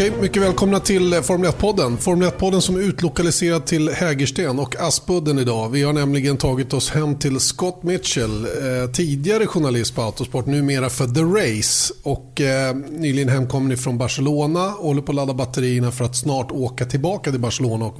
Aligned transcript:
Okej, 0.00 0.12
mycket 0.20 0.42
välkomna 0.42 0.80
till 0.80 1.12
eh, 1.12 1.20
Formel 1.20 1.50
1-podden. 1.50 1.96
Formel 1.96 2.28
1-podden 2.28 2.60
som 2.60 2.76
är 2.76 2.80
utlokaliserad 2.80 3.66
till 3.66 3.88
Hägersten 3.88 4.58
och 4.58 4.76
Aspudden 4.76 5.38
idag. 5.38 5.68
Vi 5.68 5.82
har 5.82 5.92
nämligen 5.92 6.36
tagit 6.36 6.72
oss 6.72 6.90
hem 6.90 7.18
till 7.18 7.40
Scott 7.40 7.82
Mitchell, 7.82 8.44
eh, 8.44 8.90
tidigare 8.92 9.46
journalist 9.46 9.94
på 9.94 10.02
Autosport, 10.02 10.46
numera 10.46 10.90
för 10.90 11.06
The 11.06 11.20
Race. 11.20 11.94
Och 12.02 12.40
eh, 12.40 12.74
nyligen 12.74 13.28
hemkommen 13.28 13.76
från 13.76 13.98
Barcelona 13.98 14.74
och 14.74 14.86
håller 14.86 15.02
på 15.02 15.12
att 15.12 15.16
ladda 15.16 15.34
batterierna 15.34 15.90
för 15.90 16.04
att 16.04 16.16
snart 16.16 16.50
åka 16.50 16.84
tillbaka 16.84 17.30
till 17.30 17.40
Barcelona 17.40 17.84
och 17.84 17.96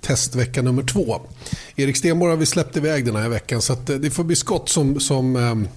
testvecka 0.00 0.62
nummer 0.62 0.82
två. 0.82 1.20
Erik 1.76 1.96
Stenborg 1.96 2.30
har 2.30 2.36
vi 2.36 2.46
släppt 2.46 2.76
iväg 2.76 3.06
den 3.06 3.16
här 3.16 3.28
veckan 3.28 3.62
så 3.62 3.72
att, 3.72 3.90
eh, 3.90 3.96
det 3.96 4.10
får 4.10 4.24
bli 4.24 4.36
Scott 4.36 4.68
som, 4.68 5.00
som 5.00 5.36
eh, 5.36 5.70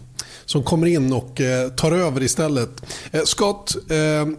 som 0.45 0.63
kommer 0.63 0.87
in 0.87 1.13
och 1.13 1.41
eh, 1.41 1.69
tar 1.69 1.91
över 1.91 2.23
istället. 2.23 2.69
Eh, 3.11 3.23
Scott, 3.23 3.75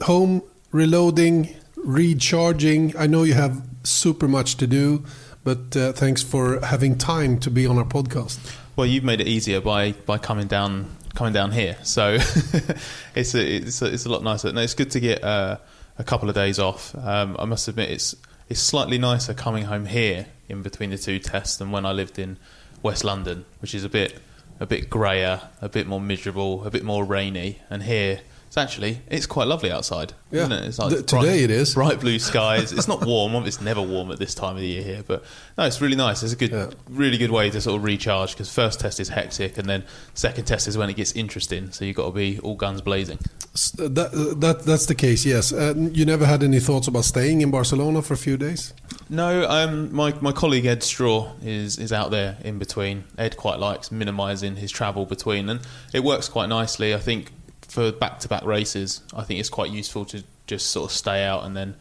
home 0.01 0.41
reloading, 0.73 1.55
recharging. 1.77 2.97
I 2.97 3.07
know 3.07 3.23
you 3.23 3.35
have 3.35 3.63
super 3.85 4.27
much 4.27 4.57
to 4.57 4.67
do, 4.67 5.05
but 5.45 5.77
uh, 5.77 5.93
thanks 5.93 6.23
for 6.23 6.65
having 6.65 6.97
time 6.97 7.39
to 7.41 7.51
be 7.51 7.67
on 7.67 7.79
our 7.79 7.85
podcast. 7.85 8.57
Well, 8.75 8.87
you've 8.87 9.05
made 9.05 9.21
it 9.21 9.29
easier 9.29 9.61
by, 9.61 9.93
by 9.93 10.19
coming 10.19 10.47
down 10.49 10.97
coming 11.15 11.35
down 11.35 11.53
here, 11.53 11.77
so 11.83 12.15
it's 13.15 13.35
a, 13.35 13.57
it's 13.57 13.83
a, 13.83 13.93
it's 13.93 14.07
a 14.07 14.09
lot 14.09 14.23
nicer. 14.23 14.51
No, 14.51 14.63
it's 14.63 14.73
good 14.73 14.91
to 14.93 15.01
get 15.01 15.23
uh, 15.23 15.59
a 15.99 16.05
couple 16.05 16.31
of 16.31 16.35
days 16.35 16.59
off. 16.59 16.95
Um, 16.97 17.37
I 17.39 17.45
must 17.45 17.69
admit, 17.69 17.91
it's 17.91 18.17
it's 18.49 18.61
slightly 18.61 18.97
nicer 18.97 19.35
coming 19.35 19.65
home 19.65 19.85
here 19.85 20.27
in 20.49 20.63
between 20.63 20.89
the 20.89 20.97
two 20.97 21.19
tests 21.19 21.59
than 21.59 21.71
when 21.71 21.85
I 21.85 21.93
lived 21.93 22.19
in 22.19 22.39
West 22.83 23.05
London, 23.05 23.45
which 23.61 23.75
is 23.75 23.85
a 23.85 23.91
bit 23.91 24.19
a 24.59 24.65
bit 24.65 24.89
grayer, 24.89 25.43
a 25.61 25.69
bit 25.69 25.87
more 25.87 26.01
miserable, 26.01 26.65
a 26.65 26.71
bit 26.71 26.83
more 26.83 27.05
rainy, 27.05 27.59
and 27.69 27.83
here 27.83 28.21
it's 28.53 28.59
actually 28.59 29.01
it's 29.09 29.25
quite 29.25 29.47
lovely 29.49 29.73
outside. 29.73 30.13
Yeah, 30.31 30.41
isn't 30.43 30.53
it? 30.53 30.65
It's 30.67 30.79
like 30.79 30.91
Th- 30.91 31.07
today 31.07 31.21
bright, 31.23 31.41
it 31.41 31.51
is. 31.51 31.73
bright 31.73 32.01
blue 32.01 32.19
skies. 32.19 32.71
it's 32.71 32.87
not 32.87 33.03
warm. 33.07 33.35
It's 33.47 33.63
never 33.63 33.81
warm 33.81 34.11
at 34.13 34.19
this 34.19 34.35
time 34.35 34.57
of 34.57 34.61
the 34.61 34.67
year 34.67 34.83
here, 34.83 35.03
but 35.07 35.25
no, 35.57 35.65
it's 35.65 35.81
really 35.81 35.97
nice. 35.97 36.23
It's 36.23 36.35
a 36.35 36.37
good, 36.37 36.51
Yeah. 36.51 36.69
really 36.91 37.17
good 37.17 37.31
way 37.31 37.49
to 37.49 37.61
sort 37.63 37.79
of 37.79 37.85
recharge 37.85 38.33
because 38.33 38.53
first 38.53 38.79
test 38.81 39.01
is 39.01 39.09
hectic, 39.09 39.57
and 39.57 39.67
then 39.67 39.85
second 40.13 40.45
test 40.45 40.69
is 40.69 40.77
when 40.77 40.91
it 40.91 40.97
gets 40.97 41.13
interesting. 41.13 41.71
So 41.73 41.87
you've 41.87 41.97
got 41.97 42.05
to 42.09 42.13
be 42.13 42.41
all 42.41 42.55
guns 42.55 42.83
blazing. 42.83 43.21
S- 43.55 43.71
That, 43.71 44.37
that, 44.43 44.65
that's 44.67 44.85
the 44.85 44.95
case, 44.95 45.25
yes. 45.25 45.51
Uh, 45.55 45.73
you 45.91 46.05
never 46.05 46.27
had 46.27 46.43
any 46.43 46.61
thoughts 46.61 46.89
about 46.89 47.05
staying 47.07 47.41
in 47.41 47.51
Barcelona 47.51 48.03
for 48.03 48.13
a 48.13 48.19
few 48.19 48.37
days? 48.37 48.75
No, 49.09 49.49
um, 49.49 49.95
my 49.95 50.13
my 50.21 50.33
colleague 50.33 50.67
Ed 50.67 50.83
Straw 50.83 51.33
is 51.43 51.79
is 51.79 51.91
out 51.91 52.11
there 52.11 52.37
in 52.45 52.59
between. 52.59 53.05
Ed 53.17 53.39
quite 53.39 53.59
likes 53.59 53.91
minimising 53.91 54.57
his 54.57 54.71
travel 54.71 55.07
between, 55.07 55.49
and 55.49 55.61
it 55.95 56.05
works 56.05 56.29
quite 56.29 56.51
nicely. 56.51 56.95
I 56.95 56.99
think 56.99 57.31
for 57.73 57.91
back 57.91 58.19
to 58.21 58.29
back 58.29 58.45
races, 58.45 59.01
I 59.17 59.23
think 59.23 59.41
it's 59.41 59.49
quite 59.49 59.71
useful 59.71 60.05
to 60.07 60.23
just 60.47 60.71
sort 60.71 60.91
of 60.91 60.97
stay 60.97 61.25
out 61.25 61.45
and 61.45 61.57
then 61.57 61.75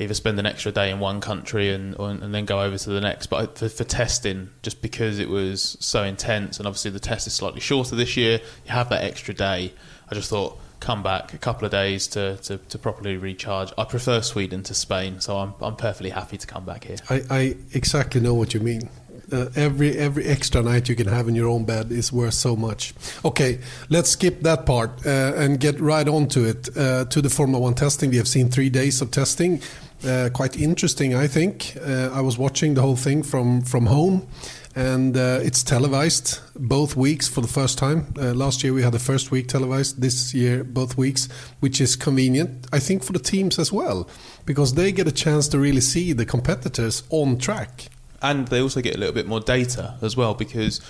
either 0.00 0.12
spend 0.12 0.36
an 0.40 0.46
extra 0.46 0.72
day 0.72 0.90
in 0.90 0.98
one 0.98 1.20
country 1.20 1.72
and 1.72 1.94
or, 1.96 2.10
and 2.10 2.34
then 2.34 2.44
go 2.44 2.60
over 2.60 2.76
to 2.76 2.90
the 2.90 3.00
next. 3.00 3.28
But 3.28 3.56
for, 3.56 3.68
for 3.68 3.84
testing, 3.84 4.50
just 4.62 4.82
because 4.82 5.20
it 5.20 5.28
was 5.28 5.76
so 5.78 6.02
intense, 6.02 6.58
and 6.58 6.66
obviously 6.66 6.90
the 6.90 6.98
test 6.98 7.28
is 7.28 7.34
slightly 7.34 7.60
shorter 7.60 7.94
this 7.94 8.16
year, 8.16 8.40
you 8.66 8.72
have 8.72 8.88
that 8.88 9.04
extra 9.04 9.32
day. 9.32 9.72
I 10.10 10.14
just 10.14 10.28
thought 10.28 10.58
come 10.80 11.04
back 11.04 11.34
a 11.34 11.38
couple 11.38 11.64
of 11.64 11.70
days 11.70 12.08
to, 12.08 12.36
to, 12.38 12.58
to 12.58 12.78
properly 12.78 13.16
recharge. 13.16 13.72
I 13.78 13.84
prefer 13.84 14.20
Sweden 14.20 14.64
to 14.64 14.74
Spain, 14.74 15.20
so 15.20 15.38
I'm 15.38 15.54
I'm 15.60 15.76
perfectly 15.76 16.10
happy 16.10 16.36
to 16.36 16.46
come 16.48 16.64
back 16.64 16.84
here. 16.84 16.96
I, 17.08 17.22
I 17.30 17.56
exactly 17.72 18.20
know 18.20 18.34
what 18.34 18.54
you 18.54 18.60
mean. 18.60 18.88
Uh, 19.30 19.46
every 19.56 19.98
every 19.98 20.24
extra 20.24 20.62
night 20.62 20.88
you 20.88 20.96
can 20.96 21.06
have 21.06 21.28
in 21.28 21.34
your 21.34 21.48
own 21.48 21.64
bed 21.64 21.92
is 21.92 22.10
worth 22.12 22.34
so 22.34 22.56
much. 22.56 22.94
Okay, 23.24 23.58
let's 23.90 24.10
skip 24.10 24.40
that 24.42 24.64
part 24.64 24.90
uh, 25.06 25.34
and 25.36 25.60
get 25.60 25.78
right 25.80 26.08
on 26.08 26.28
to 26.28 26.44
it. 26.44 26.68
Uh, 26.74 27.04
to 27.04 27.20
the 27.20 27.28
Formula 27.28 27.62
One 27.62 27.74
testing, 27.74 28.10
we 28.10 28.16
have 28.16 28.28
seen 28.28 28.48
three 28.48 28.70
days 28.70 29.02
of 29.02 29.10
testing. 29.10 29.60
Uh, 30.06 30.30
quite 30.32 30.56
interesting, 30.56 31.14
I 31.14 31.26
think. 31.26 31.76
Uh, 31.76 32.10
I 32.12 32.20
was 32.22 32.38
watching 32.38 32.74
the 32.74 32.80
whole 32.80 32.96
thing 32.96 33.22
from 33.22 33.60
from 33.62 33.86
home, 33.86 34.26
and 34.74 35.14
it's 35.16 35.62
televised 35.62 36.40
both 36.54 36.96
weeks 36.96 37.28
for 37.28 37.42
the 37.42 37.48
first 37.48 37.78
time. 37.78 38.06
Last 38.16 38.62
year 38.64 38.72
we 38.72 38.82
had 38.82 38.92
the 38.92 38.98
first 38.98 39.30
week 39.30 39.48
televised. 39.48 40.00
This 40.00 40.32
year 40.32 40.64
both 40.64 40.96
weeks, 40.96 41.28
which 41.60 41.80
is 41.80 41.96
convenient, 41.96 42.66
I 42.72 42.78
think, 42.78 43.04
for 43.04 43.12
the 43.12 43.18
teams 43.18 43.58
as 43.58 43.72
well, 43.72 44.08
because 44.46 44.74
they 44.74 44.92
get 44.92 45.06
a 45.06 45.12
chance 45.12 45.48
to 45.48 45.58
really 45.58 45.82
see 45.82 46.14
the 46.14 46.24
competitors 46.24 47.02
on 47.10 47.36
track. 47.36 47.90
And 48.22 48.48
they 48.48 48.60
also 48.60 48.80
get 48.80 48.94
a 48.94 48.98
little 48.98 49.14
bit 49.14 49.26
more 49.26 49.40
data 49.40 49.96
as 50.02 50.16
well 50.16 50.34
because 50.34 50.80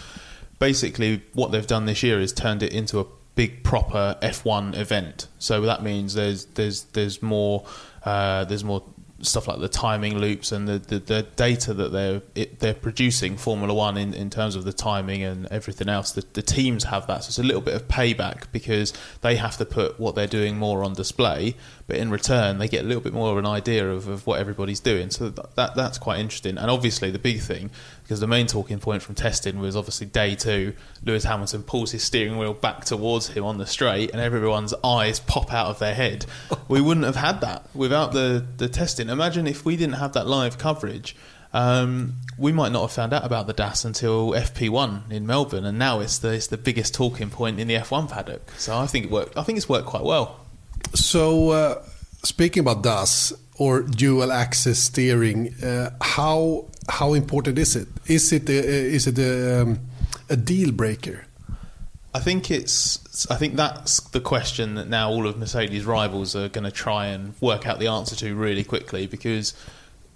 basically 0.59 1.23
what 1.35 1.53
they've 1.53 1.67
done 1.67 1.87
this 1.87 2.03
year 2.03 2.21
is 2.21 2.33
turned 2.33 2.63
it 2.63 2.73
into 2.73 3.01
a 3.01 3.07
big 3.35 3.63
proper 3.63 4.17
F1 4.23 4.77
event. 4.77 5.29
So 5.39 5.61
that 5.63 5.83
means 5.83 6.15
there's 6.15 6.47
there's 6.47 6.85
there's 6.85 7.23
more 7.23 7.65
uh, 8.05 8.45
there's 8.45 8.65
more 8.65 8.83
stuff 9.21 9.49
like 9.49 9.59
the 9.59 9.69
timing 9.69 10.17
loops 10.19 10.53
and 10.53 10.69
the, 10.69 10.79
the, 10.79 10.99
the 11.01 11.23
data 11.35 11.75
that 11.75 11.91
they're 11.91 12.23
it, 12.35 12.61
they're 12.61 12.75
producing 12.75 13.37
Formula 13.37 13.75
One 13.75 13.97
in, 13.97 14.15
in 14.15 14.31
terms 14.31 14.55
of 14.55 14.65
the 14.65 14.73
timing 14.73 15.23
and 15.23 15.47
everything 15.47 15.89
else. 15.89 16.13
The, 16.13 16.25
the 16.33 16.43
teams 16.43 16.85
have 16.85 17.07
that, 17.09 17.25
so 17.25 17.29
it's 17.29 17.39
a 17.39 17.43
little 17.43 17.61
bit 17.61 17.75
of 17.75 17.89
payback 17.89 18.45
because 18.53 18.93
they 19.21 19.37
have 19.37 19.57
to 19.59 19.65
put 19.65 19.99
what 19.99 20.15
they're 20.15 20.27
doing 20.27 20.57
more 20.57 20.85
on 20.85 20.95
display, 20.95 21.57
but 21.89 21.97
in 21.97 22.11
return 22.11 22.59
they 22.59 22.69
get 22.69 22.85
a 22.85 22.87
little 22.87 23.03
bit 23.03 23.15
more 23.15 23.33
of 23.33 23.39
an 23.39 23.47
idea 23.47 23.91
of, 23.91 24.07
of 24.07 24.27
what 24.27 24.39
everybody's 24.39 24.79
doing. 24.79 25.11
So 25.11 25.31
that, 25.31 25.57
that 25.57 25.75
that's 25.75 25.99
quite 25.99 26.21
interesting. 26.21 26.59
And 26.59 26.71
obviously 26.71 27.11
the 27.11 27.19
big 27.19 27.41
thing, 27.41 27.71
because 28.05 28.21
the 28.21 28.27
main 28.29 28.47
talking 28.47 28.79
point 28.79 29.03
from 29.03 29.15
testing 29.15 29.59
was 29.59 29.75
obviously 29.75 30.07
day 30.07 30.37
two, 30.37 30.75
Lewis 31.03 31.25
Hamilton 31.25 31.63
pulls 31.65 31.91
his 31.91 32.05
steering 32.05 32.37
wheel 32.37 32.55
back 32.55 32.85
towards 32.85 33.29
him 33.29 33.43
on 33.43 33.59
the 33.59 33.67
straight, 33.67 34.11
and 34.13 34.21
everyone's 34.21 34.75
eyes 34.85 35.19
pop 35.19 35.53
out 35.53 35.67
of 35.67 35.79
their 35.79 35.95
head. 35.95 36.27
we 36.69 36.81
wouldn't 36.81 37.07
have 37.07 37.17
had 37.17 37.41
that 37.41 37.67
without 37.75 38.13
the 38.13 38.45
the 38.59 38.69
testing. 38.69 39.09
Imagine 39.09 39.47
if 39.47 39.65
we 39.65 39.77
didn't 39.77 39.97
have 39.97 40.13
that 40.13 40.27
live 40.27 40.59
coverage. 40.59 41.17
Um, 41.55 42.17
we 42.37 42.53
might 42.53 42.73
not 42.73 42.83
have 42.83 42.93
found 42.93 43.15
out 43.15 43.25
about 43.25 43.47
the 43.47 43.55
DAS 43.55 43.87
until 43.87 44.33
FP1 44.33 45.11
in 45.11 45.27
Melbourne, 45.27 45.65
and 45.65 45.79
now 45.79 46.01
it's 46.01 46.19
the 46.19 46.35
it's 46.35 46.49
the 46.49 46.59
biggest 46.59 46.93
talking 46.93 47.31
point 47.31 47.59
in 47.59 47.67
the 47.67 47.75
F1 47.75 48.11
paddock. 48.11 48.51
So 48.59 48.77
I 48.77 48.87
think 48.87 49.07
it 49.07 49.11
worked. 49.11 49.39
I 49.39 49.43
think 49.43 49.57
it's 49.57 49.69
worked 49.69 49.87
quite 49.87 50.05
well. 50.05 50.48
So, 50.95 51.51
uh, 51.51 51.83
speaking 52.23 52.61
about 52.61 52.83
DAS 52.83 53.33
or 53.57 53.83
dual 53.83 54.33
axis 54.33 54.83
steering, 54.83 55.55
uh, 55.63 55.91
how 56.01 56.67
how 56.89 57.15
important 57.15 57.59
is 57.59 57.77
it? 57.77 57.89
Is 58.07 58.33
it 58.33 58.49
a, 58.49 58.53
is 58.53 59.07
it 59.07 59.19
a, 59.19 59.63
um, 59.63 59.81
a 60.31 60.37
deal 60.37 60.73
breaker? 60.73 61.27
I 62.15 62.21
think 62.21 62.51
it's. 62.51 63.31
I 63.31 63.37
think 63.37 63.57
that's 63.57 64.01
the 64.01 64.21
question 64.21 64.75
that 64.77 64.89
now 64.89 65.11
all 65.11 65.27
of 65.27 65.39
Mercedes' 65.39 65.85
rivals 65.85 66.35
are 66.35 66.49
going 66.49 66.65
to 66.65 66.71
try 66.71 67.07
and 67.07 67.35
work 67.41 67.67
out 67.67 67.79
the 67.79 67.89
answer 67.89 68.17
to 68.17 68.35
really 68.35 68.65
quickly 68.65 69.07
because 69.07 69.55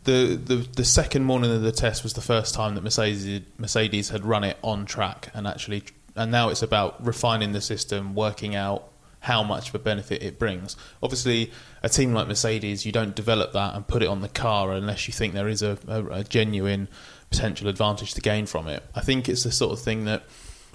the, 0.04 0.40
the 0.42 0.56
the 0.56 0.84
second 0.84 1.24
morning 1.24 1.52
of 1.52 1.62
the 1.62 1.72
test 1.72 2.02
was 2.02 2.14
the 2.14 2.22
first 2.22 2.54
time 2.54 2.74
that 2.74 2.82
Mercedes 2.82 3.42
Mercedes 3.58 4.08
had 4.08 4.24
run 4.24 4.42
it 4.42 4.56
on 4.62 4.86
track 4.86 5.30
and 5.34 5.46
actually, 5.46 5.84
and 6.16 6.32
now 6.32 6.48
it's 6.48 6.62
about 6.62 7.04
refining 7.04 7.52
the 7.52 7.60
system, 7.60 8.14
working 8.14 8.56
out 8.56 8.88
how 9.22 9.43
much 9.43 9.69
of 9.69 9.75
a 9.77 9.78
benefit 9.78 10.22
it 10.22 10.38
brings. 10.38 10.77
Obviously, 11.03 11.53
a 11.83 11.88
team 11.88 12.12
like 12.12 12.27
Mercedes, 12.27 12.84
you 12.84 12.91
don't 12.91 13.15
develop 13.15 13.53
that 13.53 13.75
and 13.75 13.87
put 13.87 14.03
it 14.03 14.06
on 14.06 14.21
the 14.21 14.28
car 14.28 14.72
unless 14.72 15.06
you 15.06 15.12
think 15.12 15.33
there 15.33 15.49
is 15.49 15.62
a, 15.62 15.78
a, 15.87 16.05
a 16.06 16.25
genuine 16.25 16.88
potential 17.31 17.69
advantage 17.69 18.15
to 18.15 18.21
gain 18.21 18.47
from 18.47 18.66
it. 18.66 18.83
I 18.97 19.00
think 19.00 19.28
it's 19.28 19.44
the 19.44 19.53
sort 19.53 19.72
of 19.72 19.81
thing 19.81 20.06
that 20.06 20.25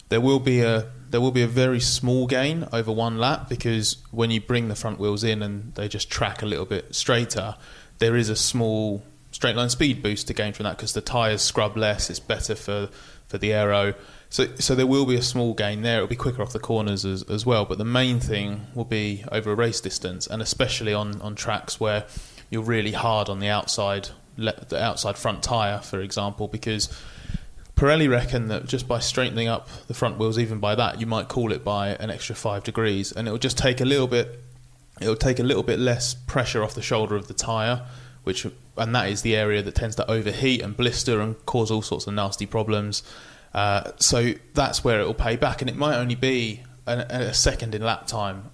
there 0.10 0.22
will 0.22 0.40
be 0.40 0.62
a 0.62 0.90
there 1.10 1.20
will 1.20 1.32
be 1.32 1.42
a 1.42 1.48
very 1.48 1.80
small 1.80 2.26
gain 2.26 2.68
over 2.72 2.92
one 2.92 3.18
lap 3.18 3.48
because 3.48 3.98
when 4.12 4.32
you 4.32 4.42
bring 4.42 4.68
the 4.70 4.76
front 4.76 5.00
wheels 5.00 5.24
in 5.24 5.42
and 5.42 5.74
they 5.76 5.88
just 5.88 6.10
track 6.10 6.42
a 6.42 6.46
little 6.46 6.66
bit 6.66 6.94
straighter, 6.96 7.56
there 8.00 8.16
is 8.16 8.30
a 8.30 8.36
small 8.36 9.04
straight 9.32 9.56
line 9.58 9.70
speed 9.70 10.02
boost 10.02 10.28
to 10.28 10.34
gain 10.34 10.54
from 10.54 10.64
that 10.64 10.78
because 10.78 10.94
the 10.94 11.02
tyres 11.02 11.42
scrub 11.42 11.76
less. 11.76 12.10
It's 12.10 12.20
better 12.20 12.56
for 12.56 12.90
for 13.28 13.38
the 13.38 13.52
aero. 13.52 13.94
So 14.30 14.48
so 14.56 14.76
there 14.76 14.88
will 14.88 15.06
be 15.06 15.16
a 15.16 15.22
small 15.22 15.54
gain 15.54 15.82
there. 15.82 15.98
It'll 15.98 16.08
be 16.08 16.16
quicker 16.16 16.42
off 16.42 16.54
the 16.54 16.60
corners 16.60 17.06
as, 17.06 17.24
as 17.24 17.46
well. 17.46 17.66
But 17.66 17.78
the 17.78 17.86
main 17.86 18.20
thing 18.20 18.68
will 18.76 18.86
be 18.86 19.24
over 19.32 19.52
a 19.52 19.56
race 19.56 19.82
distance, 19.82 20.28
and 20.28 20.42
especially 20.42 20.94
on 20.94 21.22
on 21.22 21.36
tracks 21.36 21.80
where 21.80 22.06
you're 22.50 22.64
really 22.64 22.94
hard 22.94 23.30
on 23.30 23.40
the 23.40 23.48
outside 23.48 24.10
the 24.38 24.82
outside 24.82 25.18
front 25.18 25.42
tyre, 25.42 25.80
for 25.80 26.00
example, 26.00 26.48
because 26.48 26.90
Pirelli 27.76 28.10
reckon 28.10 28.48
that 28.48 28.66
just 28.66 28.88
by 28.88 29.00
straightening 29.00 29.48
up 29.48 29.70
the 29.88 29.94
front 29.94 30.18
wheels, 30.18 30.38
even 30.38 30.60
by 30.60 30.76
that, 30.76 31.00
you 31.00 31.06
might 31.06 31.28
cool 31.28 31.52
it 31.52 31.64
by 31.64 31.90
an 31.90 32.10
extra 32.10 32.36
five 32.36 32.64
degrees, 32.64 33.12
and 33.12 33.28
it 33.28 33.32
will 33.32 33.38
just 33.38 33.58
take 33.58 33.82
a 33.82 33.86
little 33.86 34.08
bit. 34.08 34.44
It 35.00 35.08
will 35.08 35.16
take 35.16 35.38
a 35.38 35.44
little 35.44 35.62
bit 35.62 35.78
less 35.78 36.16
pressure 36.16 36.64
off 36.64 36.74
the 36.74 36.82
shoulder 36.82 37.16
of 37.16 37.28
the 37.28 37.36
tire, 37.36 37.86
which 38.24 38.48
and 38.78 38.96
that 38.96 39.10
is 39.10 39.22
the 39.22 39.36
area 39.36 39.62
that 39.62 39.76
tends 39.76 39.96
to 39.98 40.10
overheat 40.10 40.62
and 40.62 40.76
blister 40.76 41.22
and 41.22 41.44
cause 41.46 41.70
all 41.70 41.84
sorts 41.84 42.08
of 42.08 42.14
nasty 42.14 42.46
problems. 42.46 43.04
Uh, 43.58 43.92
so 43.96 44.34
that's 44.54 44.84
where 44.84 45.02
it 45.02 45.06
will 45.08 45.16
pay 45.16 45.36
back, 45.36 45.62
and 45.62 45.70
it 45.70 45.76
might 45.76 45.98
only 45.98 46.14
be 46.14 46.62
a 46.86 47.34
second 47.34 47.74
in 47.74 47.82
lap 47.82 48.06
time, 48.06 48.52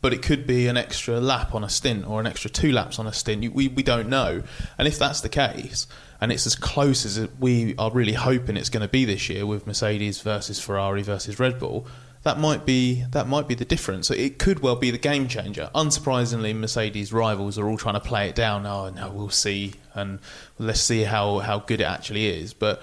but 0.00 0.14
it 0.14 0.22
could 0.22 0.46
be 0.46 0.66
an 0.66 0.78
extra 0.78 1.20
lap 1.20 1.54
on 1.54 1.62
a 1.62 1.68
stint 1.68 2.06
or 2.08 2.20
an 2.20 2.26
extra 2.26 2.48
two 2.48 2.72
laps 2.72 2.98
on 2.98 3.06
a 3.06 3.12
stint. 3.12 3.52
We 3.52 3.68
we 3.68 3.82
don't 3.82 4.08
know, 4.08 4.42
and 4.78 4.88
if 4.88 4.98
that's 4.98 5.20
the 5.20 5.28
case, 5.28 5.86
and 6.22 6.32
it's 6.32 6.46
as 6.46 6.56
close 6.56 7.04
as 7.04 7.28
we 7.38 7.74
are 7.76 7.90
really 7.90 8.14
hoping 8.14 8.56
it's 8.56 8.70
going 8.70 8.80
to 8.80 8.88
be 8.88 9.04
this 9.04 9.28
year 9.28 9.44
with 9.44 9.66
Mercedes 9.66 10.22
versus 10.22 10.58
Ferrari 10.58 11.02
versus 11.02 11.38
Red 11.38 11.58
Bull, 11.58 11.86
that 12.22 12.38
might 12.38 12.64
be 12.64 13.04
that 13.10 13.28
might 13.28 13.48
be 13.48 13.54
the 13.54 13.66
difference. 13.66 14.10
It 14.10 14.38
could 14.38 14.60
well 14.60 14.76
be 14.76 14.90
the 14.90 14.96
game 14.96 15.28
changer. 15.28 15.68
Unsurprisingly, 15.74 16.56
Mercedes 16.56 17.12
rivals 17.12 17.58
are 17.58 17.68
all 17.68 17.76
trying 17.76 18.00
to 18.00 18.00
play 18.00 18.30
it 18.30 18.34
down. 18.34 18.64
Oh 18.64 18.88
no, 18.88 19.10
we'll 19.10 19.28
see, 19.28 19.74
and 19.92 20.18
let's 20.58 20.80
see 20.80 21.02
how 21.02 21.40
how 21.40 21.58
good 21.58 21.82
it 21.82 21.84
actually 21.84 22.26
is. 22.26 22.54
But 22.54 22.80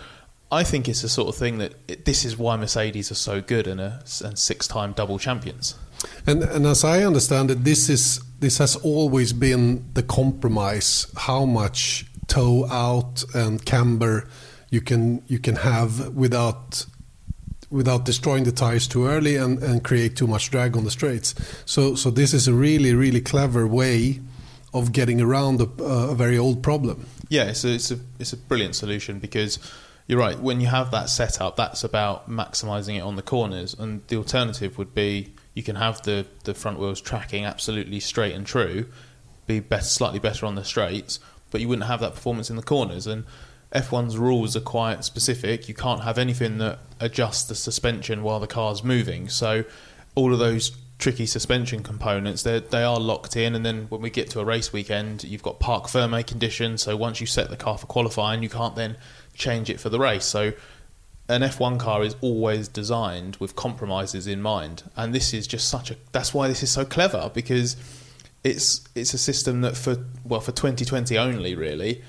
I 0.53 0.63
think 0.63 0.87
it's 0.87 1.01
the 1.01 1.09
sort 1.09 1.29
of 1.29 1.35
thing 1.35 1.57
that 1.57 1.73
it, 1.87 2.05
this 2.05 2.23
is 2.25 2.37
why 2.37 2.55
Mercedes 2.57 3.11
are 3.11 3.15
so 3.15 3.41
good 3.41 3.67
and, 3.67 3.81
a, 3.81 4.03
and 4.23 4.37
six-time 4.37 4.93
double 4.93 5.17
champions. 5.17 5.75
And, 6.27 6.43
and 6.43 6.65
as 6.65 6.83
I 6.83 7.03
understand 7.03 7.49
it, 7.49 7.63
this 7.63 7.89
is 7.89 8.21
this 8.39 8.57
has 8.57 8.75
always 8.75 9.33
been 9.33 9.85
the 9.93 10.03
compromise. 10.03 11.07
How 11.15 11.45
much 11.45 12.05
toe 12.27 12.67
out 12.69 13.23
and 13.33 13.63
camber 13.65 14.27
you 14.69 14.81
can 14.81 15.23
you 15.27 15.39
can 15.39 15.55
have 15.55 16.09
without 16.09 16.85
without 17.69 18.05
destroying 18.05 18.43
the 18.43 18.51
tires 18.51 18.87
too 18.87 19.07
early 19.07 19.35
and, 19.37 19.63
and 19.63 19.83
create 19.83 20.15
too 20.15 20.27
much 20.27 20.51
drag 20.51 20.77
on 20.77 20.83
the 20.83 20.91
straights. 20.91 21.33
So 21.65 21.95
so 21.95 22.11
this 22.11 22.33
is 22.33 22.47
a 22.47 22.53
really 22.53 22.93
really 22.93 23.21
clever 23.21 23.65
way 23.65 24.19
of 24.73 24.91
getting 24.91 25.21
around 25.21 25.61
a, 25.61 25.83
a 25.83 26.15
very 26.15 26.37
old 26.37 26.61
problem. 26.61 27.05
Yeah, 27.29 27.49
it's 27.49 27.63
a, 27.63 27.73
it's 27.73 27.91
a 27.91 27.99
it's 28.19 28.33
a 28.33 28.37
brilliant 28.37 28.75
solution 28.75 29.19
because 29.19 29.59
you're 30.07 30.19
right. 30.19 30.37
When 30.37 30.59
you 30.59 30.67
have 30.67 30.91
that 30.91 31.09
setup, 31.09 31.55
that's 31.55 31.83
about 31.83 32.29
maximising 32.29 32.97
it 32.97 33.01
on 33.01 33.15
the 33.15 33.21
corners, 33.21 33.73
and 33.73 34.05
the 34.07 34.17
alternative 34.17 34.77
would 34.77 34.93
be 34.93 35.33
you 35.53 35.63
can 35.63 35.75
have 35.75 36.01
the, 36.01 36.25
the 36.43 36.53
front 36.53 36.79
wheels 36.79 36.99
tracking 36.99 37.45
absolutely 37.45 37.99
straight 37.99 38.33
and 38.33 38.45
true, 38.45 38.87
be 39.47 39.63
slightly 39.81 40.19
better 40.19 40.45
on 40.45 40.55
the 40.55 40.63
straights, 40.63 41.19
but 41.51 41.61
you 41.61 41.67
wouldn't 41.67 41.87
have 41.87 41.99
that 41.99 42.15
performance 42.15 42.49
in 42.49 42.55
the 42.55 42.63
corners. 42.63 43.07
And 43.07 43.25
F1's 43.73 44.17
rules 44.17 44.55
are 44.55 44.61
quite 44.61 45.03
specific. 45.03 45.67
You 45.67 45.75
can't 45.75 46.01
have 46.03 46.17
anything 46.17 46.57
that 46.59 46.79
adjusts 46.99 47.45
the 47.45 47.55
suspension 47.55 48.23
while 48.23 48.39
the 48.39 48.47
car's 48.47 48.83
moving. 48.83 49.29
So 49.29 49.63
all 50.15 50.33
of 50.33 50.39
those 50.39 50.77
tricky 50.99 51.25
suspension 51.25 51.83
components 51.83 52.43
they 52.43 52.59
they 52.59 52.83
are 52.83 52.99
locked 52.99 53.35
in 53.35 53.55
and 53.55 53.65
then 53.65 53.87
when 53.89 53.99
we 53.99 54.09
get 54.09 54.29
to 54.29 54.39
a 54.39 54.45
race 54.45 54.71
weekend 54.71 55.23
you've 55.23 55.43
got 55.43 55.59
parc 55.59 55.89
ferme 55.89 56.23
conditions 56.23 56.83
so 56.83 56.95
once 56.95 57.19
you 57.19 57.27
set 57.27 57.49
the 57.49 57.57
car 57.57 57.77
for 57.77 57.87
qualifying 57.87 58.41
you 58.41 58.47
can't 58.47 58.75
then 58.77 58.95
change 59.33 59.69
it 59.69 59.79
for 59.79 59.89
the 59.89 59.99
race 59.99 60.25
so 60.25 60.53
an 61.29 61.41
F1 61.41 61.79
car 61.79 62.03
is 62.03 62.15
always 62.21 62.67
designed 62.67 63.37
with 63.37 63.55
compromises 63.55 64.27
in 64.27 64.41
mind, 64.41 64.83
and 64.95 65.15
this 65.15 65.33
is 65.33 65.47
just 65.47 65.69
such 65.69 65.89
a. 65.89 65.95
That's 66.11 66.33
why 66.33 66.47
this 66.47 66.63
is 66.63 66.71
so 66.71 66.83
clever 66.83 67.31
because 67.33 67.77
it's 68.43 68.81
it's 68.93 69.13
a 69.13 69.17
system 69.17 69.61
that 69.61 69.77
for 69.77 70.05
well 70.25 70.41
for 70.41 70.51
2020 70.51 71.17
only 71.17 71.55
really, 71.55 72.01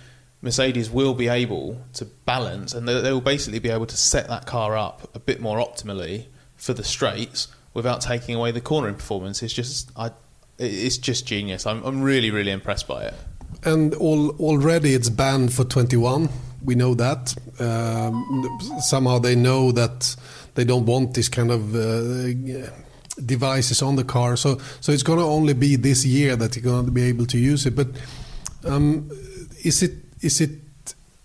Mercedes 0.43 0.91
will 0.91 1.15
be 1.15 1.29
able 1.29 1.81
to 1.95 2.05
balance, 2.05 2.75
and 2.75 2.89
they, 2.89 3.01
they 3.01 3.13
will 3.13 3.21
basically 3.21 3.61
be 3.61 3.71
able 3.71 3.87
to 3.87 3.97
set 3.97 4.29
that 4.29 4.47
car 4.47 4.77
up 4.77 5.09
a 5.15 5.21
bit 5.21 5.41
more 5.41 5.59
optimally 5.59 6.27
for 6.57 6.75
the 6.75 6.85
straights 6.85 7.49
without 7.73 8.01
taking 8.01 8.35
away 8.35 8.51
the 8.51 8.61
cornering 8.61 8.97
performance. 8.97 9.43
It's 9.45 9.55
just 9.55 9.93
I, 9.97 10.11
it's 10.59 10.99
just 10.99 11.25
genius. 11.25 11.67
I'm 11.67 11.85
I'm 11.85 12.03
really 12.03 12.33
really 12.33 12.51
impressed 12.51 12.89
by 12.89 13.05
it. 13.05 13.15
And 13.63 13.95
all, 13.95 14.31
already 14.41 14.95
it's 14.95 15.09
banned 15.09 15.53
for 15.53 15.65
21 15.65 16.29
we 16.65 16.75
know 16.75 16.95
that. 16.95 17.35
Um, 17.61 18.59
somehow 18.81 19.19
they 19.19 19.37
know 19.37 19.73
that 19.73 20.17
they 20.55 20.65
don't 20.65 20.87
want 20.87 21.15
this 21.15 21.29
kind 21.29 21.51
of 21.51 21.75
uh, 21.75 22.71
devices 23.25 23.83
on 23.83 23.97
the 23.97 24.05
car. 24.05 24.37
So 24.37 24.59
so 24.81 24.93
it's 24.93 25.03
going 25.03 25.19
to 25.19 25.25
only 25.25 25.55
be 25.55 25.77
this 25.77 26.05
year 26.05 26.37
that 26.37 26.57
you're 26.57 26.65
going 26.65 26.87
to 26.87 26.93
be 26.93 27.05
able 27.05 27.27
to 27.27 27.39
use 27.39 27.67
it. 27.67 27.77
But 27.77 27.89
um, 28.65 29.11
is 29.63 29.83
it 29.83 29.93
is 30.21 30.41
it 30.41 30.51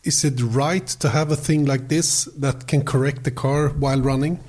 is 0.04 0.24
it 0.24 0.42
right 0.42 0.88
to 0.88 1.10
have 1.10 1.32
a 1.32 1.36
thing 1.36 1.66
like 1.66 1.88
this 1.88 2.26
that 2.38 2.68
can 2.68 2.84
correct 2.84 3.24
the 3.24 3.32
car 3.32 3.70
while 3.70 4.02
running? 4.02 4.40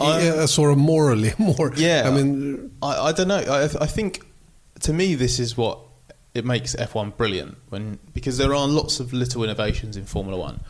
yeah, 0.00 0.46
sort 0.46 0.72
of 0.72 0.78
morally 0.78 1.32
more. 1.38 1.72
Yeah, 1.76 2.02
I 2.06 2.10
mean, 2.10 2.72
I, 2.82 3.08
I 3.08 3.12
don't 3.12 3.28
know. 3.28 3.38
I, 3.38 3.64
I 3.64 3.86
think 3.86 4.20
to 4.80 4.92
me 4.92 5.14
this 5.14 5.38
is 5.38 5.56
what 5.56 5.78
it 6.34 6.44
makes 6.44 6.74
F1 6.74 7.16
brilliant 7.16 7.56
when 7.70 7.98
because 8.12 8.38
there 8.38 8.54
are 8.54 8.66
lots 8.66 9.00
of 9.00 9.12
little 9.12 9.44
innovations 9.44 9.96
in 9.96 10.04
Formula 10.04 10.36
One, 10.36 10.60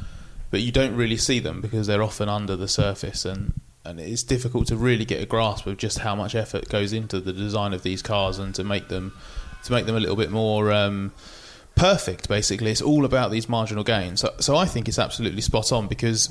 but 0.50 0.60
you 0.60 0.70
don't 0.70 0.94
really 0.94 1.16
see 1.16 1.40
them 1.40 1.60
because 1.60 1.86
they're 1.86 2.02
often 2.02 2.28
under 2.28 2.54
the 2.54 2.68
surface 2.68 3.24
and 3.24 3.54
and 3.84 4.00
it's 4.00 4.22
difficult 4.22 4.66
to 4.68 4.76
really 4.76 5.04
get 5.04 5.22
a 5.22 5.26
grasp 5.26 5.66
of 5.66 5.76
just 5.76 5.98
how 5.98 6.14
much 6.14 6.34
effort 6.34 6.68
goes 6.68 6.92
into 6.92 7.20
the 7.20 7.32
design 7.32 7.72
of 7.72 7.82
these 7.82 8.02
cars 8.02 8.38
and 8.38 8.54
to 8.54 8.64
make 8.64 8.88
them 8.88 9.12
to 9.64 9.72
make 9.72 9.86
them 9.86 9.96
a 9.96 10.00
little 10.00 10.16
bit 10.16 10.30
more 10.30 10.72
um, 10.72 11.12
perfect. 11.74 12.28
Basically, 12.28 12.70
it's 12.70 12.82
all 12.82 13.04
about 13.04 13.30
these 13.30 13.48
marginal 13.48 13.84
gains. 13.84 14.20
So, 14.20 14.34
so 14.38 14.56
I 14.56 14.66
think 14.66 14.88
it's 14.88 14.98
absolutely 14.98 15.40
spot 15.40 15.72
on 15.72 15.86
because 15.86 16.30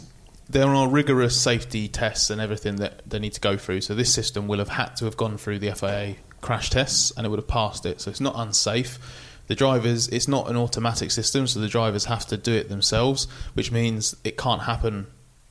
there 0.50 0.68
are 0.68 0.88
rigorous 0.88 1.40
safety 1.40 1.88
tests 1.88 2.30
and 2.30 2.42
everything 2.42 2.78
that 2.78 3.10
they 3.10 3.20
need 3.20 3.34
to 3.34 3.42
go 3.42 3.58
through. 3.58 3.82
So 3.82 3.96
this 3.96 4.14
system 4.14 4.48
will 4.48 4.60
have 4.60 4.70
had 4.70 4.96
to 4.98 5.06
have 5.06 5.18
gone 5.18 5.38
through 5.38 5.60
the 5.60 5.72
FIA 5.72 6.16
crash 6.44 6.70
tests 6.70 7.12
and 7.16 7.26
it 7.26 7.30
would 7.30 7.40
have 7.40 7.48
passed 7.48 7.86
it. 7.86 8.02
So 8.02 8.12
it's 8.12 8.22
not 8.22 8.36
unsafe. 8.38 9.00
The 9.48 9.56
drivers, 9.56 10.08
it's 10.08 10.28
not 10.28 10.50
an 10.50 10.56
automatic 10.56 11.12
system, 11.12 11.48
so 11.48 11.60
the 11.60 11.68
drivers 11.68 12.06
have 12.06 12.26
to 12.28 12.38
do 12.38 12.54
it 12.54 12.70
themselves, 12.70 13.28
which 13.56 13.72
means 13.72 14.16
it 14.24 14.38
can't 14.38 14.62
happen 14.62 15.08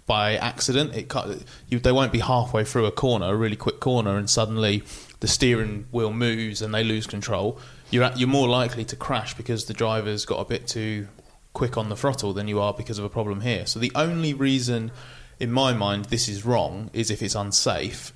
by 0.06 0.36
accident. 0.36 0.94
It 0.94 1.08
can't, 1.08 1.44
you, 1.68 1.78
they 1.78 1.92
won't 1.92 2.12
be 2.12 2.20
halfway 2.20 2.64
through 2.64 2.86
a 2.86 2.92
corner, 2.92 3.26
a 3.26 3.36
really 3.36 3.56
quick 3.56 3.80
corner, 3.80 4.16
and 4.16 4.30
suddenly 4.30 4.82
the 5.20 5.28
steering 5.28 5.86
wheel 5.90 6.12
moves 6.12 6.62
and 6.62 6.74
they 6.74 6.84
lose 6.84 7.06
control. 7.06 7.58
You're 7.90 8.04
at, 8.04 8.18
you're 8.18 8.28
more 8.28 8.48
likely 8.48 8.84
to 8.86 8.96
crash 8.96 9.34
because 9.34 9.66
the 9.66 9.74
driver's 9.74 10.24
got 10.24 10.40
a 10.40 10.44
bit 10.44 10.66
too 10.66 11.08
quick 11.52 11.76
on 11.76 11.90
the 11.90 11.96
throttle 11.96 12.32
than 12.32 12.48
you 12.48 12.60
are 12.60 12.72
because 12.72 12.98
of 12.98 13.04
a 13.04 13.10
problem 13.10 13.42
here. 13.42 13.66
So 13.66 13.78
the 13.78 13.92
only 13.94 14.32
reason, 14.32 14.90
in 15.38 15.52
my 15.52 15.74
mind, 15.74 16.06
this 16.06 16.28
is 16.28 16.46
wrong 16.46 16.90
is 16.94 17.10
if 17.10 17.22
it's 17.22 17.34
unsafe. 17.34 18.12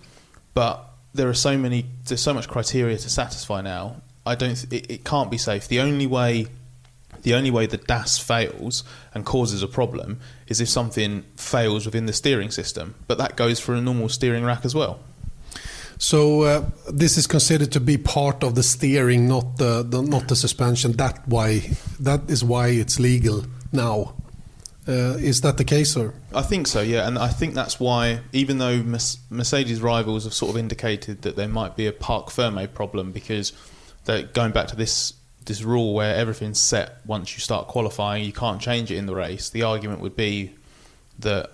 But 0.55 0.91
there 1.17 1.29
are 1.29 1.35
so 1.35 1.57
many, 1.57 1.87
there's 2.07 2.21
so 2.21 2.35
much 2.35 2.49
criteria 2.49 2.97
to 2.99 3.11
satisfy 3.11 3.61
now. 3.61 4.03
I 4.25 4.35
don't, 4.35 4.63
it, 4.73 4.91
it 4.91 5.05
can't 5.05 5.31
be 5.31 5.39
safe. 5.39 5.69
The 5.69 5.81
only 5.81 6.07
way, 6.07 6.47
the 7.23 7.35
only 7.35 7.51
way 7.51 7.67
the 7.67 7.77
DAS 7.77 8.19
fails 8.19 8.85
and 9.15 9.25
causes 9.25 9.63
a 9.63 9.69
problem 9.69 10.21
is 10.47 10.61
if 10.61 10.69
something 10.69 11.25
fails 11.37 11.87
within 11.87 12.07
the 12.07 12.13
steering 12.13 12.51
system. 12.51 12.95
But 13.07 13.19
that 13.19 13.37
goes 13.37 13.61
for 13.61 13.75
a 13.75 13.81
normal 13.81 14.09
steering 14.09 14.45
rack 14.45 14.65
as 14.65 14.75
well. 14.75 15.01
So 15.99 16.43
uh, 16.43 16.71
this 16.93 17.17
is 17.17 17.27
considered 17.27 17.73
to 17.73 17.81
be 17.81 17.97
part 17.97 18.45
of 18.45 18.55
the 18.55 18.63
steering, 18.63 19.27
not 19.29 19.57
the, 19.57 19.83
the, 19.83 20.03
not 20.03 20.29
the 20.29 20.37
suspension. 20.37 20.93
That 20.93 21.27
why 21.27 21.71
that 22.01 22.29
is 22.29 22.45
why 22.45 22.69
it's 22.69 23.01
legal 23.01 23.47
now. 23.73 24.15
Uh, 24.89 25.17
is 25.19 25.41
that 25.41 25.57
the 25.57 25.65
case, 25.65 25.93
sir? 25.93 26.15
I 26.33 26.43
think 26.43 26.69
so, 26.69 26.81
yeah, 26.81 27.09
and 27.09 27.19
I 27.19 27.29
think 27.29 27.55
that's 27.55 27.81
why, 27.81 28.21
even 28.33 28.59
though 28.59 28.83
Mercedes 28.83 29.81
rivals 29.81 30.25
have 30.25 30.35
sort 30.35 30.51
of 30.51 30.57
indicated 30.57 31.23
that 31.23 31.35
there 31.35 31.49
might 31.49 31.77
be 31.77 31.87
a 31.87 31.93
parc 31.93 32.31
ferme 32.31 32.69
problem 32.69 33.11
because 33.11 33.53
going 34.07 34.53
back 34.53 34.69
to 34.69 34.77
this 34.77 35.15
this 35.45 35.63
rule 35.63 35.95
where 35.95 36.15
everything's 36.15 36.61
set 36.61 36.99
once 37.07 37.35
you 37.35 37.41
start 37.41 37.69
qualifying, 37.69 38.25
you 38.25 38.33
can't 38.33 38.61
change 38.61 38.91
it 38.91 38.97
in 38.97 39.07
the 39.07 39.15
race. 39.15 39.49
The 39.49 39.63
argument 39.63 40.01
would 40.01 40.17
be 40.17 40.55
that 41.21 41.53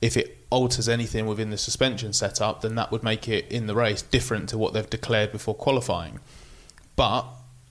if 0.00 0.16
it 0.16 0.38
alters 0.50 0.88
anything 0.88 1.26
within 1.26 1.50
the 1.50 1.58
suspension 1.58 2.12
setup, 2.12 2.62
then 2.62 2.74
that 2.74 2.90
would 2.90 3.04
make 3.04 3.28
it 3.28 3.50
in 3.50 3.68
the 3.68 3.74
race 3.74 4.02
different 4.02 4.48
to 4.48 4.58
what 4.58 4.72
they've 4.72 4.90
declared 4.90 5.30
before 5.30 5.54
qualifying. 5.54 6.18
But 6.96 7.24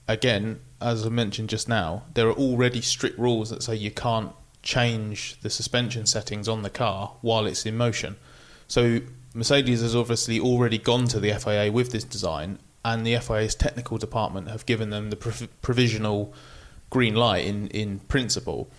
again, 0.08 0.60
as 0.80 1.04
I 1.06 1.10
mentioned 1.10 1.50
just 1.50 1.68
now, 1.68 2.04
there 2.14 2.28
are 2.28 2.32
already 2.32 2.80
strict 2.80 3.18
rules 3.18 3.50
that 3.50 3.62
say 3.62 3.74
you 3.76 3.90
can't 3.90 4.32
change 4.62 5.38
the 5.42 5.50
suspension 5.50 6.06
settings 6.06 6.48
on 6.48 6.62
the 6.62 6.70
car 6.70 7.12
while 7.20 7.46
it's 7.46 7.66
in 7.66 7.76
motion. 7.76 8.16
So 8.68 9.00
Mercedes 9.34 9.82
has 9.82 9.96
obviously 9.96 10.38
already 10.38 10.78
gone 10.78 11.06
to 11.08 11.20
the 11.20 11.32
FIA 11.32 11.72
with 11.72 11.92
this 11.92 12.04
design, 12.04 12.58
and 12.84 13.06
the 13.06 13.16
FIA's 13.18 13.54
technical 13.54 13.98
department 13.98 14.48
have 14.48 14.66
given 14.66 14.90
them 14.90 15.10
the 15.10 15.16
prov- 15.16 15.48
provisional 15.62 16.34
green 16.90 17.14
light 17.14 17.46
in, 17.46 17.68
in 17.68 18.00
principle. 18.00 18.70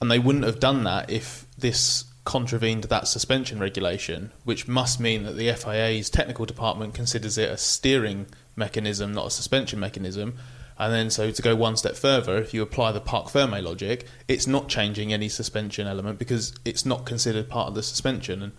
And 0.00 0.10
they 0.10 0.18
wouldn't 0.18 0.44
have 0.44 0.60
done 0.60 0.84
that 0.84 1.10
if 1.10 1.46
this 1.58 2.04
contravened 2.24 2.84
that 2.84 3.08
suspension 3.08 3.58
regulation, 3.58 4.32
which 4.44 4.68
must 4.68 5.00
mean 5.00 5.22
that 5.22 5.36
the 5.36 5.52
FIA's 5.52 6.10
technical 6.10 6.44
department 6.44 6.92
considers 6.92 7.38
it 7.38 7.50
a 7.50 7.56
steering 7.56 8.26
mechanism, 8.56 9.12
not 9.12 9.28
a 9.28 9.30
suspension 9.30 9.80
mechanism. 9.80 10.36
And 10.78 10.92
then, 10.92 11.10
so 11.10 11.30
to 11.30 11.42
go 11.42 11.56
one 11.56 11.76
step 11.76 11.96
further, 11.96 12.36
if 12.36 12.52
you 12.52 12.62
apply 12.62 12.92
the 12.92 13.00
parc 13.00 13.30
ferme 13.30 13.62
logic, 13.62 14.06
it's 14.28 14.46
not 14.46 14.68
changing 14.68 15.12
any 15.12 15.28
suspension 15.28 15.86
element 15.86 16.18
because 16.18 16.54
it's 16.64 16.84
not 16.84 17.06
considered 17.06 17.48
part 17.48 17.68
of 17.68 17.74
the 17.74 17.82
suspension. 17.82 18.42
And 18.42 18.52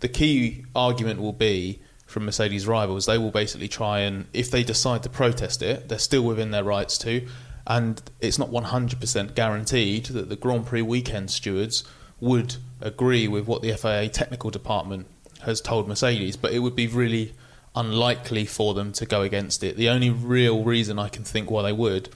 the 0.00 0.08
key 0.08 0.64
argument 0.74 1.20
will 1.20 1.32
be 1.32 1.80
from 2.06 2.24
Mercedes 2.24 2.66
rivals, 2.66 3.04
they 3.04 3.18
will 3.18 3.30
basically 3.30 3.68
try 3.68 4.00
and, 4.00 4.26
if 4.32 4.50
they 4.50 4.62
decide 4.62 5.02
to 5.02 5.10
protest 5.10 5.60
it, 5.60 5.88
they're 5.88 5.98
still 5.98 6.22
within 6.22 6.52
their 6.52 6.64
rights 6.64 6.96
to. 6.98 7.26
And 7.66 8.00
it's 8.20 8.38
not 8.38 8.50
100% 8.50 9.34
guaranteed 9.34 10.06
that 10.06 10.30
the 10.30 10.36
Grand 10.36 10.66
Prix 10.66 10.80
weekend 10.80 11.30
stewards 11.30 11.84
would 12.18 12.56
agree 12.80 13.28
with 13.28 13.46
what 13.46 13.60
the 13.60 13.72
FIA 13.74 14.08
technical 14.08 14.50
department 14.50 15.06
has 15.42 15.60
told 15.60 15.86
Mercedes, 15.86 16.36
but 16.36 16.52
it 16.52 16.60
would 16.60 16.74
be 16.74 16.86
really 16.86 17.34
unlikely 17.78 18.44
for 18.44 18.74
them 18.74 18.92
to 18.92 19.06
go 19.06 19.22
against 19.22 19.62
it. 19.62 19.76
The 19.76 19.88
only 19.88 20.10
real 20.10 20.64
reason 20.64 20.98
I 20.98 21.08
can 21.08 21.22
think 21.22 21.50
why 21.50 21.62
they 21.62 21.72
would 21.72 22.08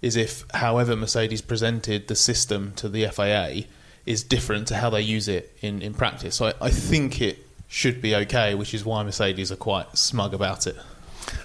is 0.00 0.16
if, 0.16 0.44
however, 0.54 0.96
Mercedes 0.96 1.42
presented 1.42 2.08
the 2.08 2.16
system 2.16 2.72
to 2.76 2.88
the 2.88 3.06
FIA 3.06 3.64
is 4.06 4.24
different 4.24 4.66
to 4.68 4.76
how 4.76 4.90
they 4.90 5.02
use 5.02 5.28
it 5.28 5.56
in, 5.60 5.82
in 5.82 5.94
practice. 5.94 6.34
So 6.36 6.46
I, 6.46 6.54
I 6.62 6.70
think 6.70 7.20
it 7.20 7.46
should 7.68 8.02
be 8.02 8.14
okay, 8.16 8.54
which 8.54 8.74
is 8.74 8.84
why 8.84 9.02
Mercedes 9.02 9.52
are 9.52 9.56
quite 9.56 9.96
smug 9.96 10.34
about 10.34 10.66
it. 10.66 10.76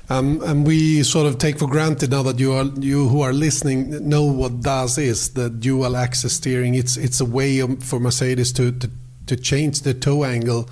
Um, 0.10 0.42
and 0.44 0.66
we 0.66 1.04
sort 1.04 1.28
of 1.28 1.38
take 1.38 1.60
for 1.60 1.68
granted 1.68 2.12
now 2.12 2.24
that 2.24 2.40
you 2.40 2.54
are 2.54 2.66
you 2.80 3.10
who 3.10 3.22
are 3.22 3.34
listening 3.34 4.10
know 4.10 4.24
what 4.24 4.62
DAS 4.62 4.98
is, 4.98 5.30
the 5.34 5.50
dual 5.50 5.96
axis 5.96 6.34
steering. 6.34 6.76
It's 6.76 6.98
it's 6.98 7.20
a 7.20 7.26
way 7.26 7.62
for 7.78 8.00
Mercedes 8.00 8.52
to, 8.54 8.72
to 8.72 8.90
to 9.28 9.36
change 9.36 9.82
the 9.82 9.94
toe 9.94 10.24
angle 10.24 10.68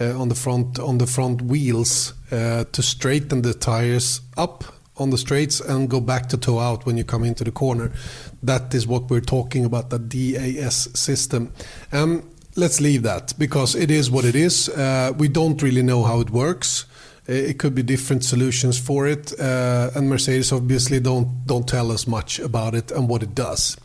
on 0.00 0.28
the 0.28 0.34
front 0.34 0.78
on 0.78 0.98
the 0.98 1.06
front 1.06 1.42
wheels 1.42 2.14
uh, 2.32 2.64
to 2.72 2.82
straighten 2.82 3.42
the 3.42 3.54
tires 3.54 4.20
up 4.36 4.64
on 4.96 5.10
the 5.10 5.18
straights 5.18 5.60
and 5.60 5.88
go 5.88 6.00
back 6.00 6.28
to 6.28 6.36
toe 6.36 6.58
out 6.58 6.84
when 6.86 6.96
you 6.96 7.04
come 7.04 7.24
into 7.24 7.42
the 7.42 7.50
corner. 7.50 7.90
That 8.42 8.74
is 8.74 8.86
what 8.86 9.10
we're 9.10 9.20
talking 9.20 9.64
about, 9.64 9.90
the 9.90 9.98
DAS 9.98 10.88
system. 10.94 11.52
Um, 11.90 12.28
let's 12.56 12.80
leave 12.80 13.02
that 13.02 13.32
because 13.38 13.74
it 13.74 13.90
is 13.90 14.10
what 14.10 14.24
it 14.24 14.34
is. 14.34 14.68
Uh, 14.68 15.12
we 15.16 15.28
don't 15.28 15.62
really 15.62 15.82
know 15.82 16.04
how 16.04 16.20
it 16.20 16.30
works. 16.30 16.84
Uh, 17.28 17.32
it 17.32 17.58
could 17.58 17.74
be 17.74 17.82
different 17.82 18.24
solutions 18.24 18.78
for 18.78 19.06
it, 19.06 19.38
uh, 19.40 19.90
and 19.94 20.08
Mercedes 20.08 20.52
obviously 20.52 21.00
don't 21.00 21.46
don't 21.46 21.68
tell 21.68 21.92
us 21.92 22.06
much 22.06 22.38
about 22.38 22.74
it 22.74 22.90
and 22.90 23.08
what 23.08 23.22
it 23.22 23.34
does, 23.34 23.76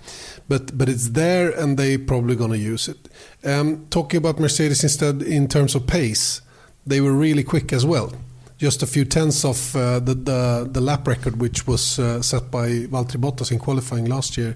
but 0.47 0.77
but 0.77 0.89
it's 0.89 1.09
there, 1.09 1.51
and 1.51 1.77
they're 1.77 1.99
probably 1.99 2.35
gonna 2.35 2.55
use 2.55 2.87
it. 2.87 3.09
Um, 3.45 3.85
talking 3.89 4.17
about 4.17 4.39
Mercedes 4.39 4.83
instead 4.83 5.21
in 5.21 5.47
terms 5.47 5.75
of 5.75 5.85
pace, 5.85 6.41
they 6.85 6.99
were 6.99 7.13
really 7.13 7.43
quick 7.43 7.71
as 7.71 7.85
well. 7.85 8.11
Just 8.57 8.81
a 8.81 8.87
few 8.87 9.05
tenths 9.05 9.43
of 9.43 9.75
uh, 9.75 9.99
the, 9.99 10.15
the, 10.15 10.69
the 10.71 10.81
lap 10.81 11.07
record, 11.07 11.39
which 11.41 11.67
was 11.67 11.99
uh, 11.99 12.21
set 12.21 12.49
by 12.49 12.69
Valtteri 12.87 13.17
Bottas 13.17 13.51
in 13.51 13.59
qualifying 13.59 14.05
last 14.05 14.37
year. 14.37 14.55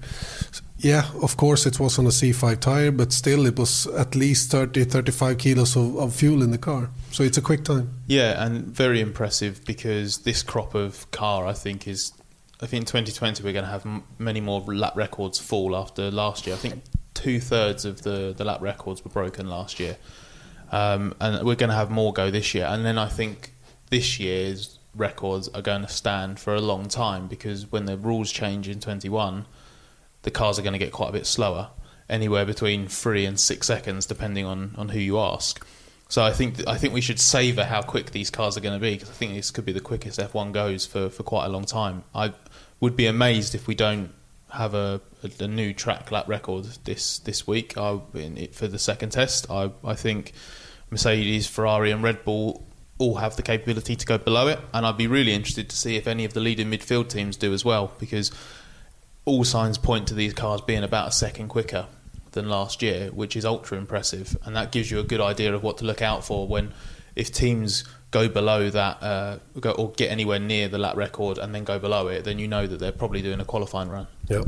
Yeah, 0.78 1.04
of 1.22 1.36
course 1.36 1.66
it 1.66 1.78
was 1.78 1.98
on 1.98 2.06
a 2.06 2.08
C5 2.08 2.58
tire, 2.60 2.90
but 2.90 3.12
still 3.12 3.44
it 3.44 3.58
was 3.58 3.86
at 3.88 4.14
least 4.14 4.50
30, 4.50 4.84
35 4.84 5.36
kilos 5.36 5.76
of, 5.76 5.96
of 5.98 6.14
fuel 6.14 6.42
in 6.42 6.50
the 6.50 6.58
car. 6.58 6.88
So 7.10 7.22
it's 7.22 7.36
a 7.36 7.42
quick 7.42 7.64
time. 7.64 7.90
Yeah, 8.06 8.42
and 8.42 8.64
very 8.64 9.00
impressive 9.00 9.62
because 9.66 10.18
this 10.18 10.42
crop 10.42 10.74
of 10.74 11.10
car, 11.10 11.46
I 11.46 11.52
think, 11.52 11.86
is. 11.86 12.12
I 12.62 12.66
think 12.66 12.82
in 12.82 12.86
2020 12.86 13.42
we're 13.42 13.54
going 13.54 13.64
to 13.64 13.70
have 13.70 13.86
many 14.18 14.40
more 14.40 14.60
lap 14.60 14.94
records 14.94 15.38
fall 15.38 15.74
after 15.74 16.10
last 16.10 16.46
year. 16.46 16.56
I 16.56 16.58
think 16.58 16.82
two 17.20 17.40
thirds 17.40 17.84
of 17.84 18.02
the, 18.02 18.34
the 18.36 18.44
lap 18.44 18.62
records 18.62 19.04
were 19.04 19.10
broken 19.10 19.48
last 19.48 19.78
year. 19.78 19.96
Um, 20.72 21.14
and 21.20 21.44
we're 21.44 21.56
going 21.56 21.70
to 21.70 21.76
have 21.76 21.90
more 21.90 22.12
go 22.12 22.30
this 22.30 22.54
year. 22.54 22.66
And 22.66 22.84
then 22.84 22.96
I 22.96 23.08
think 23.08 23.52
this 23.90 24.18
year's 24.18 24.78
records 24.94 25.48
are 25.48 25.62
going 25.62 25.82
to 25.82 25.88
stand 25.88 26.40
for 26.40 26.54
a 26.54 26.60
long 26.60 26.88
time 26.88 27.26
because 27.26 27.70
when 27.70 27.84
the 27.84 27.96
rules 27.96 28.32
change 28.32 28.68
in 28.68 28.80
21, 28.80 29.46
the 30.22 30.30
cars 30.30 30.58
are 30.58 30.62
going 30.62 30.72
to 30.72 30.78
get 30.78 30.92
quite 30.92 31.10
a 31.10 31.12
bit 31.12 31.26
slower, 31.26 31.70
anywhere 32.08 32.46
between 32.46 32.88
three 32.88 33.26
and 33.26 33.38
six 33.38 33.66
seconds, 33.66 34.06
depending 34.06 34.46
on, 34.46 34.74
on 34.76 34.90
who 34.90 34.98
you 34.98 35.18
ask. 35.18 35.64
So 36.08 36.24
I 36.24 36.32
think 36.32 36.66
I 36.66 36.76
think 36.76 36.92
we 36.92 37.00
should 37.00 37.20
savour 37.20 37.62
how 37.62 37.82
quick 37.82 38.10
these 38.10 38.30
cars 38.30 38.56
are 38.56 38.60
going 38.60 38.74
to 38.74 38.82
be 38.82 38.94
because 38.94 39.10
I 39.10 39.12
think 39.12 39.34
this 39.34 39.52
could 39.52 39.64
be 39.64 39.70
the 39.70 39.80
quickest 39.80 40.18
F1 40.18 40.50
goes 40.50 40.84
for, 40.84 41.08
for 41.08 41.22
quite 41.22 41.46
a 41.46 41.48
long 41.48 41.64
time. 41.64 42.02
I 42.12 42.32
would 42.80 42.96
be 42.96 43.06
amazed 43.06 43.54
if 43.54 43.68
we 43.68 43.76
don't 43.76 44.12
have 44.52 44.74
a, 44.74 45.00
a, 45.22 45.44
a 45.44 45.48
new 45.48 45.72
track 45.72 46.10
lap 46.10 46.28
record 46.28 46.64
this 46.84 47.18
this 47.20 47.46
week 47.46 47.76
I, 47.76 48.00
in, 48.14 48.48
for 48.52 48.66
the 48.66 48.78
second 48.78 49.10
test. 49.10 49.50
I 49.50 49.70
I 49.84 49.94
think 49.94 50.32
Mercedes, 50.90 51.46
Ferrari, 51.46 51.90
and 51.90 52.02
Red 52.02 52.24
Bull 52.24 52.66
all 52.98 53.16
have 53.16 53.36
the 53.36 53.42
capability 53.42 53.96
to 53.96 54.06
go 54.06 54.18
below 54.18 54.46
it, 54.48 54.60
and 54.74 54.84
I'd 54.84 54.98
be 54.98 55.06
really 55.06 55.32
interested 55.32 55.70
to 55.70 55.76
see 55.76 55.96
if 55.96 56.06
any 56.06 56.24
of 56.24 56.34
the 56.34 56.40
leading 56.40 56.70
midfield 56.70 57.08
teams 57.08 57.36
do 57.36 57.52
as 57.52 57.64
well 57.64 57.92
because 57.98 58.30
all 59.24 59.44
signs 59.44 59.78
point 59.78 60.08
to 60.08 60.14
these 60.14 60.34
cars 60.34 60.60
being 60.60 60.82
about 60.82 61.08
a 61.08 61.12
second 61.12 61.48
quicker 61.48 61.86
than 62.32 62.48
last 62.48 62.82
year, 62.82 63.08
which 63.08 63.36
is 63.36 63.44
ultra 63.44 63.78
impressive, 63.78 64.36
and 64.44 64.54
that 64.56 64.72
gives 64.72 64.90
you 64.90 64.98
a 64.98 65.02
good 65.02 65.20
idea 65.20 65.54
of 65.54 65.62
what 65.62 65.78
to 65.78 65.84
look 65.84 66.02
out 66.02 66.24
for 66.24 66.46
when 66.46 66.72
if 67.16 67.32
teams 67.32 67.84
go 68.10 68.28
below 68.28 68.70
that 68.70 69.02
uh, 69.02 69.38
go, 69.60 69.70
or 69.72 69.92
get 69.92 70.10
anywhere 70.10 70.38
near 70.38 70.68
the 70.68 70.78
lap 70.78 70.96
record 70.96 71.38
and 71.38 71.54
then 71.54 71.64
go 71.64 71.78
below 71.78 72.08
it, 72.08 72.24
then 72.24 72.38
you 72.38 72.48
know 72.48 72.66
that 72.66 72.78
they're 72.78 72.92
probably 72.92 73.22
doing 73.22 73.40
a 73.40 73.44
qualifying 73.44 73.88
run. 73.88 74.06
Yeah. 74.28 74.42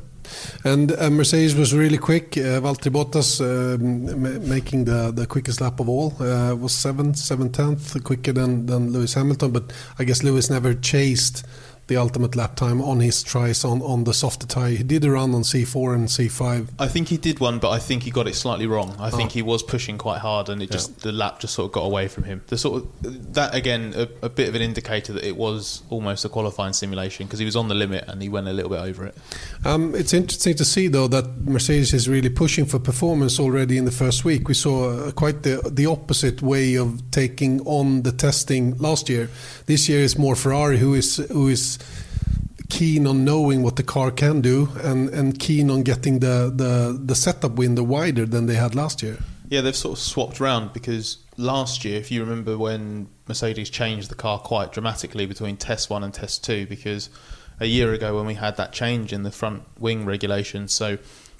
And 0.64 0.92
uh, 0.92 1.10
Mercedes 1.10 1.54
was 1.54 1.74
really 1.74 1.98
quick. 1.98 2.36
Uh, 2.36 2.60
Valtteri 2.60 2.92
Bottas 2.92 3.40
um, 3.40 4.48
making 4.48 4.84
the, 4.84 5.12
the 5.12 5.26
quickest 5.26 5.60
lap 5.60 5.80
of 5.80 5.88
all 5.88 6.14
uh, 6.20 6.54
was 6.54 6.72
seventh, 6.72 7.16
seven 7.16 7.50
tenth 7.50 8.02
quicker 8.04 8.32
than, 8.32 8.66
than 8.66 8.92
Lewis 8.92 9.14
Hamilton. 9.14 9.50
But 9.50 9.72
I 9.98 10.04
guess 10.04 10.22
Lewis 10.22 10.50
never 10.50 10.74
chased 10.74 11.44
the 11.88 11.96
ultimate 11.96 12.36
lap 12.36 12.54
time 12.56 12.80
on 12.80 13.00
his 13.00 13.22
tries 13.22 13.64
on, 13.64 13.82
on 13.82 14.04
the 14.04 14.14
softer 14.14 14.46
tire. 14.46 14.70
He 14.70 14.82
did 14.82 15.04
a 15.04 15.10
run 15.10 15.34
on 15.34 15.42
C4 15.42 15.94
and 15.94 16.08
C5. 16.08 16.68
I 16.78 16.88
think 16.88 17.08
he 17.08 17.16
did 17.16 17.40
one, 17.40 17.58
but 17.58 17.70
I 17.70 17.78
think 17.78 18.04
he 18.04 18.10
got 18.10 18.28
it 18.28 18.34
slightly 18.34 18.66
wrong. 18.66 18.94
I 18.98 19.10
think 19.10 19.30
oh. 19.30 19.34
he 19.34 19.42
was 19.42 19.62
pushing 19.62 19.98
quite 19.98 20.18
hard, 20.18 20.48
and 20.48 20.62
it 20.62 20.70
just 20.70 20.90
yeah. 20.90 20.96
the 21.02 21.12
lap 21.12 21.40
just 21.40 21.54
sort 21.54 21.66
of 21.66 21.72
got 21.72 21.82
away 21.82 22.08
from 22.08 22.24
him. 22.24 22.42
The 22.46 22.56
sort 22.56 22.82
of 22.82 23.34
that 23.34 23.54
again, 23.54 23.94
a, 23.96 24.08
a 24.22 24.28
bit 24.28 24.48
of 24.48 24.54
an 24.54 24.62
indicator 24.62 25.12
that 25.12 25.24
it 25.24 25.36
was 25.36 25.82
almost 25.90 26.24
a 26.24 26.28
qualifying 26.28 26.72
simulation 26.72 27.26
because 27.26 27.38
he 27.38 27.44
was 27.44 27.56
on 27.56 27.68
the 27.68 27.74
limit 27.74 28.04
and 28.08 28.22
he 28.22 28.28
went 28.28 28.48
a 28.48 28.52
little 28.52 28.70
bit 28.70 28.80
over 28.80 29.06
it. 29.06 29.16
Um, 29.64 29.94
it's 29.94 30.14
interesting 30.14 30.54
to 30.56 30.64
see 30.64 30.88
though 30.88 31.08
that 31.08 31.44
Mercedes 31.44 31.92
is 31.92 32.08
really 32.08 32.30
pushing 32.30 32.64
for 32.64 32.78
performance 32.78 33.40
already 33.40 33.76
in 33.76 33.84
the 33.84 33.92
first 33.92 34.24
week. 34.24 34.48
We 34.48 34.54
saw 34.54 34.90
uh, 34.90 35.12
quite 35.12 35.42
the 35.42 35.60
the 35.70 35.86
opposite 35.86 36.42
way 36.42 36.76
of 36.76 37.10
taking 37.10 37.60
on 37.66 38.02
the 38.02 38.12
testing 38.12 38.78
last 38.78 39.08
year. 39.08 39.28
This 39.66 39.88
year 39.88 40.00
is 40.00 40.16
more 40.16 40.36
Ferrari 40.36 40.78
who 40.78 40.94
is 40.94 41.16
who 41.30 41.48
is 41.48 41.78
keen 42.72 43.06
on 43.06 43.22
knowing 43.22 43.62
what 43.62 43.76
the 43.76 43.82
car 43.82 44.10
can 44.10 44.40
do 44.40 44.66
and, 44.82 45.10
and 45.10 45.38
keen 45.38 45.70
on 45.70 45.82
getting 45.82 46.20
the, 46.20 46.50
the, 46.54 46.98
the 47.04 47.14
setup 47.14 47.52
window 47.52 47.82
wider 47.82 48.24
than 48.24 48.46
they 48.46 48.54
had 48.54 48.74
last 48.74 49.02
year. 49.02 49.18
Yeah, 49.50 49.60
they've 49.60 49.76
sort 49.76 49.98
of 49.98 50.02
swapped 50.02 50.40
around 50.40 50.72
because 50.72 51.18
last 51.36 51.84
year, 51.84 51.98
if 51.98 52.10
you 52.10 52.22
remember 52.22 52.56
when 52.56 53.08
Mercedes 53.28 53.68
changed 53.68 54.08
the 54.08 54.14
car 54.14 54.38
quite 54.38 54.72
dramatically 54.72 55.26
between 55.26 55.58
test 55.58 55.90
one 55.90 56.02
and 56.02 56.14
test 56.14 56.44
two, 56.44 56.66
because 56.66 57.10
a 57.60 57.66
year 57.66 57.92
ago 57.92 58.16
when 58.16 58.24
we 58.24 58.34
had 58.34 58.56
that 58.56 58.72
change 58.72 59.12
in 59.12 59.22
the 59.22 59.30
front 59.30 59.64
wing 59.78 60.06
regulation, 60.06 60.66
so 60.66 60.96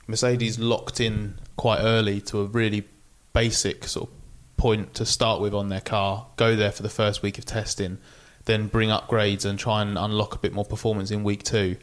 Mercedes 0.07 0.59
locked 0.59 1.01
in 1.01 1.39
quite 1.57 1.81
early 1.81 2.21
to 2.21 2.43
a 2.43 2.45
really 2.45 2.87
basic 3.33 3.89
sort 3.89 4.11
of 4.11 4.15
point 4.59 4.93
to 4.97 5.07
start 5.07 5.41
with 5.41 5.55
on 5.55 5.71
their 5.71 5.81
car, 5.81 6.27
go 6.37 6.55
there 6.57 6.73
for 6.73 6.83
the 6.83 6.91
first 6.91 7.23
week 7.23 7.39
of 7.39 7.47
testing, 7.47 7.97
then 8.45 8.67
bring 8.67 8.89
upgrades 8.89 9.45
and 9.45 9.59
try 9.59 9.83
and 9.83 9.97
unlock 9.97 10.35
a 10.35 10.39
bit 10.39 10.53
more 10.53 10.65
performance 10.65 11.11
in 11.11 11.25
week 11.25 11.43
two. 11.43 11.77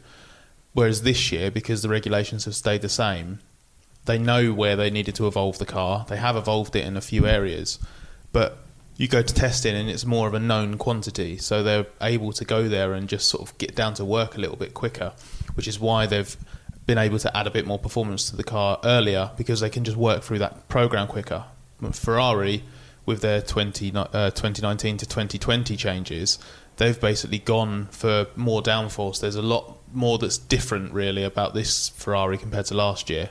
Whereas 0.72 1.02
this 1.02 1.32
year, 1.32 1.50
because 1.50 1.82
the 1.82 1.88
regulations 1.88 2.44
have 2.44 2.54
stayed 2.54 2.82
the 2.82 2.88
same, 2.88 3.40
they 4.04 4.18
know 4.18 4.52
where 4.52 4.76
they 4.76 4.90
needed 4.90 5.14
to 5.16 5.26
evolve 5.26 5.58
the 5.58 5.66
car. 5.66 6.06
They 6.08 6.16
have 6.16 6.36
evolved 6.36 6.76
it 6.76 6.84
in 6.84 6.96
a 6.96 7.00
few 7.00 7.26
areas, 7.26 7.78
but 8.32 8.58
you 8.96 9.08
go 9.08 9.22
to 9.22 9.34
testing 9.34 9.74
and 9.74 9.88
it's 9.88 10.04
more 10.04 10.28
of 10.28 10.34
a 10.34 10.38
known 10.38 10.76
quantity, 10.76 11.38
so 11.38 11.62
they're 11.62 11.86
able 12.00 12.32
to 12.32 12.44
go 12.44 12.68
there 12.68 12.92
and 12.92 13.08
just 13.08 13.28
sort 13.28 13.48
of 13.48 13.56
get 13.58 13.74
down 13.74 13.94
to 13.94 14.04
work 14.04 14.36
a 14.36 14.40
little 14.40 14.56
bit 14.56 14.74
quicker, 14.74 15.12
which 15.54 15.66
is 15.66 15.80
why 15.80 16.06
they've 16.06 16.36
been 16.86 16.98
able 16.98 17.18
to 17.18 17.34
add 17.36 17.46
a 17.46 17.50
bit 17.50 17.66
more 17.66 17.78
performance 17.78 18.28
to 18.28 18.36
the 18.36 18.44
car 18.44 18.78
earlier 18.84 19.30
because 19.36 19.60
they 19.60 19.70
can 19.70 19.84
just 19.84 19.96
work 19.96 20.22
through 20.22 20.38
that 20.38 20.68
program 20.68 21.06
quicker. 21.06 21.44
Ferrari 21.92 22.62
with 23.10 23.22
their 23.22 23.42
20, 23.42 23.92
uh, 23.96 24.30
2019 24.30 24.96
to 24.98 25.04
2020 25.04 25.76
changes, 25.76 26.38
they've 26.76 27.00
basically 27.00 27.40
gone 27.40 27.88
for 27.90 28.28
more 28.36 28.62
downforce. 28.62 29.20
There's 29.20 29.34
a 29.34 29.42
lot 29.42 29.78
more 29.92 30.16
that's 30.16 30.38
different, 30.38 30.92
really, 30.92 31.24
about 31.24 31.52
this 31.52 31.88
Ferrari 31.88 32.38
compared 32.38 32.66
to 32.66 32.74
last 32.74 33.10
year 33.10 33.30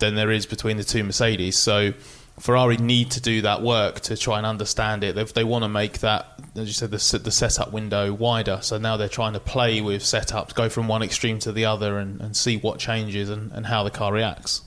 than 0.00 0.16
there 0.16 0.30
is 0.30 0.44
between 0.44 0.76
the 0.76 0.84
two 0.84 1.02
Mercedes. 1.02 1.56
So 1.56 1.94
Ferrari 2.38 2.76
need 2.76 3.10
to 3.12 3.20
do 3.20 3.42
that 3.42 3.62
work 3.62 4.00
to 4.00 4.16
try 4.16 4.36
and 4.36 4.46
understand 4.46 5.02
it. 5.02 5.14
They, 5.14 5.24
they 5.24 5.44
want 5.44 5.64
to 5.64 5.68
make 5.68 6.00
that, 6.00 6.26
as 6.54 6.66
you 6.66 6.74
said, 6.74 6.90
the, 6.90 7.18
the 7.18 7.30
setup 7.30 7.72
window 7.72 8.12
wider. 8.12 8.58
So 8.62 8.76
now 8.76 8.96
they're 8.98 9.08
trying 9.08 9.32
to 9.32 9.40
play 9.40 9.80
with 9.80 10.02
setups, 10.02 10.54
go 10.54 10.68
from 10.68 10.86
one 10.86 11.02
extreme 11.02 11.38
to 11.40 11.52
the 11.52 11.64
other, 11.64 11.98
and, 11.98 12.20
and 12.20 12.36
see 12.36 12.58
what 12.58 12.78
changes 12.78 13.30
and, 13.30 13.50
and 13.52 13.66
how 13.66 13.84
the 13.84 13.90
car 13.90 14.12
reacts. 14.12 14.62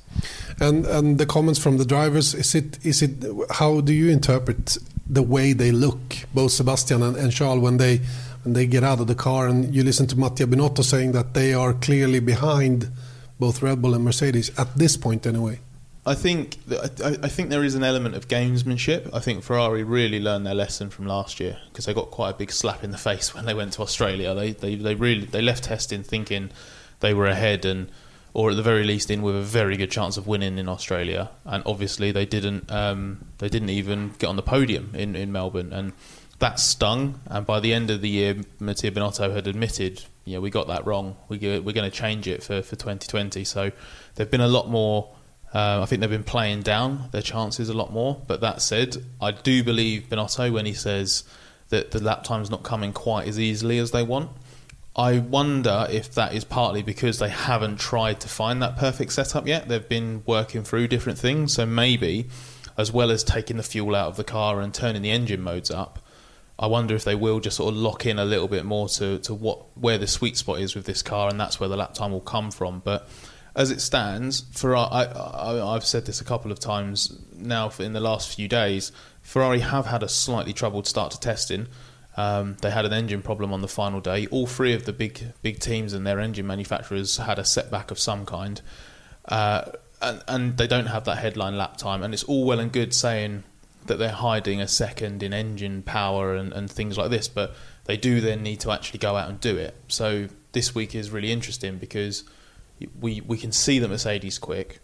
And 0.60 0.86
and 0.88 1.18
the 1.18 1.26
comments 1.26 1.60
from 1.60 1.78
the 1.78 1.86
drivers 1.86 2.34
is 2.34 2.56
it 2.56 2.84
is 2.84 3.02
it 3.02 3.24
how 3.52 3.80
do 3.80 3.94
you 3.94 4.10
interpret 4.10 4.78
the 5.08 5.22
way 5.22 5.54
they 5.54 5.72
look, 5.72 6.02
both 6.34 6.52
Sebastian 6.52 7.04
and, 7.04 7.16
and 7.16 7.32
Charles, 7.32 7.62
when 7.62 7.78
they 7.78 8.02
when 8.44 8.54
they 8.54 8.66
get 8.66 8.84
out 8.84 9.00
of 9.00 9.08
the 9.08 9.16
car 9.16 9.48
and 9.48 9.74
you 9.74 9.84
listen 9.84 10.08
to 10.08 10.18
Mattia 10.18 10.48
Binotto 10.48 10.84
saying 10.84 11.12
that 11.12 11.34
they 11.34 11.54
are 11.54 11.74
clearly 11.74 12.20
behind 12.20 12.92
both 13.40 13.62
Red 13.62 13.82
Bull 13.82 13.94
and 13.94 14.04
Mercedes 14.04 14.52
at 14.58 14.76
this 14.76 14.98
point 14.98 15.26
anyway. 15.26 15.60
I 16.10 16.16
think 16.16 16.58
I, 16.72 17.28
think 17.28 17.52
there 17.52 17.64
is 17.64 17.76
an 17.76 17.84
element 17.84 18.16
of 18.16 18.28
gamesmanship. 18.28 19.14
I 19.14 19.20
think 19.20 19.44
Ferrari 19.44 19.84
really 19.84 20.20
learned 20.20 20.44
their 20.44 20.56
lesson 20.56 20.90
from 20.90 21.06
last 21.06 21.40
year 21.40 21.60
because 21.70 21.86
they 21.86 21.94
got 21.94 22.10
quite 22.10 22.32
a 22.32 22.34
big 22.34 22.52
slap 22.52 22.84
in 22.84 22.90
the 22.90 22.98
face 22.98 23.36
when 23.36 23.46
they 23.46 23.54
went 23.54 23.74
to 23.74 23.84
Australia. 23.84 24.34
They 24.34 24.54
they, 24.54 24.74
they 24.74 24.96
really 24.96 25.28
they 25.28 25.44
left 25.44 25.66
testing 25.66 26.02
thinking 26.02 26.50
they 27.02 27.14
were 27.14 27.28
ahead 27.28 27.64
and 27.64 27.92
or 28.34 28.50
at 28.50 28.56
the 28.56 28.64
very 28.64 28.84
least 28.84 29.12
in 29.12 29.22
with 29.22 29.36
a 29.36 29.44
very 29.44 29.78
good 29.78 29.92
chance 29.92 30.18
of 30.18 30.26
winning 30.26 30.58
in 30.58 30.68
Australia. 30.68 31.30
And 31.46 31.62
obviously 31.68 32.12
they 32.12 32.26
didn't 32.26 32.72
um, 32.72 33.28
they 33.38 33.48
didn't 33.48 33.70
even 33.70 34.14
get 34.18 34.28
on 34.28 34.36
the 34.36 34.42
podium 34.42 34.96
in, 34.96 35.16
in 35.16 35.32
Melbourne 35.32 35.72
and 35.72 35.94
that 36.40 36.60
stung. 36.60 37.20
And 37.28 37.46
by 37.46 37.60
the 37.60 37.72
end 37.72 37.92
of 37.92 38.02
the 38.02 38.10
year, 38.10 38.38
Mattia 38.60 38.90
Binotto 38.90 39.32
had 39.32 39.46
admitted, 39.46 40.06
know, 40.26 40.42
we 40.42 40.50
got 40.50 40.68
that 40.70 40.88
wrong. 40.88 41.18
We 41.28 41.38
we're 41.38 41.74
going 41.74 41.92
to 41.92 41.96
change 41.96 42.28
it 42.28 42.42
for, 42.42 42.64
for 42.64 42.76
2020. 42.76 43.44
So 43.44 43.72
there've 44.16 44.32
been 44.32 44.42
a 44.42 44.48
lot 44.48 44.70
more 44.70 45.14
Uh, 45.54 45.82
I 45.82 45.86
think 45.86 46.02
they've 46.02 46.10
been 46.10 46.24
playing 46.24 46.62
down 46.62 47.10
their 47.12 47.22
chances 47.22 47.70
a 47.70 47.74
lot 47.74 47.92
more. 47.92 48.22
But 48.28 48.42
that 48.42 48.62
said, 48.62 48.98
I 49.20 49.32
do 49.32 49.64
believe 49.64 50.10
Binotto 50.10 50.52
when 50.52 50.66
he 50.66 50.74
says 50.74 51.24
that 51.70 51.92
the 51.92 52.04
lap 52.04 52.24
time's 52.24 52.50
not 52.50 52.64
coming 52.64 52.94
quite 52.94 53.28
as 53.28 53.40
easily 53.40 53.78
as 53.80 53.92
they 53.92 54.04
want. 54.04 54.32
I 54.96 55.20
wonder 55.20 55.88
if 55.90 56.14
that 56.16 56.34
is 56.34 56.44
partly 56.44 56.82
because 56.82 57.20
they 57.20 57.30
haven't 57.30 57.80
tried 57.80 58.20
to 58.22 58.28
find 58.28 58.62
that 58.62 58.78
perfect 58.78 59.14
setup 59.14 59.48
yet. 59.48 59.68
They've 59.68 59.88
been 59.88 60.24
working 60.26 60.64
through 60.64 60.88
different 60.90 61.18
things, 61.18 61.54
so 61.54 61.66
maybe, 61.66 62.28
as 62.78 62.92
well 62.92 63.10
as 63.10 63.24
taking 63.24 63.58
the 63.58 63.64
fuel 63.64 63.96
out 63.96 64.08
of 64.08 64.18
the 64.18 64.24
car 64.24 64.60
and 64.60 64.74
turning 64.74 65.02
the 65.02 65.12
engine 65.12 65.42
modes 65.42 65.72
up, 65.72 66.00
I 66.60 66.68
wonder 66.68 66.94
if 66.94 67.06
they 67.06 67.16
will 67.16 67.40
just 67.40 67.56
sort 67.56 67.74
of 67.74 67.80
lock 67.80 68.06
in 68.06 68.20
a 68.20 68.26
little 68.26 68.50
bit 68.50 68.66
more 68.66 68.90
to, 68.90 69.20
to 69.20 69.34
what 69.34 69.78
where 69.78 69.98
the 69.98 70.08
sweet 70.08 70.36
spot 70.36 70.60
is 70.60 70.76
with 70.76 70.86
this 70.86 71.02
car, 71.02 71.30
and 71.30 71.40
that's 71.40 71.60
where 71.60 71.70
the 71.70 71.78
lap 71.78 71.94
time 71.94 72.12
will 72.12 72.20
come 72.20 72.52
from. 72.52 72.82
But 72.84 73.08
as 73.56 73.72
it 73.72 73.82
stands, 73.82 74.46
for 74.52 74.76
I, 74.76 75.08
I've 75.76 75.86
said 75.86 76.06
this 76.06 76.22
a 76.22 76.24
couple 76.24 76.52
of 76.52 76.60
times 76.60 77.18
now 77.34 77.72
in 77.80 77.94
the 77.94 78.00
last 78.00 78.36
few 78.36 78.48
days. 78.48 78.92
Ferrari 79.22 79.60
have 79.60 79.86
had 79.86 80.04
a 80.04 80.10
slightly 80.10 80.54
troubled 80.54 80.88
start 80.88 81.12
to 81.12 81.20
testing. 81.20 81.68
Um, 82.18 82.58
they 82.62 82.72
had 82.72 82.86
an 82.86 82.94
engine 82.94 83.22
problem 83.22 83.54
on 83.54 83.62
the 83.62 83.68
final 83.68 84.02
day. 84.02 84.28
All 84.28 84.48
three 84.48 84.74
of 84.74 84.86
the 84.86 84.94
big 84.94 85.34
big 85.42 85.60
teams 85.60 85.94
and 85.94 86.06
their 86.06 86.20
engine 86.20 86.48
manufacturers 86.48 87.18
had 87.18 87.40
a 87.40 87.46
setback 87.46 87.92
of 87.92 88.00
some 88.00 88.26
kind, 88.26 88.62
uh, 89.26 89.72
and, 90.02 90.24
and 90.28 90.58
they 90.58 90.68
don't 90.68 90.88
have 90.88 91.06
that 91.06 91.18
headline 91.18 91.58
lap 91.58 91.78
time. 91.78 92.04
And 92.04 92.14
it's 92.14 92.24
all 92.24 92.46
well 92.46 92.60
and 92.60 92.72
good 92.72 92.94
saying 92.94 93.44
that 93.86 93.98
they're 93.98 94.10
hiding 94.12 94.62
a 94.62 94.68
second 94.68 95.24
in 95.24 95.34
engine 95.34 95.82
power 95.82 96.36
and, 96.36 96.54
and 96.54 96.70
things 96.70 96.98
like 96.98 97.10
this, 97.10 97.28
but 97.28 97.56
they 97.86 97.98
do 97.98 98.22
then 98.22 98.44
need 98.44 98.60
to 98.62 98.72
actually 98.72 99.00
go 99.00 99.16
out 99.16 99.30
and 99.30 99.40
do 99.40 99.58
it. 99.58 99.76
So 99.88 100.28
this 100.52 100.76
week 100.76 100.94
is 100.96 101.12
really 101.12 101.32
interesting 101.32 101.78
because 101.78 102.24
we 103.00 103.22
we 103.22 103.38
can 103.38 103.52
see 103.52 103.80
that 103.80 103.88
Mercedes 103.88 104.40
quick. 104.40 104.80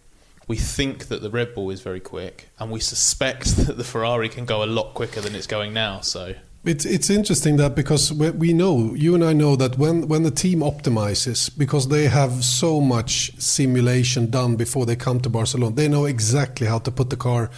We 0.47 0.57
think 0.57 1.07
that 1.07 1.23
the 1.23 1.31
Red 1.31 1.55
Bull 1.55 1.71
is 1.71 1.81
very 1.81 1.99
quick, 1.99 2.49
and 2.59 2.71
we 2.71 2.79
suspect 2.79 3.55
that 3.65 3.77
the 3.77 3.83
Ferrari 3.83 4.29
can 4.29 4.45
go 4.45 4.63
a 4.63 4.65
lot 4.65 4.93
quicker 4.93 5.21
than 5.21 5.35
it's 5.35 5.47
going 5.47 5.73
now. 5.73 6.01
So 6.01 6.35
it's 6.65 6.85
it's 6.85 7.09
interesting 7.09 7.57
that 7.57 7.75
because 7.75 8.11
we 8.11 8.51
know 8.51 8.95
you 8.95 9.13
and 9.13 9.23
I 9.23 9.33
know 9.33 9.55
that 9.55 9.77
when 9.77 10.07
when 10.07 10.23
the 10.23 10.31
team 10.31 10.59
optimizes 10.59 11.55
because 11.55 11.89
they 11.89 12.07
have 12.07 12.43
so 12.43 12.81
much 12.81 13.31
simulation 13.39 14.29
done 14.31 14.55
before 14.55 14.85
they 14.85 14.95
come 14.95 15.19
to 15.21 15.29
Barcelona, 15.29 15.75
they 15.75 15.87
know 15.87 16.05
exactly 16.05 16.65
how 16.65 16.79
to 16.79 16.91
put 16.91 17.11
the 17.11 17.17
car, 17.17 17.51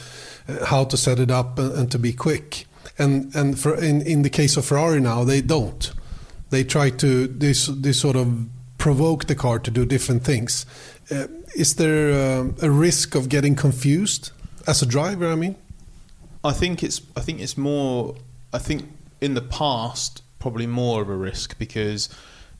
uh, 0.49 0.65
how 0.65 0.83
to 0.83 0.97
set 0.97 1.19
it 1.19 1.31
up, 1.31 1.57
and, 1.57 1.71
and 1.71 1.91
to 1.91 1.99
be 1.99 2.11
quick. 2.11 2.65
And 2.97 3.33
and 3.33 3.57
for 3.57 3.75
in 3.75 4.01
in 4.01 4.23
the 4.23 4.29
case 4.29 4.57
of 4.57 4.65
Ferrari 4.65 4.99
now, 4.99 5.23
they 5.23 5.41
don't. 5.41 5.93
They 6.49 6.63
try 6.63 6.89
to 6.89 7.27
this 7.27 7.67
this 7.67 7.99
sort 7.99 8.17
of 8.17 8.47
provoke 8.87 9.25
the 9.25 9.35
car 9.35 9.59
to 9.59 9.69
do 9.69 9.85
different 9.85 10.23
things. 10.23 10.65
Uh, 11.11 11.27
is 11.53 11.75
there 11.75 12.09
uh, 12.13 12.47
a 12.61 12.71
risk 12.71 13.15
of 13.15 13.27
getting 13.27 13.53
confused 13.53 14.31
as 14.65 14.81
a 14.81 14.85
driver? 14.85 15.27
I 15.27 15.35
mean, 15.35 15.57
I 16.41 16.53
think 16.53 16.83
it's 16.83 17.01
I 17.13 17.19
think 17.19 17.41
it's 17.41 17.57
more. 17.57 18.15
I 18.53 18.59
think 18.59 18.89
in 19.19 19.33
the 19.33 19.41
past 19.41 20.23
probably 20.39 20.67
more 20.67 21.01
of 21.01 21.09
a 21.09 21.17
risk 21.17 21.59
because 21.59 22.07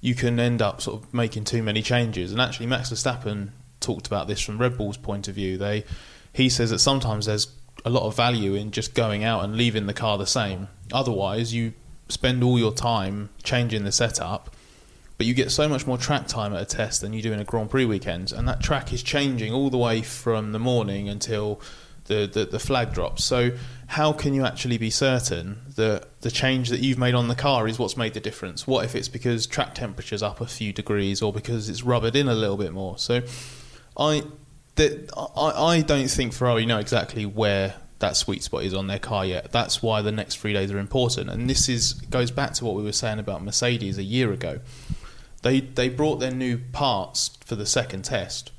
you 0.02 0.16
can 0.16 0.38
end 0.38 0.62
up 0.62 0.82
sort 0.82 1.02
of 1.02 1.14
making 1.14 1.46
too 1.46 1.64
many 1.64 1.82
changes. 1.82 2.34
And 2.34 2.42
actually, 2.42 2.66
Max 2.66 2.92
Verstappen 2.92 3.52
talked 3.80 4.06
about 4.08 4.28
this 4.28 4.42
from 4.42 4.58
Red 4.58 4.78
Bull's 4.78 4.98
point 4.98 5.30
of 5.30 5.36
view. 5.36 5.58
They 5.58 5.86
he 6.34 6.50
says 6.50 6.72
that 6.72 6.80
sometimes 6.80 7.28
there's 7.28 7.48
a 7.86 7.90
lot 7.90 8.04
of 8.04 8.18
value 8.18 8.54
in 8.54 8.72
just 8.72 8.94
going 8.94 9.24
out 9.24 9.46
and 9.46 9.56
leaving 9.56 9.86
the 9.86 9.94
car 9.94 10.18
the 10.18 10.28
same. 10.28 10.68
Otherwise, 10.92 11.54
you 11.54 11.72
spend 12.10 12.44
all 12.44 12.60
your 12.60 12.74
time 12.74 13.30
changing 13.44 13.86
the 13.86 13.94
setup 13.94 14.54
but 15.18 15.26
you 15.26 15.34
get 15.34 15.52
so 15.52 15.68
much 15.68 15.88
more 15.88 15.98
track 15.98 16.28
time 16.28 16.54
at 16.54 16.62
a 16.62 16.66
test 16.66 17.02
than 17.02 17.14
you 17.14 17.22
do 17.22 17.34
in 17.34 17.40
a 17.40 17.44
Grand 17.44 17.70
Prix 17.70 17.86
weekend, 17.86 18.32
and 18.32 18.48
that 18.48 18.62
track 18.62 18.94
is 18.94 19.02
changing 19.02 19.52
all 19.52 19.70
the 19.70 19.78
way 19.78 20.02
from 20.02 20.52
the 20.52 20.60
morning 20.60 21.10
until 21.10 21.60
the, 22.06 22.30
the, 22.32 22.46
the, 22.46 22.60
flag 22.60 22.94
drops. 22.94 23.24
So, 23.24 23.52
how 23.88 24.14
can 24.14 24.34
you 24.34 24.46
actually 24.46 24.78
be 24.78 24.90
certain 24.90 25.60
that 25.76 26.22
the 26.22 26.32
change 26.32 26.70
that 26.70 26.80
you've 26.80 26.98
made 26.98 27.16
on 27.16 27.28
the 27.28 27.36
car 27.36 27.68
is 27.68 27.80
what's 27.80 27.98
made 27.98 28.14
the 28.14 28.20
difference? 28.20 28.68
What 28.68 28.86
if 28.86 28.96
it's 28.96 29.08
because 29.08 29.48
track 29.48 29.76
temperature's 29.76 30.24
up 30.24 30.40
a 30.40 30.46
few 30.46 30.72
degrees 30.72 31.22
or 31.22 31.34
because 31.34 31.68
it's 31.68 31.84
rubbered 31.84 32.16
in 32.16 32.28
a 32.28 32.36
little 32.36 32.58
bit 32.58 32.72
more? 32.72 32.98
So, 32.98 33.22
I, 33.98 34.24
that, 34.76 35.12
I, 35.36 35.50
I 35.50 35.82
don't 35.82 36.10
think 36.10 36.34
Ferrari 36.34 36.66
know 36.66 36.78
exactly 36.78 37.26
where 37.26 37.76
that 38.00 38.16
sweet 38.16 38.44
spot 38.44 38.64
is 38.64 38.76
on 38.76 38.86
their 38.86 39.00
car 39.00 39.26
yet. 39.26 39.52
That's 39.52 39.82
why 39.82 40.04
the 40.04 40.12
next 40.12 40.38
three 40.38 40.54
days 40.54 40.72
are 40.72 40.78
important. 40.78 41.30
And 41.32 41.50
this 41.50 41.68
is 41.68 41.94
goes 41.94 42.30
back 42.30 42.54
to 42.54 42.66
what 42.66 42.76
we 42.76 42.84
were 42.84 42.92
saying 42.92 43.18
about 43.20 43.44
Mercedes 43.44 43.98
a 43.98 44.04
year 44.04 44.32
ago 44.32 44.60
they 45.48 45.62
they 45.62 45.88
brought 45.88 46.20
their 46.20 46.32
new 46.32 46.58
parts 46.58 47.32
for 47.46 47.56
the 47.56 47.66
second 47.66 48.04
test, 48.04 48.52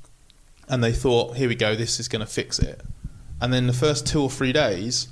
and 0.67 0.83
they 0.83 0.91
thought, 0.91 1.37
here 1.37 1.47
we 1.47 1.55
go, 1.55 1.75
this 1.75 1.99
is 1.99 2.07
going 2.07 2.25
to 2.25 2.31
fix 2.31 2.57
it. 2.57 2.81
And 3.39 3.53
then 3.53 3.67
the 3.67 3.73
first 3.73 4.07
two 4.07 4.21
or 4.21 4.29
three 4.29 4.51
days, 4.51 5.07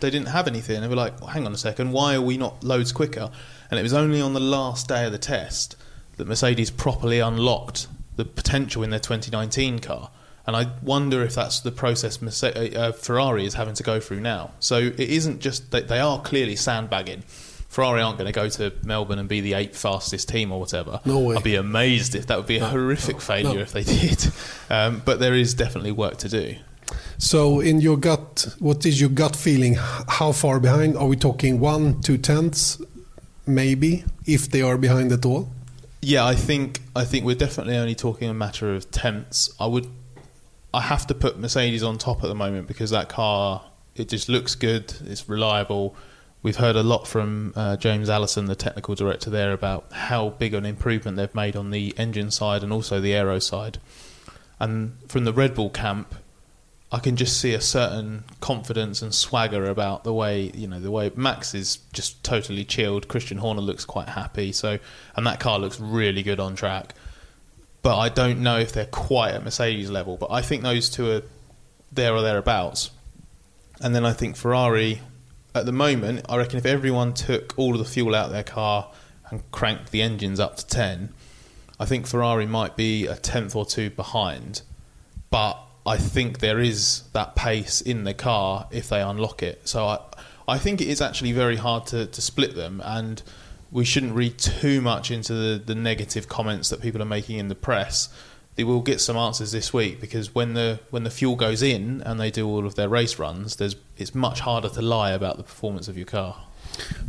they 0.00 0.10
didn't 0.10 0.28
have 0.28 0.48
anything. 0.48 0.80
They 0.80 0.88
were 0.88 0.96
like, 0.96 1.20
well, 1.20 1.30
hang 1.30 1.46
on 1.46 1.52
a 1.52 1.58
second, 1.58 1.92
why 1.92 2.14
are 2.14 2.22
we 2.22 2.36
not 2.36 2.64
loads 2.64 2.92
quicker? 2.92 3.30
And 3.70 3.78
it 3.78 3.82
was 3.82 3.92
only 3.92 4.20
on 4.20 4.32
the 4.32 4.40
last 4.40 4.88
day 4.88 5.04
of 5.04 5.12
the 5.12 5.18
test 5.18 5.76
that 6.16 6.26
Mercedes 6.26 6.70
properly 6.70 7.20
unlocked 7.20 7.88
the 8.16 8.24
potential 8.24 8.82
in 8.82 8.90
their 8.90 9.00
2019 9.00 9.78
car. 9.78 10.10
And 10.46 10.56
I 10.56 10.72
wonder 10.82 11.22
if 11.22 11.34
that's 11.34 11.60
the 11.60 11.70
process 11.70 12.20
uh, 12.42 12.92
Ferrari 12.92 13.46
is 13.46 13.54
having 13.54 13.74
to 13.74 13.82
go 13.82 14.00
through 14.00 14.20
now. 14.20 14.50
So 14.58 14.78
it 14.78 14.98
isn't 14.98 15.40
just 15.40 15.70
that 15.70 15.88
they 15.88 16.00
are 16.00 16.20
clearly 16.20 16.56
sandbagging 16.56 17.22
Ferrari 17.72 18.02
aren't 18.02 18.18
going 18.18 18.30
to 18.30 18.38
go 18.38 18.50
to 18.50 18.70
Melbourne 18.84 19.18
and 19.18 19.26
be 19.26 19.40
the 19.40 19.54
eighth 19.54 19.78
fastest 19.78 20.28
team 20.28 20.52
or 20.52 20.60
whatever. 20.60 21.00
No 21.06 21.20
way. 21.20 21.36
I'd 21.36 21.42
be 21.42 21.54
amazed 21.54 22.14
if 22.14 22.26
that 22.26 22.36
would 22.36 22.46
be 22.46 22.58
a 22.58 22.60
no, 22.60 22.66
horrific 22.66 23.14
no, 23.14 23.20
failure 23.20 23.54
no. 23.54 23.60
if 23.60 23.72
they 23.72 23.82
did. 23.82 24.26
Um, 24.68 25.00
but 25.06 25.20
there 25.20 25.32
is 25.32 25.54
definitely 25.54 25.92
work 25.92 26.18
to 26.18 26.28
do. 26.28 26.56
So, 27.16 27.60
in 27.60 27.80
your 27.80 27.96
gut, 27.96 28.54
what 28.58 28.84
is 28.84 29.00
your 29.00 29.08
gut 29.08 29.34
feeling? 29.34 29.76
How 29.78 30.32
far 30.32 30.60
behind? 30.60 30.98
Are 30.98 31.06
we 31.06 31.16
talking 31.16 31.60
one, 31.60 32.02
two 32.02 32.18
tenths, 32.18 32.78
maybe, 33.46 34.04
if 34.26 34.50
they 34.50 34.60
are 34.60 34.76
behind 34.76 35.10
at 35.10 35.24
all? 35.24 35.48
Yeah, 36.02 36.26
I 36.26 36.34
think 36.34 36.82
I 36.94 37.06
think 37.06 37.24
we're 37.24 37.36
definitely 37.36 37.78
only 37.78 37.94
talking 37.94 38.28
a 38.28 38.34
matter 38.34 38.74
of 38.74 38.90
tenths. 38.90 39.48
I 39.58 39.64
would, 39.64 39.86
I 40.74 40.82
have 40.82 41.06
to 41.06 41.14
put 41.14 41.38
Mercedes 41.38 41.82
on 41.82 41.96
top 41.96 42.22
at 42.22 42.26
the 42.26 42.34
moment 42.34 42.68
because 42.68 42.90
that 42.90 43.08
car 43.08 43.62
it 43.94 44.10
just 44.10 44.28
looks 44.28 44.54
good. 44.54 44.92
It's 45.06 45.26
reliable 45.26 45.96
We've 46.42 46.56
heard 46.56 46.74
a 46.74 46.82
lot 46.82 47.06
from 47.06 47.52
uh, 47.54 47.76
James 47.76 48.10
Allison, 48.10 48.46
the 48.46 48.56
technical 48.56 48.96
director 48.96 49.30
there, 49.30 49.52
about 49.52 49.84
how 49.92 50.30
big 50.30 50.54
an 50.54 50.66
improvement 50.66 51.16
they've 51.16 51.34
made 51.34 51.54
on 51.54 51.70
the 51.70 51.94
engine 51.96 52.32
side 52.32 52.64
and 52.64 52.72
also 52.72 53.00
the 53.00 53.14
aero 53.14 53.38
side. 53.38 53.78
And 54.58 54.96
from 55.06 55.24
the 55.24 55.32
Red 55.32 55.54
Bull 55.54 55.70
camp, 55.70 56.16
I 56.90 56.98
can 56.98 57.14
just 57.14 57.40
see 57.40 57.54
a 57.54 57.60
certain 57.60 58.24
confidence 58.40 59.02
and 59.02 59.14
swagger 59.14 59.64
about 59.64 60.04
the 60.04 60.12
way 60.12 60.50
you 60.52 60.66
know 60.66 60.78
the 60.78 60.90
way 60.90 61.10
Max 61.14 61.54
is 61.54 61.78
just 61.92 62.22
totally 62.24 62.64
chilled. 62.64 63.08
Christian 63.08 63.38
Horner 63.38 63.62
looks 63.62 63.84
quite 63.84 64.10
happy, 64.10 64.52
so 64.52 64.78
and 65.16 65.26
that 65.26 65.40
car 65.40 65.58
looks 65.58 65.80
really 65.80 66.22
good 66.22 66.40
on 66.40 66.56
track. 66.56 66.94
But 67.82 67.98
I 67.98 68.08
don't 68.08 68.40
know 68.40 68.58
if 68.58 68.72
they're 68.72 68.84
quite 68.86 69.32
at 69.34 69.44
Mercedes 69.44 69.90
level. 69.90 70.16
But 70.16 70.30
I 70.30 70.42
think 70.42 70.62
those 70.62 70.90
two 70.90 71.10
are 71.10 71.22
there 71.90 72.14
or 72.14 72.22
thereabouts. 72.22 72.90
And 73.80 73.94
then 73.94 74.04
I 74.04 74.12
think 74.12 74.36
Ferrari 74.36 75.00
at 75.54 75.66
the 75.66 75.72
moment, 75.72 76.24
I 76.28 76.36
reckon 76.36 76.58
if 76.58 76.66
everyone 76.66 77.12
took 77.14 77.54
all 77.56 77.72
of 77.72 77.78
the 77.78 77.84
fuel 77.84 78.14
out 78.14 78.26
of 78.26 78.32
their 78.32 78.42
car 78.42 78.90
and 79.30 79.42
cranked 79.50 79.90
the 79.90 80.02
engines 80.02 80.40
up 80.40 80.56
to 80.56 80.66
10, 80.66 81.12
I 81.78 81.84
think 81.84 82.06
Ferrari 82.06 82.46
might 82.46 82.76
be 82.76 83.06
a 83.06 83.16
tenth 83.16 83.54
or 83.56 83.66
two 83.66 83.90
behind. 83.90 84.62
But 85.30 85.58
I 85.84 85.96
think 85.96 86.38
there 86.38 86.60
is 86.60 87.02
that 87.12 87.34
pace 87.34 87.80
in 87.80 88.04
the 88.04 88.14
car 88.14 88.68
if 88.70 88.88
they 88.88 89.02
unlock 89.02 89.42
it. 89.42 89.66
So 89.66 89.86
I, 89.86 89.98
I 90.46 90.58
think 90.58 90.80
it 90.80 90.88
is 90.88 91.00
actually 91.00 91.32
very 91.32 91.56
hard 91.56 91.86
to, 91.88 92.06
to 92.06 92.22
split 92.22 92.54
them, 92.54 92.80
and 92.84 93.22
we 93.70 93.84
shouldn't 93.84 94.14
read 94.14 94.38
too 94.38 94.80
much 94.80 95.10
into 95.10 95.32
the, 95.32 95.58
the 95.58 95.74
negative 95.74 96.28
comments 96.28 96.68
that 96.68 96.80
people 96.80 97.02
are 97.02 97.06
making 97.06 97.38
in 97.38 97.48
the 97.48 97.54
press 97.54 98.08
they 98.54 98.64
will 98.64 98.80
get 98.80 99.00
some 99.00 99.16
answers 99.16 99.52
this 99.52 99.72
week 99.72 100.00
because 100.00 100.34
when 100.34 100.54
the 100.54 100.80
when 100.90 101.04
the 101.04 101.10
fuel 101.10 101.36
goes 101.36 101.62
in 101.62 102.02
and 102.04 102.20
they 102.20 102.30
do 102.30 102.46
all 102.46 102.66
of 102.66 102.74
their 102.74 102.88
race 102.88 103.18
runs, 103.18 103.56
there's 103.56 103.76
it's 103.96 104.14
much 104.14 104.40
harder 104.40 104.68
to 104.68 104.82
lie 104.82 105.12
about 105.12 105.36
the 105.36 105.42
performance 105.42 105.88
of 105.88 105.96
your 105.96 106.06
car. 106.06 106.36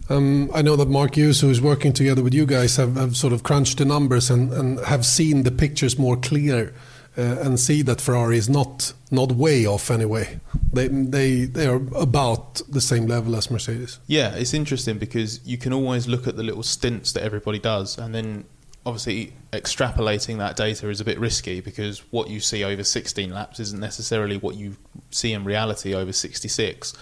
Um, 0.10 0.52
I 0.54 0.62
know 0.62 0.76
that 0.76 0.90
Mark 0.90 1.16
Hughes, 1.16 1.42
who 1.42 1.50
is 1.50 1.62
working 1.62 1.94
together 1.94 2.22
with 2.22 2.34
you 2.34 2.46
guys, 2.46 2.76
have, 2.76 2.96
have 2.96 3.16
sort 3.16 3.32
of 3.32 3.44
crunched 3.44 3.78
the 3.78 3.86
numbers 3.86 4.30
and, 4.30 4.52
and 4.52 4.80
have 4.82 5.06
seen 5.06 5.44
the 5.44 5.52
pictures 5.52 5.98
more 5.98 6.18
clear 6.18 6.74
uh, 7.18 7.22
and 7.22 7.60
see 7.60 7.82
that 7.84 8.02
Ferrari 8.02 8.38
is 8.38 8.50
not 8.50 8.94
not 9.12 9.32
way 9.34 9.66
off 9.66 9.92
anyway. 9.92 10.40
They 10.72 10.88
they 10.88 11.46
they 11.46 11.68
are 11.68 11.82
about 11.96 12.62
the 12.68 12.82
same 12.82 13.06
level 13.08 13.36
as 13.36 13.52
Mercedes. 13.52 14.00
Yeah, 14.08 14.34
it's 14.34 14.54
interesting 14.54 14.98
because 14.98 15.46
you 15.46 15.58
can 15.58 15.74
always 15.74 16.08
look 16.08 16.28
at 16.28 16.36
the 16.36 16.44
little 16.44 16.64
stints 16.64 17.12
that 17.14 17.24
everybody 17.24 17.60
does, 17.60 17.98
and 17.98 18.14
then 18.14 18.46
obviously 18.86 19.34
extrapolating 19.52 20.38
that 20.40 20.56
data 20.56 20.90
is 20.90 21.00
a 21.00 21.06
bit 21.06 21.20
risky 21.20 21.62
because 21.62 22.00
what 22.12 22.30
you 22.30 22.40
see 22.40 22.64
over 22.64 22.84
16 22.84 23.30
laps 23.30 23.60
isn't 23.60 23.80
necessarily 23.80 24.38
what 24.38 24.56
you 24.56 24.76
see 25.12 25.32
in 25.32 25.44
reality 25.44 25.94
over 25.94 26.12
66. 26.12 26.94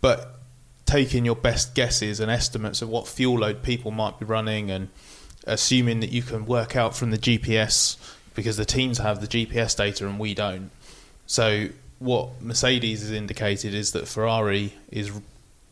But 0.00 0.40
taking 0.86 1.24
your 1.24 1.36
best 1.36 1.74
guesses 1.74 2.20
and 2.20 2.30
estimates 2.30 2.82
of 2.82 2.88
what 2.88 3.06
fuel 3.06 3.40
load 3.40 3.62
people 3.62 3.90
might 3.90 4.18
be 4.18 4.24
running 4.24 4.70
and 4.70 4.88
assuming 5.46 6.00
that 6.00 6.10
you 6.10 6.22
can 6.22 6.46
work 6.46 6.74
out 6.74 6.96
from 6.96 7.10
the 7.10 7.18
GPS 7.18 7.96
because 8.34 8.56
the 8.56 8.64
teams 8.64 8.98
have 8.98 9.20
the 9.20 9.26
GPS 9.26 9.76
data 9.76 10.06
and 10.06 10.18
we 10.18 10.34
don't. 10.34 10.70
So 11.26 11.68
what 11.98 12.40
Mercedes 12.40 13.02
has 13.02 13.12
indicated 13.12 13.74
is 13.74 13.92
that 13.92 14.08
Ferrari 14.08 14.72
is 14.90 15.12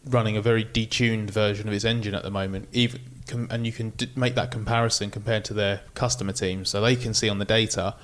running 0.04 0.36
a 0.36 0.42
very 0.42 0.64
detuned 0.64 1.30
version 1.30 1.66
of 1.66 1.74
its 1.74 1.84
engine 1.84 2.14
at 2.14 2.22
the 2.22 2.30
moment. 2.30 2.68
Even 2.72 3.00
and 3.32 3.66
you 3.66 3.72
can 3.72 3.90
d- 3.90 4.10
make 4.16 4.34
that 4.34 4.50
comparison 4.50 5.10
compared 5.10 5.44
to 5.46 5.54
their 5.54 5.80
customer 5.94 6.32
team, 6.32 6.64
so 6.64 6.80
they 6.80 6.96
can 6.96 7.14
see 7.14 7.28
on 7.28 7.38
the 7.38 7.44
data 7.44 7.94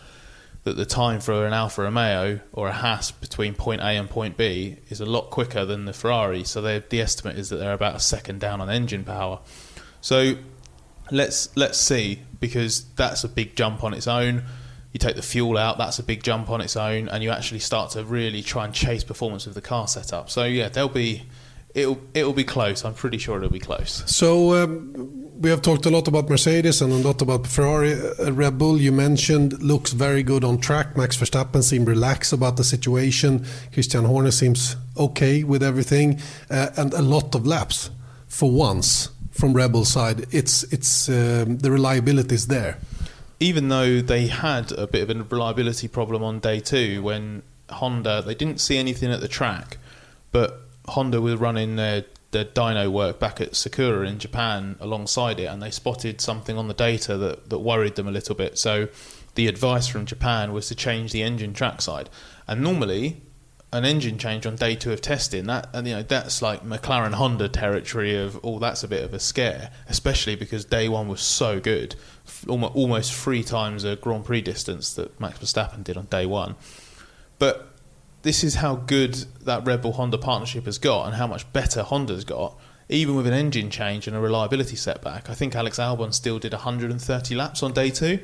that 0.65 0.77
the 0.77 0.87
time 0.87 1.21
for 1.21 1.47
an 1.47 1.53
Alfa 1.53 1.83
Romeo 1.83 2.41
or 2.53 2.69
a 2.69 2.73
Haas 2.73 3.11
between 3.11 3.55
point 3.55 3.83
A 3.83 3.97
and 3.97 4.09
point 4.09 4.37
B 4.37 4.77
is 4.89 5.01
a 5.01 5.05
lot 5.05 5.31
quicker 5.31 5.65
than 5.67 5.85
the 5.85 5.93
Ferrari. 5.93 6.43
So 6.43 6.63
the 6.63 7.01
estimate 7.01 7.39
is 7.39 7.51
that 7.51 7.57
they're 7.57 7.75
about 7.75 7.97
a 7.97 8.01
second 8.01 8.41
down 8.41 8.61
on 8.61 8.71
engine 8.71 9.05
power. 9.05 9.41
So 10.01 10.37
let's 11.11 11.55
let's 11.57 11.79
see 11.79 12.21
because 12.41 12.85
that's 12.97 13.25
a 13.25 13.29
big 13.29 13.57
jump 13.57 13.85
on 13.85 13.93
its 13.93 14.07
own. 14.07 14.45
You 14.93 14.99
take 14.99 15.17
the 15.17 15.23
fuel 15.23 15.59
out, 15.59 15.77
that's 15.77 15.99
a 15.99 16.03
big 16.03 16.23
jump 16.23 16.49
on 16.51 16.61
its 16.61 16.77
own, 16.77 17.09
and 17.09 17.23
you 17.23 17.31
actually 17.31 17.59
start 17.59 17.91
to 17.91 18.05
really 18.05 18.43
try 18.43 18.65
and 18.65 18.73
chase 18.73 19.03
performance 19.05 19.47
of 19.47 19.55
the 19.55 19.61
car 19.61 19.89
setup. 19.89 20.31
So 20.31 20.45
yeah, 20.45 20.69
there'll 20.69 20.89
be 20.89 21.25
it'll 21.75 21.99
it'll 22.15 22.33
be 22.33 22.45
close. 22.45 22.85
I'm 22.85 22.95
pretty 22.95 23.19
sure 23.19 23.37
it'll 23.37 23.51
be 23.51 23.59
close. 23.59 24.03
So 24.07 24.63
um, 24.63 25.41
we 25.41 25.51
have 25.51 25.61
talked 25.61 25.85
a 25.87 25.91
lot 25.91 26.09
about 26.09 26.31
Mercedes 26.31 26.81
and 26.81 26.93
a 26.93 26.97
lot 26.97 27.21
about 27.21 27.47
Ferrari. 27.47 27.93
Uh, 27.93 28.33
Red 28.33 28.57
Bull, 28.57 28.81
you 28.81 28.93
mentioned, 28.93 29.63
looks 29.63 29.93
very 29.93 30.23
good 30.23 30.45
on 30.45 30.59
track. 30.59 30.97
Max 30.97 31.17
Verstappen 31.17 31.63
seemed 31.63 31.89
relaxed 31.89 32.33
about 32.33 32.57
the 32.57 32.65
situation. 32.65 33.45
Christian 33.73 34.05
Horner 34.05 34.31
seems 34.31 34.77
okay 34.97 35.43
with 35.43 35.63
everything, 35.63 36.21
uh, 36.51 36.71
and 36.77 36.95
a 36.95 37.03
lot 37.03 37.35
of 37.35 37.47
laps 37.47 37.91
for 38.29 38.51
once 38.51 39.11
from 39.33 39.53
Red 39.53 39.73
Bull 39.73 39.85
side. 39.85 40.27
It's 40.31 40.63
it's 40.73 41.09
um, 41.09 41.59
the 41.59 41.71
reliability 41.71 42.35
is 42.35 42.47
there. 42.47 42.79
Even 43.41 43.69
though 43.69 44.01
they 44.01 44.29
had 44.29 44.71
a 44.73 44.87
bit 44.87 45.03
of 45.03 45.11
a 45.11 45.23
reliability 45.25 45.89
problem 45.89 46.23
on 46.23 46.39
day 46.39 46.61
two 46.61 47.03
when 47.03 47.43
Honda 47.69 48.23
they 48.23 48.35
didn't 48.35 48.61
see 48.61 48.79
anything 48.79 49.11
at 49.11 49.21
the 49.21 49.29
track, 49.29 49.79
but 50.31 50.64
Honda 50.89 51.21
were 51.21 51.37
running 51.37 51.77
their 51.77 52.05
their 52.31 52.45
dyno 52.45 52.91
work 52.91 53.21
back 53.21 53.41
at 53.41 53.55
Sakura 53.55 54.07
in 54.09 54.19
Japan 54.19 54.77
alongside 54.81 55.39
it, 55.39 55.45
and 55.45 55.63
they 55.63 55.71
spotted 55.71 56.21
something 56.21 56.59
on 56.59 56.67
the 56.67 56.75
data 56.75 57.17
that, 57.17 57.49
that 57.49 57.61
worried 57.61 57.95
them 57.95 58.09
a 58.09 58.11
little 58.11 58.35
bit. 58.35 58.59
So 58.59 58.89
the 59.37 59.47
advice 59.47 59.87
from 59.87 60.05
Japan 60.05 60.53
was 60.53 60.67
to 60.69 60.75
change 60.75 61.13
the 61.13 61.23
engine 61.23 61.55
trackside. 61.55 62.11
And 62.49 62.61
normally, 62.61 63.23
an 63.75 63.85
engine 63.85 64.19
change 64.19 64.47
on 64.47 64.55
day 64.55 64.77
two 64.77 64.93
of 64.93 65.01
testing 65.01 65.47
that 65.47 65.69
and 65.73 65.89
you 65.89 65.95
know 65.95 66.03
that's 66.03 66.41
like 66.41 66.63
McLaren 66.63 67.13
Honda 67.13 67.49
territory 67.49 68.17
of 68.17 68.39
oh 68.45 68.61
that's 68.61 68.85
a 68.85 68.89
bit 68.89 69.03
of 69.03 69.13
a 69.13 69.19
scare 69.19 69.73
especially 69.89 70.37
because 70.37 70.65
day 70.65 70.89
one 70.89 71.09
was 71.09 71.21
so 71.21 71.59
good 71.59 71.97
almost 72.47 73.13
three 73.13 73.43
times 73.43 73.83
a 73.83 73.97
Grand 73.97 74.25
Prix 74.25 74.43
distance 74.43 74.95
that 74.95 75.19
Max 75.19 75.41
Verstappen 75.41 75.83
did 75.83 75.97
on 75.97 76.05
day 76.05 76.25
one 76.25 76.55
but 77.41 77.74
this 78.25 78.43
is 78.43 78.57
how 78.57 78.75
good 78.75 79.15
that 79.43 79.67
Red 79.67 79.83
Bull 79.83 79.93
Honda 79.93 80.17
partnership 80.17 80.65
has 80.65 80.79
got 80.79 81.07
and 81.07 81.15
how 81.15 81.27
much 81.27 81.51
better 81.53 81.83
Honda's 81.83 82.25
got. 82.25 82.59
Even 82.89 83.15
with 83.17 83.27
an 83.27 83.35
engine 83.35 83.71
change 83.71 84.07
and 84.07 84.17
a 84.17 84.21
reliability 84.21 84.77
setback, 84.77 85.31
I 85.31 85.35
think 85.35 85.55
Alex 85.55 85.79
Albon 85.79 86.13
still 86.13 86.39
did 86.39 86.53
130 86.53 87.35
laps 87.35 87.63
on 87.63 87.73
day 87.73 87.91
two. 87.91 88.19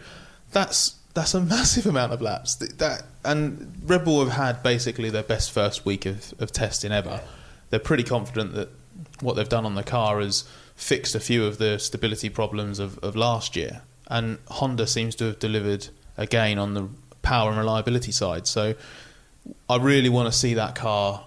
That's 0.52 0.96
that's 1.12 1.34
a 1.34 1.40
massive 1.56 1.86
amount 1.86 2.12
of 2.12 2.22
laps. 2.22 2.56
That 2.56 3.02
and 3.24 3.74
Red 3.84 4.04
Bull 4.04 4.24
have 4.24 4.32
had 4.32 4.62
basically 4.62 5.10
their 5.10 5.22
best 5.22 5.52
first 5.52 5.84
week 5.84 6.06
of, 6.06 6.34
of 6.38 6.50
testing 6.50 6.92
ever. 6.92 7.20
They're 7.68 7.78
pretty 7.78 8.04
confident 8.04 8.54
that 8.54 8.70
what 9.20 9.36
they've 9.36 9.48
done 9.48 9.66
on 9.66 9.74
the 9.74 9.82
car 9.82 10.20
has 10.20 10.44
fixed 10.76 11.14
a 11.14 11.20
few 11.20 11.44
of 11.44 11.58
the 11.58 11.78
stability 11.78 12.30
problems 12.30 12.78
of, 12.78 12.98
of 12.98 13.16
last 13.16 13.54
year. 13.54 13.82
And 14.08 14.38
Honda 14.48 14.86
seems 14.86 15.14
to 15.16 15.26
have 15.26 15.38
delivered 15.38 15.88
again 16.16 16.58
on 16.58 16.72
the 16.72 16.88
power 17.22 17.50
and 17.50 17.58
reliability 17.58 18.12
side. 18.12 18.46
So 18.46 18.74
I 19.68 19.76
really 19.76 20.08
want 20.08 20.32
to 20.32 20.38
see 20.38 20.54
that 20.54 20.74
car 20.74 21.24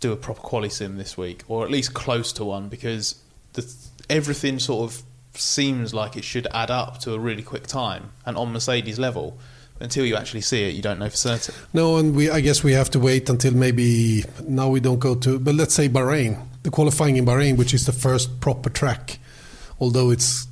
do 0.00 0.12
a 0.12 0.16
proper 0.16 0.40
quali 0.40 0.68
sim 0.68 0.98
this 0.98 1.16
week, 1.16 1.42
or 1.48 1.64
at 1.64 1.70
least 1.70 1.94
close 1.94 2.32
to 2.34 2.44
one, 2.44 2.68
because 2.68 3.16
the, 3.54 3.74
everything 4.10 4.58
sort 4.58 4.90
of 4.90 5.02
seems 5.34 5.92
like 5.94 6.16
it 6.16 6.24
should 6.24 6.46
add 6.52 6.70
up 6.70 6.98
to 6.98 7.14
a 7.14 7.18
really 7.18 7.42
quick 7.42 7.66
time, 7.66 8.12
and 8.26 8.36
on 8.36 8.52
Mercedes 8.52 8.98
level. 8.98 9.38
Until 9.80 10.06
you 10.06 10.14
actually 10.14 10.40
see 10.40 10.68
it, 10.68 10.74
you 10.76 10.82
don't 10.82 11.00
know 11.00 11.10
for 11.10 11.16
certain. 11.16 11.52
No, 11.72 11.96
and 11.96 12.14
we 12.14 12.30
I 12.30 12.40
guess 12.40 12.62
we 12.62 12.72
have 12.74 12.90
to 12.90 13.00
wait 13.00 13.28
until 13.28 13.54
maybe 13.54 14.24
now 14.46 14.68
we 14.68 14.78
don't 14.78 15.00
go 15.00 15.16
to, 15.16 15.40
but 15.40 15.56
let's 15.56 15.74
say 15.74 15.88
Bahrain, 15.88 16.40
the 16.62 16.70
qualifying 16.70 17.16
in 17.16 17.26
Bahrain, 17.26 17.56
which 17.56 17.74
is 17.74 17.84
the 17.84 17.92
first 17.92 18.40
proper 18.40 18.70
track, 18.70 19.18
although 19.80 20.10
it's 20.10 20.46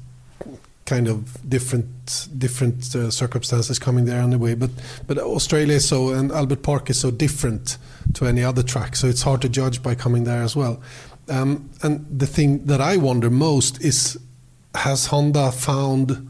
kind 0.85 1.07
of 1.09 1.49
different 1.49 2.29
different 2.39 2.95
uh, 2.95 3.11
circumstances 3.11 3.79
coming 3.79 4.05
there 4.05 4.21
anyway. 4.21 4.55
But 4.55 4.71
but 5.07 5.19
Australia 5.19 5.77
is 5.77 5.89
so 5.89 6.11
and 6.11 6.33
Albert 6.33 6.63
Park 6.63 6.91
is 6.91 7.01
so 7.01 7.11
different 7.11 7.79
to 8.15 8.27
any 8.27 8.43
other 8.43 8.63
track, 8.63 8.97
so 8.97 9.07
it's 9.07 9.23
hard 9.23 9.43
to 9.43 9.49
judge 9.49 9.83
by 9.83 9.95
coming 9.95 10.25
there 10.25 10.43
as 10.43 10.57
well. 10.57 10.83
Um, 11.29 11.71
and 11.83 12.07
the 12.19 12.27
thing 12.27 12.67
that 12.67 12.81
I 12.81 12.97
wonder 12.97 13.31
most 13.31 13.83
is 13.83 14.19
has 14.75 15.07
Honda 15.07 15.53
found 15.53 16.29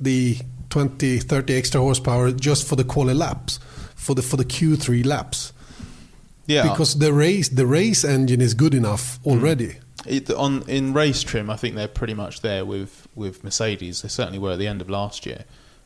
the 0.00 0.38
20 0.70 1.18
30 1.18 1.54
extra 1.54 1.80
horsepower 1.80 2.32
just 2.32 2.66
for 2.66 2.76
the 2.76 2.84
quali 2.84 3.14
laps 3.14 3.58
for 3.94 4.14
the 4.14 4.22
for 4.22 4.36
the 4.36 4.44
Q3 4.44 5.04
laps? 5.04 5.52
Yeah, 6.46 6.68
because 6.68 6.98
the 6.98 7.12
race 7.12 7.48
the 7.48 7.66
race 7.66 8.04
engine 8.04 8.40
is 8.40 8.54
good 8.54 8.74
enough 8.74 9.18
already. 9.24 9.66
Mm. 9.66 9.78
It, 10.04 10.30
on 10.30 10.68
in 10.68 10.92
race 10.92 11.22
trim, 11.22 11.48
I 11.48 11.56
think 11.56 11.76
they're 11.76 11.86
pretty 11.86 12.14
much 12.14 12.40
there 12.40 12.64
with 12.64 13.01
with 13.14 13.44
Mercedes. 13.44 14.02
They 14.02 14.08
certainly 14.08 14.38
were 14.38 14.52
at 14.52 14.58
the 14.58 14.66
end 14.66 14.80
of 14.80 14.90
last 14.90 15.26
year. 15.26 15.44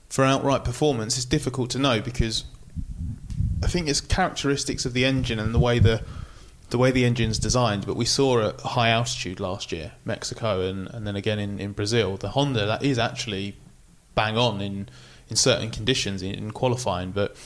For 0.08 0.24
outright 0.24 0.64
performance, 0.64 1.16
it's 1.16 1.24
difficult 1.24 1.70
to 1.70 1.78
know 1.78 2.00
because 2.00 2.44
I 3.62 3.66
think 3.66 3.88
it's 3.88 4.00
characteristics 4.00 4.84
of 4.84 4.92
the 4.92 5.04
engine 5.04 5.38
and 5.38 5.54
the 5.54 5.58
way 5.58 5.78
the 5.78 6.02
the 6.68 6.78
way 6.78 6.90
the 6.90 7.04
engine's 7.04 7.38
designed. 7.38 7.86
But 7.86 7.96
we 7.96 8.04
saw 8.04 8.48
at 8.48 8.60
high 8.60 8.88
altitude 8.88 9.38
last 9.38 9.70
year, 9.70 9.92
Mexico, 10.04 10.62
and, 10.62 10.88
and 10.88 11.06
then 11.06 11.14
again 11.14 11.38
in, 11.38 11.60
in 11.60 11.72
Brazil, 11.72 12.16
the 12.16 12.30
Honda 12.30 12.66
that 12.66 12.82
is 12.82 12.98
actually 12.98 13.56
bang 14.14 14.36
on 14.36 14.60
in 14.60 14.88
in 15.28 15.36
certain 15.36 15.70
conditions 15.70 16.22
in, 16.22 16.34
in 16.34 16.50
qualifying, 16.52 17.10
but 17.10 17.36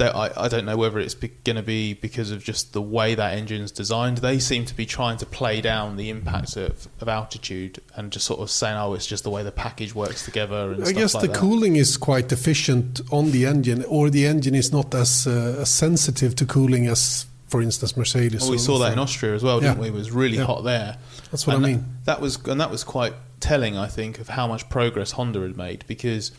I, 0.00 0.32
I 0.36 0.48
don't 0.48 0.64
know 0.64 0.76
whether 0.76 0.98
it's 0.98 1.14
going 1.14 1.56
to 1.56 1.62
be 1.62 1.94
because 1.94 2.32
of 2.32 2.42
just 2.42 2.72
the 2.72 2.82
way 2.82 3.14
that 3.14 3.34
engine's 3.34 3.70
designed. 3.70 4.18
They 4.18 4.40
seem 4.40 4.64
to 4.64 4.74
be 4.74 4.86
trying 4.86 5.18
to 5.18 5.26
play 5.26 5.60
down 5.60 5.96
the 5.96 6.10
impact 6.10 6.56
of, 6.56 6.88
of 7.00 7.08
altitude 7.08 7.80
and 7.94 8.10
just 8.10 8.26
sort 8.26 8.40
of 8.40 8.50
saying, 8.50 8.76
"Oh, 8.76 8.94
it's 8.94 9.06
just 9.06 9.22
the 9.22 9.30
way 9.30 9.44
the 9.44 9.52
package 9.52 9.94
works 9.94 10.24
together." 10.24 10.72
And 10.72 10.84
I 10.84 10.92
guess 10.92 11.14
like 11.14 11.22
the 11.22 11.28
that. 11.28 11.36
cooling 11.36 11.76
is 11.76 11.96
quite 11.96 12.32
efficient 12.32 13.00
on 13.12 13.30
the 13.30 13.46
engine, 13.46 13.84
or 13.84 14.10
the 14.10 14.26
engine 14.26 14.56
is 14.56 14.72
not 14.72 14.94
as, 14.94 15.28
uh, 15.28 15.58
as 15.60 15.70
sensitive 15.70 16.34
to 16.36 16.46
cooling 16.46 16.88
as, 16.88 17.26
for 17.46 17.62
instance, 17.62 17.96
Mercedes. 17.96 18.42
Well, 18.42 18.50
we 18.50 18.58
saw 18.58 18.78
that 18.78 18.92
in 18.92 18.98
Austria 18.98 19.34
as 19.34 19.44
well, 19.44 19.60
didn't 19.60 19.76
yeah. 19.76 19.82
we? 19.82 19.88
It 19.88 19.94
was 19.94 20.10
really 20.10 20.38
yeah. 20.38 20.44
hot 20.44 20.64
there. 20.64 20.96
That's 21.30 21.46
what 21.46 21.54
and 21.54 21.64
I 21.64 21.68
mean. 21.68 21.78
That, 22.04 22.16
that 22.16 22.20
was 22.20 22.44
and 22.46 22.60
that 22.60 22.70
was 22.70 22.82
quite 22.82 23.14
telling, 23.38 23.76
I 23.76 23.86
think, 23.86 24.18
of 24.18 24.28
how 24.30 24.48
much 24.48 24.68
progress 24.68 25.12
Honda 25.12 25.40
had 25.42 25.56
made 25.56 25.84
because 25.86 26.32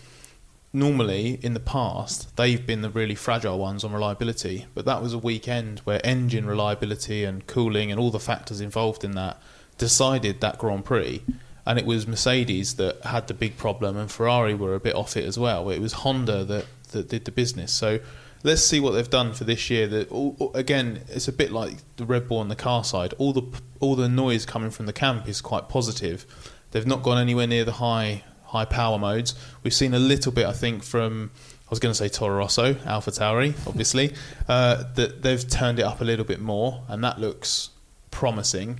normally 0.75 1.39
in 1.41 1.53
the 1.53 1.59
past 1.59 2.35
they've 2.35 2.67
been 2.67 2.81
the 2.81 2.89
really 2.89 3.15
fragile 3.15 3.57
ones 3.57 3.83
on 3.83 3.93
reliability, 3.93 4.65
but 4.75 4.85
that 4.85 5.01
was 5.01 5.13
a 5.13 5.17
weekend 5.17 5.79
where 5.79 6.05
engine 6.05 6.45
reliability 6.45 7.23
and 7.23 7.47
cooling 7.47 7.89
and 7.91 7.99
all 7.99 8.11
the 8.11 8.19
factors 8.19 8.61
involved 8.61 9.03
in 9.03 9.11
that 9.11 9.41
decided 9.77 10.41
that 10.41 10.57
Grand 10.57 10.85
Prix. 10.85 11.23
And 11.65 11.79
it 11.79 11.85
was 11.85 12.05
Mercedes 12.05 12.75
that 12.75 13.01
had 13.01 13.27
the 13.27 13.33
big 13.33 13.57
problem, 13.57 13.97
and 13.97 14.11
Ferrari 14.11 14.53
were 14.53 14.75
a 14.75 14.79
bit 14.79 14.93
off 14.93 15.17
it 15.17 15.25
as 15.25 15.39
well. 15.39 15.71
It 15.71 15.79
was 15.79 15.93
Honda 15.93 16.43
that, 16.45 16.65
that 16.91 17.09
did 17.09 17.25
the 17.25 17.31
business. 17.31 17.73
So 17.73 17.99
let's 18.43 18.61
see 18.61 18.79
what 18.79 18.91
they've 18.91 19.09
done 19.09 19.33
for 19.33 19.45
this 19.45 19.71
year. 19.71 19.87
That 19.87 20.09
oh, 20.11 20.35
oh, 20.39 20.51
again, 20.53 21.01
it's 21.09 21.27
a 21.27 21.33
bit 21.33 21.51
like 21.51 21.77
the 21.97 22.05
Red 22.05 22.27
Bull 22.27 22.37
on 22.37 22.49
the 22.49 22.55
car 22.55 22.83
side. 22.83 23.15
All 23.17 23.33
the 23.33 23.43
all 23.79 23.95
the 23.95 24.07
noise 24.07 24.45
coming 24.45 24.69
from 24.69 24.85
the 24.85 24.93
camp 24.93 25.27
is 25.27 25.41
quite 25.41 25.67
positive. 25.67 26.25
They've 26.69 26.85
not 26.85 27.01
gone 27.01 27.17
anywhere 27.17 27.47
near 27.47 27.65
the 27.65 27.73
high 27.73 28.23
high 28.55 28.65
power 28.65 28.97
modes. 28.97 29.35
We've 29.63 29.73
seen 29.73 29.93
a 29.93 29.99
little 29.99 30.31
bit, 30.31 30.45
I 30.45 30.53
think, 30.53 30.83
from 30.83 31.31
I 31.67 31.69
was 31.69 31.79
going 31.79 31.91
to 31.91 31.97
say 31.97 32.09
Toro 32.09 32.37
Rosso, 32.37 32.75
Alpha 32.85 33.11
Tauri, 33.11 33.53
obviously, 33.67 34.13
uh, 34.47 34.83
that 34.95 35.21
they've 35.21 35.47
turned 35.47 35.79
it 35.79 35.83
up 35.83 35.99
a 35.99 36.03
little 36.03 36.25
bit 36.25 36.39
more, 36.39 36.83
and 36.87 37.03
that 37.03 37.19
looks 37.19 37.71
promising. 38.11 38.79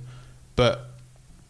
But 0.54 0.88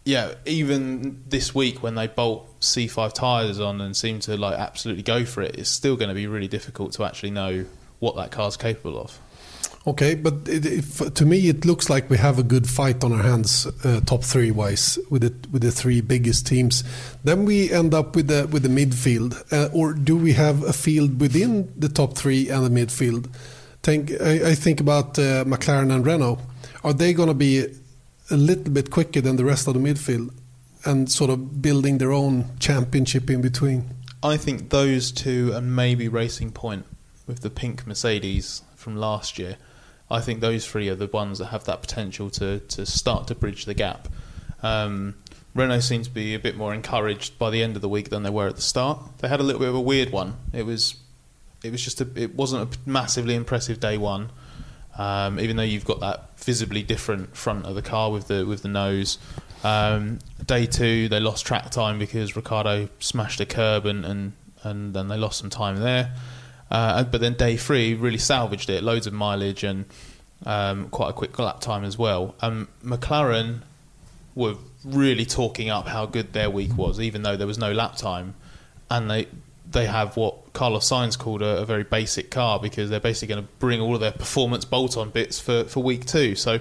yeah, 0.05 0.35
even 0.47 1.23
this 1.29 1.55
week 1.55 1.83
when 1.83 1.95
they 1.95 2.07
bolt 2.07 2.61
C5 2.61 3.13
tires 3.13 3.61
on 3.61 3.81
and 3.81 3.97
seem 3.97 4.21
to 4.21 4.37
like 4.37 4.59
absolutely 4.59 5.03
go 5.03 5.25
for 5.25 5.43
it, 5.43 5.57
it's 5.57 5.71
still 5.71 5.97
going 5.97 6.09
to 6.09 6.15
be 6.15 6.27
really 6.27 6.49
difficult 6.49 6.93
to 6.95 7.05
actually 7.05 7.31
know 7.31 7.67
what 7.99 8.17
that 8.17 8.31
car's 8.31 8.57
capable 8.57 8.99
of. 8.99 9.19
Okay, 9.87 10.17
but 10.17 10.35
it, 10.49 10.67
it, 10.67 11.15
to 11.15 11.25
me 11.25 11.49
it 11.49 11.65
looks 11.65 11.89
like 11.89 12.11
we 12.11 12.17
have 12.17 12.41
a 12.41 12.43
good 12.43 12.69
fight 12.69 13.05
on 13.05 13.13
our 13.13 13.23
hands, 13.23 13.69
uh, 13.85 14.01
top 14.01 14.25
three 14.25 14.51
wise, 14.51 14.99
with 15.11 15.23
the 15.23 15.49
with 15.53 15.63
the 15.63 15.71
three 15.71 16.01
biggest 16.01 16.45
teams. 16.45 16.83
Then 17.23 17.45
we 17.45 17.71
end 17.71 17.95
up 17.95 18.17
with 18.17 18.27
the 18.27 18.49
with 18.49 18.65
the 18.65 18.69
midfield, 18.69 19.41
uh, 19.53 19.69
or 19.73 19.93
do 19.93 20.17
we 20.17 20.33
have 20.33 20.65
a 20.65 20.73
field 20.73 21.21
within 21.21 21.73
the 21.79 21.89
top 21.89 22.19
three 22.19 22.49
and 22.49 22.65
the 22.67 22.71
midfield? 22.81 23.33
Think 23.85 24.11
I, 24.21 24.51
I 24.51 24.55
think 24.57 24.81
about 24.81 25.21
uh, 25.21 25.45
McLaren 25.45 25.95
and 25.95 26.05
Renault. 26.05 26.41
Are 26.83 26.93
they 26.93 27.13
going 27.13 27.29
to 27.29 27.35
be 27.35 27.65
a 28.31 28.37
little 28.37 28.73
bit 28.73 28.91
quicker 28.91 29.21
than 29.21 29.37
the 29.37 29.45
rest 29.45 29.69
of 29.69 29.75
the 29.75 29.81
midfield, 29.81 30.35
and 30.85 31.09
sort 31.09 31.31
of 31.31 31.63
building 31.63 31.99
their 31.99 32.11
own 32.11 32.47
championship 32.59 33.31
in 33.31 33.41
between? 33.41 33.95
I 34.21 34.37
think 34.37 34.71
those 34.71 35.13
two 35.13 35.53
and 35.55 35.77
maybe 35.77 36.09
Racing 36.09 36.51
Point 36.51 36.87
with 37.29 37.43
the 37.43 37.51
pink 37.51 37.87
Mercedes 37.87 38.63
from 38.75 38.97
last 38.97 39.39
year. 39.39 39.59
I 40.11 40.21
think 40.21 40.41
those 40.41 40.67
three 40.67 40.89
are 40.89 40.95
the 40.95 41.07
ones 41.07 41.39
that 41.39 41.47
have 41.47 41.65
that 41.65 41.81
potential 41.81 42.31
to, 42.31 42.61
to 42.61 42.87
start 42.87 43.27
to 43.29 43.35
bridge 43.35 43.65
the 43.65 43.75
gap. 43.75 44.09
Um, 44.63 45.17
Renault 45.55 45.81
seemed 45.81 46.05
to 46.05 46.11
be 46.11 46.35
a 46.35 46.39
bit 46.39 46.57
more 46.57 46.75
encouraged 46.75 47.39
by 47.39 47.51
the 47.51 47.63
end 47.63 47.77
of 47.77 47.83
the 47.83 47.89
week 47.89 48.11
than 48.11 48.23
they 48.23 48.31
were 48.31 48.47
at 48.47 48.57
the 48.57 48.63
start. 48.63 49.01
They 49.19 49.29
had 49.29 49.41
a 49.41 49.43
little 49.43 49.59
bit 49.59 49.69
of 49.69 49.75
a 49.75 49.81
weird 49.81 50.11
one. 50.11 50.37
It 50.53 50.65
was 50.65 50.97
it 51.65 51.73
was 51.73 51.83
just 51.83 52.01
a, 52.01 52.09
it 52.15 52.35
wasn't 52.35 52.75
a 52.75 52.79
massively 52.89 53.35
impressive 53.35 53.81
day 53.81 53.97
one. 53.97 54.31
Um, 54.99 55.41
even 55.41 55.57
though 55.57 55.63
you've 55.63 55.85
got 55.85 56.01
that 56.01 56.39
visibly 56.39 56.83
different 56.83 57.37
front 57.37 57.67
of 57.67 57.75
the 57.75 57.83
car 57.83 58.11
with 58.11 58.29
the 58.29 58.47
with 58.47 58.63
the 58.63 58.69
nose. 58.69 59.19
Um, 59.65 60.19
day 60.45 60.67
two, 60.67 61.09
they 61.09 61.21
lost 61.21 61.47
track 61.47 61.71
time 61.71 61.99
because 61.99 62.37
Ricciardo 62.37 62.89
smashed 62.99 63.41
a 63.41 63.47
curb 63.47 63.87
and 63.87 64.05
and, 64.05 64.33
and 64.63 64.95
then 64.95 65.09
they 65.09 65.17
lost 65.17 65.39
some 65.39 65.51
time 65.51 65.81
there. 65.81 66.15
Uh, 66.71 67.05
but 67.05 67.21
then 67.21 67.35
day 67.35 67.57
three 67.57 67.95
really 67.95 68.19
salvaged 68.19 68.71
it, 68.71 68.83
loads 68.83 69.07
of 69.07 69.13
mileage 69.13 69.63
and 69.63 69.85
um, 70.45 70.89
quite 70.89 71.11
a 71.11 71.13
quick 71.13 71.39
lap 71.39 71.61
time 71.61 71.85
as 71.85 71.97
well. 71.97 72.35
Um, 72.41 72.69
McLaren 72.85 73.61
were 74.35 74.57
really 74.85 75.25
talking 75.25 75.71
up 75.71 75.87
how 75.89 76.07
good 76.07 76.33
their 76.33 76.51
week 76.51 76.77
was, 76.77 77.01
even 77.01 77.23
though 77.23 77.37
there 77.37 77.47
was 77.47 77.59
no 77.59 77.73
lap 77.73 77.97
time, 77.97 78.35
and 78.91 79.11
they 79.11 79.27
they 79.69 79.87
have 79.87 80.17
what 80.17 80.53
Carlos 80.53 80.89
Sainz 80.89 81.19
called 81.19 81.43
a, 81.43 81.59
a 81.59 81.65
very 81.65 81.83
basic 81.83 82.31
car 82.31 82.61
because 82.61 82.89
they're 82.89 83.01
basically 83.01 83.35
going 83.35 83.45
to 83.45 83.53
bring 83.59 83.81
all 83.81 83.95
of 83.95 84.01
their 84.01 84.13
performance 84.13 84.65
bolt-on 84.65 85.11
bits 85.11 85.41
for, 85.41 85.65
for 85.65 85.83
week 85.83 86.07
two. 86.07 86.37
So 86.37 86.61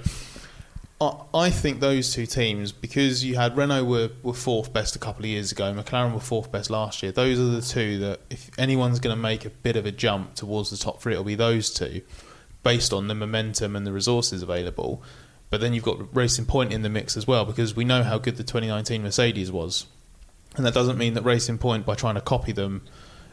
I 1.02 1.50
think 1.50 1.82
those 1.82 2.14
two 2.14 2.26
teams, 2.26 2.72
because 2.72 3.24
you 3.24 3.36
had 3.36 3.58
Renault 3.58 3.84
were, 3.84 4.12
were 4.24 4.34
fourth 4.34 4.72
best 4.72 4.96
a 4.96 5.00
couple 5.00 5.24
of 5.24 5.30
years 5.30 5.52
ago, 5.52 5.74
McLaren 5.74 6.14
were 6.14 6.22
fourth 6.22 6.54
best 6.54 6.70
last 6.70 7.04
year. 7.04 7.12
Those 7.12 7.38
are 7.38 7.48
the 7.48 7.62
two 7.62 8.00
that, 8.00 8.22
if 8.30 8.50
anyone's 8.58 9.00
going 9.00 9.16
to 9.16 9.22
make 9.22 9.44
a 9.44 9.50
bit 9.50 9.76
of 9.76 9.86
a 9.86 9.92
jump 9.92 10.36
towards 10.36 10.70
the 10.70 10.78
top 10.78 11.02
three, 11.02 11.12
it'll 11.12 11.26
be 11.26 11.36
those 11.36 11.70
two, 11.70 12.02
based 12.64 12.94
on 12.94 13.10
the 13.10 13.16
momentum 13.16 13.76
and 13.76 13.86
the 13.86 13.92
resources 13.92 14.42
available. 14.42 15.04
But 15.50 15.60
then 15.60 15.74
you've 15.74 15.84
got 15.84 16.16
Racing 16.16 16.46
Point 16.46 16.72
in 16.72 16.82
the 16.82 16.90
mix 16.90 17.18
as 17.18 17.28
well, 17.28 17.44
because 17.44 17.76
we 17.76 17.84
know 17.84 18.02
how 18.04 18.18
good 18.18 18.38
the 18.38 18.44
2019 18.44 19.04
Mercedes 19.04 19.52
was, 19.52 19.88
and 20.56 20.66
that 20.66 20.74
doesn't 20.74 20.98
mean 20.98 21.14
that 21.16 21.24
Racing 21.24 21.58
Point, 21.58 21.86
by 21.86 21.96
trying 21.96 22.16
to 22.16 22.22
copy 22.22 22.54
them 22.54 22.84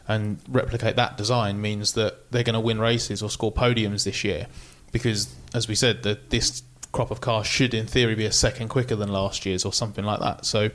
and 0.05 0.37
replicate 0.49 0.97
that 0.97 1.15
design, 1.15 1.61
means 1.61 1.93
that 1.93 2.29
they're 2.29 2.43
going 2.43 2.55
to 2.55 2.59
win 2.59 2.79
races 2.79 3.23
or 3.23 3.29
score 3.29 3.53
podiums 3.53 4.03
this 4.03 4.25
year. 4.25 4.47
Because, 4.91 5.33
as 5.53 5.69
we 5.69 5.75
said, 5.75 6.03
that 6.03 6.29
this 6.29 6.61
crop 6.93 7.11
of 7.11 7.19
cars 7.19 7.45
should, 7.45 7.73
in 7.73 7.85
theory, 7.85 8.15
be 8.15 8.23
a 8.23 8.31
second 8.31 8.69
quicker 8.69 8.95
than 8.95 9.09
last 9.09 9.45
year's 9.45 9.65
or 9.65 9.73
something 9.73 10.05
like 10.05 10.21
that. 10.21 10.45
So, 10.45 10.69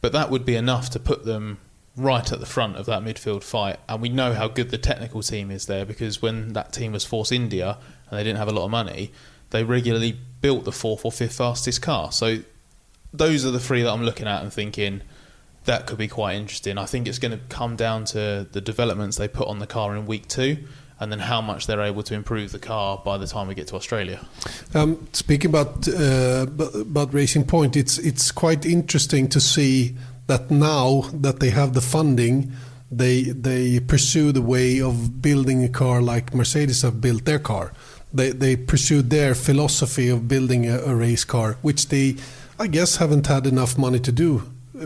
but 0.00 0.10
that 0.12 0.30
would 0.30 0.44
be 0.44 0.56
enough 0.56 0.90
to 0.90 0.98
put 0.98 1.24
them 1.24 1.58
right 1.94 2.32
at 2.32 2.40
the 2.40 2.46
front 2.46 2.76
of 2.76 2.86
that 2.86 3.02
midfield 3.02 3.44
fight. 3.44 3.78
And 3.88 4.02
we 4.02 4.08
know 4.08 4.32
how 4.32 4.48
good 4.48 4.70
the 4.70 4.78
technical 4.78 5.22
team 5.22 5.50
is 5.50 5.66
there 5.66 5.84
because 5.84 6.20
when 6.20 6.54
that 6.54 6.72
team 6.72 6.92
was 6.92 7.04
Force 7.04 7.30
India 7.30 7.78
and 8.10 8.18
they 8.18 8.24
didn't 8.24 8.38
have 8.38 8.48
a 8.48 8.52
lot 8.52 8.64
of 8.64 8.70
money, 8.70 9.12
they 9.50 9.62
regularly 9.62 10.18
built 10.40 10.64
the 10.64 10.72
fourth 10.72 11.04
or 11.04 11.12
fifth 11.12 11.36
fastest 11.36 11.82
car. 11.82 12.10
So 12.10 12.38
those 13.12 13.44
are 13.44 13.50
the 13.50 13.60
three 13.60 13.82
that 13.82 13.92
I'm 13.92 14.02
looking 14.02 14.26
at 14.26 14.42
and 14.42 14.52
thinking 14.52 15.02
that 15.66 15.86
could 15.86 15.98
be 15.98 16.08
quite 16.08 16.34
interesting. 16.34 16.78
I 16.78 16.86
think 16.86 17.06
it's 17.06 17.18
going 17.18 17.38
to 17.38 17.44
come 17.48 17.76
down 17.76 18.06
to 18.06 18.48
the 18.50 18.60
developments 18.60 19.18
they 19.18 19.28
put 19.28 19.46
on 19.46 19.58
the 19.58 19.66
car 19.66 19.94
in 19.94 20.06
week 20.06 20.26
two 20.26 20.66
and 21.00 21.10
then 21.10 21.18
how 21.18 21.40
much 21.40 21.66
they're 21.66 21.80
able 21.80 22.02
to 22.02 22.14
improve 22.14 22.52
the 22.52 22.58
car 22.58 23.00
by 23.04 23.18
the 23.18 23.26
time 23.26 23.48
we 23.48 23.54
get 23.54 23.68
to 23.68 23.76
Australia. 23.76 24.20
Um, 24.74 25.06
speaking 25.12 25.50
about 25.50 25.88
uh, 25.88 26.46
about 26.80 27.12
Racing 27.12 27.44
Point, 27.44 27.76
it's 27.76 27.98
it's 27.98 28.30
quite 28.30 28.64
interesting 28.64 29.28
to 29.28 29.40
see 29.40 29.96
that 30.26 30.50
now 30.50 31.02
that 31.12 31.40
they 31.40 31.50
have 31.50 31.74
the 31.74 31.80
funding, 31.80 32.52
they 32.90 33.22
they 33.22 33.80
pursue 33.80 34.32
the 34.32 34.42
way 34.42 34.80
of 34.80 35.20
building 35.20 35.64
a 35.64 35.68
car 35.68 36.00
like 36.00 36.34
Mercedes 36.34 36.82
have 36.82 37.00
built 37.00 37.24
their 37.24 37.38
car. 37.38 37.72
They 38.12 38.30
they 38.30 38.56
pursue 38.56 39.02
their 39.02 39.34
philosophy 39.34 40.08
of 40.08 40.28
building 40.28 40.68
a, 40.68 40.78
a 40.78 40.94
race 40.94 41.24
car, 41.24 41.56
which 41.62 41.88
they, 41.88 42.16
I 42.58 42.66
guess, 42.66 42.96
haven't 42.96 43.26
had 43.26 43.46
enough 43.46 43.78
money 43.78 44.00
to 44.00 44.12
do 44.12 44.42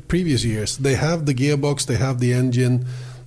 previous 0.09 0.45
years. 0.45 0.79
They 0.79 0.95
have 0.95 1.27
the 1.27 1.35
gearbox, 1.35 1.87
they 1.87 1.97
have 1.97 2.21
the 2.21 2.33
engine 2.33 2.87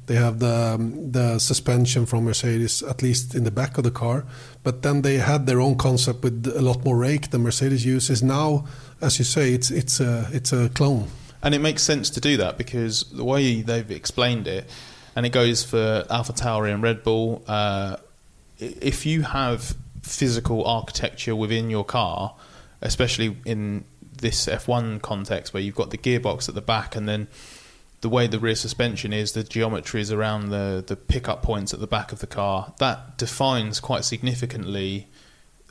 they 0.10 0.16
have 0.16 0.40
the 0.40 0.74
um, 0.74 1.12
the 1.12 1.38
suspension 1.38 2.08
from 2.08 2.24
Mercedes, 2.26 2.82
at 2.82 3.04
least 3.04 3.36
in 3.36 3.44
the 3.44 3.52
back 3.52 3.78
of 3.78 3.84
the 3.84 3.92
car. 3.92 4.26
But 4.64 4.82
then 4.82 5.04
they 5.04 5.18
had 5.18 5.46
their 5.46 5.62
own 5.62 5.78
concept 5.78 6.24
with 6.24 6.48
a 6.48 6.64
lot 6.64 6.84
more 6.84 6.98
rake 6.98 7.30
than 7.30 7.44
Mercedes 7.44 7.86
uses. 7.86 8.24
Now, 8.24 8.66
as 9.02 9.20
you 9.20 9.24
say, 9.24 9.54
it's 9.54 9.70
it's 9.70 10.00
a 10.00 10.28
it's 10.34 10.52
a 10.52 10.70
clone. 10.70 11.10
And 11.44 11.54
it 11.54 11.60
makes 11.60 11.84
sense 11.84 12.10
to 12.10 12.20
do 12.20 12.38
that 12.38 12.58
because 12.58 13.04
the 13.12 13.24
way 13.24 13.62
they've 13.62 13.92
explained 13.92 14.48
it, 14.48 14.68
and 15.16 15.28
it 15.28 15.30
goes 15.30 15.64
for 15.64 16.08
Alpha 16.10 16.34
Tauri 16.34 16.74
and 16.74 16.82
Red 16.82 17.04
Bull. 17.04 17.44
Uh, 17.48 17.98
if 18.58 19.06
you 19.06 19.22
have 19.22 19.76
physical 20.02 20.66
architecture 20.66 21.36
within 21.36 21.70
your 21.70 21.86
car, 21.86 22.34
especially 22.82 23.38
in 23.46 23.86
this 24.22 24.48
F1 24.48 25.04
context 25.04 25.54
where 25.54 25.62
you've 25.62 25.76
got 25.76 25.92
the 25.92 26.00
gearbox 26.00 26.50
at 26.50 26.56
the 26.56 26.62
back 26.62 26.96
and 26.96 27.08
then 27.08 27.28
the 28.02 28.10
way 28.10 28.28
the 28.28 28.40
rear 28.40 28.56
suspension 28.56 29.12
is, 29.12 29.34
the 29.34 29.44
geometry 29.44 30.02
is 30.02 30.12
around 30.12 30.50
the 30.50 30.84
the 30.86 30.96
pickup 30.96 31.42
points 31.44 31.74
at 31.74 31.80
the 31.80 31.88
back 31.88 32.12
of 32.12 32.20
the 32.20 32.28
car, 32.28 32.74
that 32.80 33.18
defines 33.18 33.80
quite 33.80 34.06
significantly 34.06 35.08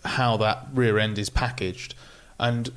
how 0.05 0.37
that 0.37 0.67
rear 0.73 0.99
end 0.99 1.19
is 1.19 1.31
packaged. 1.31 1.95
And 2.39 2.71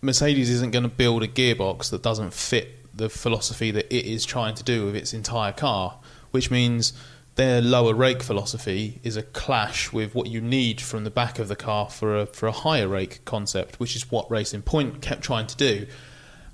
Mercedes 0.00 0.50
isn't 0.50 0.70
going 0.70 0.84
to 0.84 0.88
build 0.88 1.22
a 1.22 1.28
gearbox 1.28 1.90
that 1.90 2.02
doesn't 2.02 2.32
fit 2.32 2.96
the 2.96 3.08
philosophy 3.08 3.70
that 3.70 3.94
it 3.94 4.06
is 4.06 4.24
trying 4.24 4.54
to 4.54 4.62
do 4.62 4.86
with 4.86 4.96
its 4.96 5.12
entire 5.12 5.52
car, 5.52 5.98
which 6.30 6.50
means 6.50 6.92
their 7.34 7.60
lower 7.60 7.92
rake 7.92 8.22
philosophy 8.22 8.98
is 9.02 9.16
a 9.16 9.22
clash 9.22 9.92
with 9.92 10.14
what 10.14 10.28
you 10.28 10.40
need 10.40 10.80
from 10.80 11.04
the 11.04 11.10
back 11.10 11.38
of 11.38 11.48
the 11.48 11.56
car 11.56 11.90
for 11.90 12.16
a 12.16 12.26
for 12.26 12.46
a 12.46 12.52
higher 12.52 12.88
rake 12.88 13.24
concept, 13.24 13.78
which 13.78 13.94
is 13.94 14.10
what 14.10 14.30
Racing 14.30 14.62
Point 14.62 15.02
kept 15.02 15.22
trying 15.22 15.46
to 15.46 15.56
do. 15.56 15.86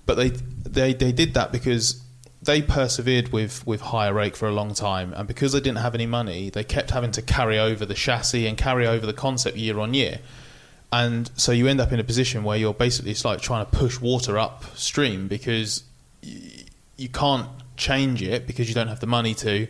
But 0.07 0.17
they 0.17 0.31
they 0.31 0.93
they 0.93 1.13
did 1.13 1.35
that 1.35 1.53
because 1.53 2.02
they 2.43 2.61
persevered 2.61 3.33
with, 3.33 3.65
with 3.67 3.81
higher 3.81 4.13
rake 4.13 4.35
for 4.35 4.49
a 4.49 4.53
long 4.53 4.75
time, 4.75 5.13
and 5.15 5.29
because 5.29 5.53
they 5.53 5.61
didn't 5.61 5.79
have 5.79 5.95
any 5.95 6.07
money, 6.07 6.51
they 6.51 6.65
kept 6.65 6.91
having 6.91 7.13
to 7.13 7.23
carry 7.23 7.59
over 7.59 7.87
the 7.87 7.95
chassis 7.95 8.47
and 8.47 8.59
carry 8.59 8.87
over 8.87 9.07
the 9.07 9.13
concept 9.13 9.57
year 9.57 9.79
on 9.79 9.95
year. 9.95 10.19
And 10.93 11.31
so 11.37 11.53
you 11.53 11.69
end 11.69 11.81
up 11.81 11.93
in 11.93 12.01
a 12.01 12.05
position 12.05 12.43
where 12.43 12.59
you're 12.59 12.75
basically 12.75 13.13
it's 13.13 13.25
like 13.25 13.41
trying 13.41 13.65
to 13.65 13.71
push 13.71 14.01
water 14.01 14.39
upstream 14.39 15.29
because 15.29 15.85
you 16.21 17.09
can't 17.09 17.49
change 17.77 18.23
it 18.23 18.47
because 18.47 18.69
you 18.69 18.75
don't 18.75 18.89
have 18.89 19.01
the 19.01 19.07
money 19.07 19.35
to, 19.35 19.69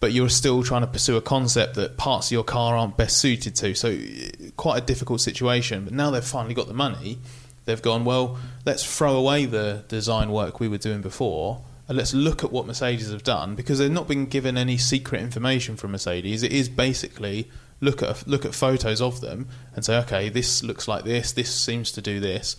but 0.00 0.12
you're 0.12 0.30
still 0.30 0.62
trying 0.62 0.80
to 0.80 0.86
pursue 0.86 1.16
a 1.16 1.20
concept 1.20 1.74
that 1.74 1.98
parts 1.98 2.28
of 2.28 2.32
your 2.32 2.42
car 2.42 2.76
aren't 2.76 2.96
best 2.96 3.18
suited 3.18 3.54
to. 3.56 3.74
So 3.74 3.90
eh, 3.90 4.50
quite 4.56 4.82
a 4.82 4.84
difficult 4.84 5.20
situation. 5.20 5.84
But 5.84 5.92
now 5.92 6.10
they've 6.10 6.24
finally 6.24 6.54
got 6.54 6.68
the 6.68 6.74
money, 6.74 7.18
they've 7.66 7.82
gone 7.82 8.06
well. 8.06 8.38
Let's 8.64 8.82
throw 8.82 9.14
away 9.14 9.44
the 9.44 9.84
design 9.88 10.32
work 10.32 10.58
we 10.58 10.68
were 10.68 10.78
doing 10.78 11.02
before 11.02 11.62
and 11.88 11.96
let's 11.96 12.12
look 12.12 12.44
at 12.44 12.52
what 12.52 12.66
Mercedes 12.66 13.10
have 13.10 13.24
done 13.24 13.54
because 13.54 13.78
they've 13.78 13.90
not 13.90 14.06
been 14.06 14.26
given 14.26 14.58
any 14.58 14.76
secret 14.76 15.22
information 15.22 15.76
from 15.76 15.92
Mercedes. 15.92 16.42
It 16.42 16.52
is 16.52 16.68
basically 16.68 17.50
look 17.80 18.02
at 18.02 18.26
look 18.28 18.44
at 18.44 18.54
photos 18.54 19.00
of 19.00 19.20
them 19.22 19.48
and 19.74 19.84
say, 19.84 19.98
okay, 20.00 20.28
this 20.28 20.62
looks 20.62 20.86
like 20.86 21.04
this. 21.04 21.32
This 21.32 21.52
seems 21.52 21.90
to 21.92 22.02
do 22.02 22.20
this. 22.20 22.56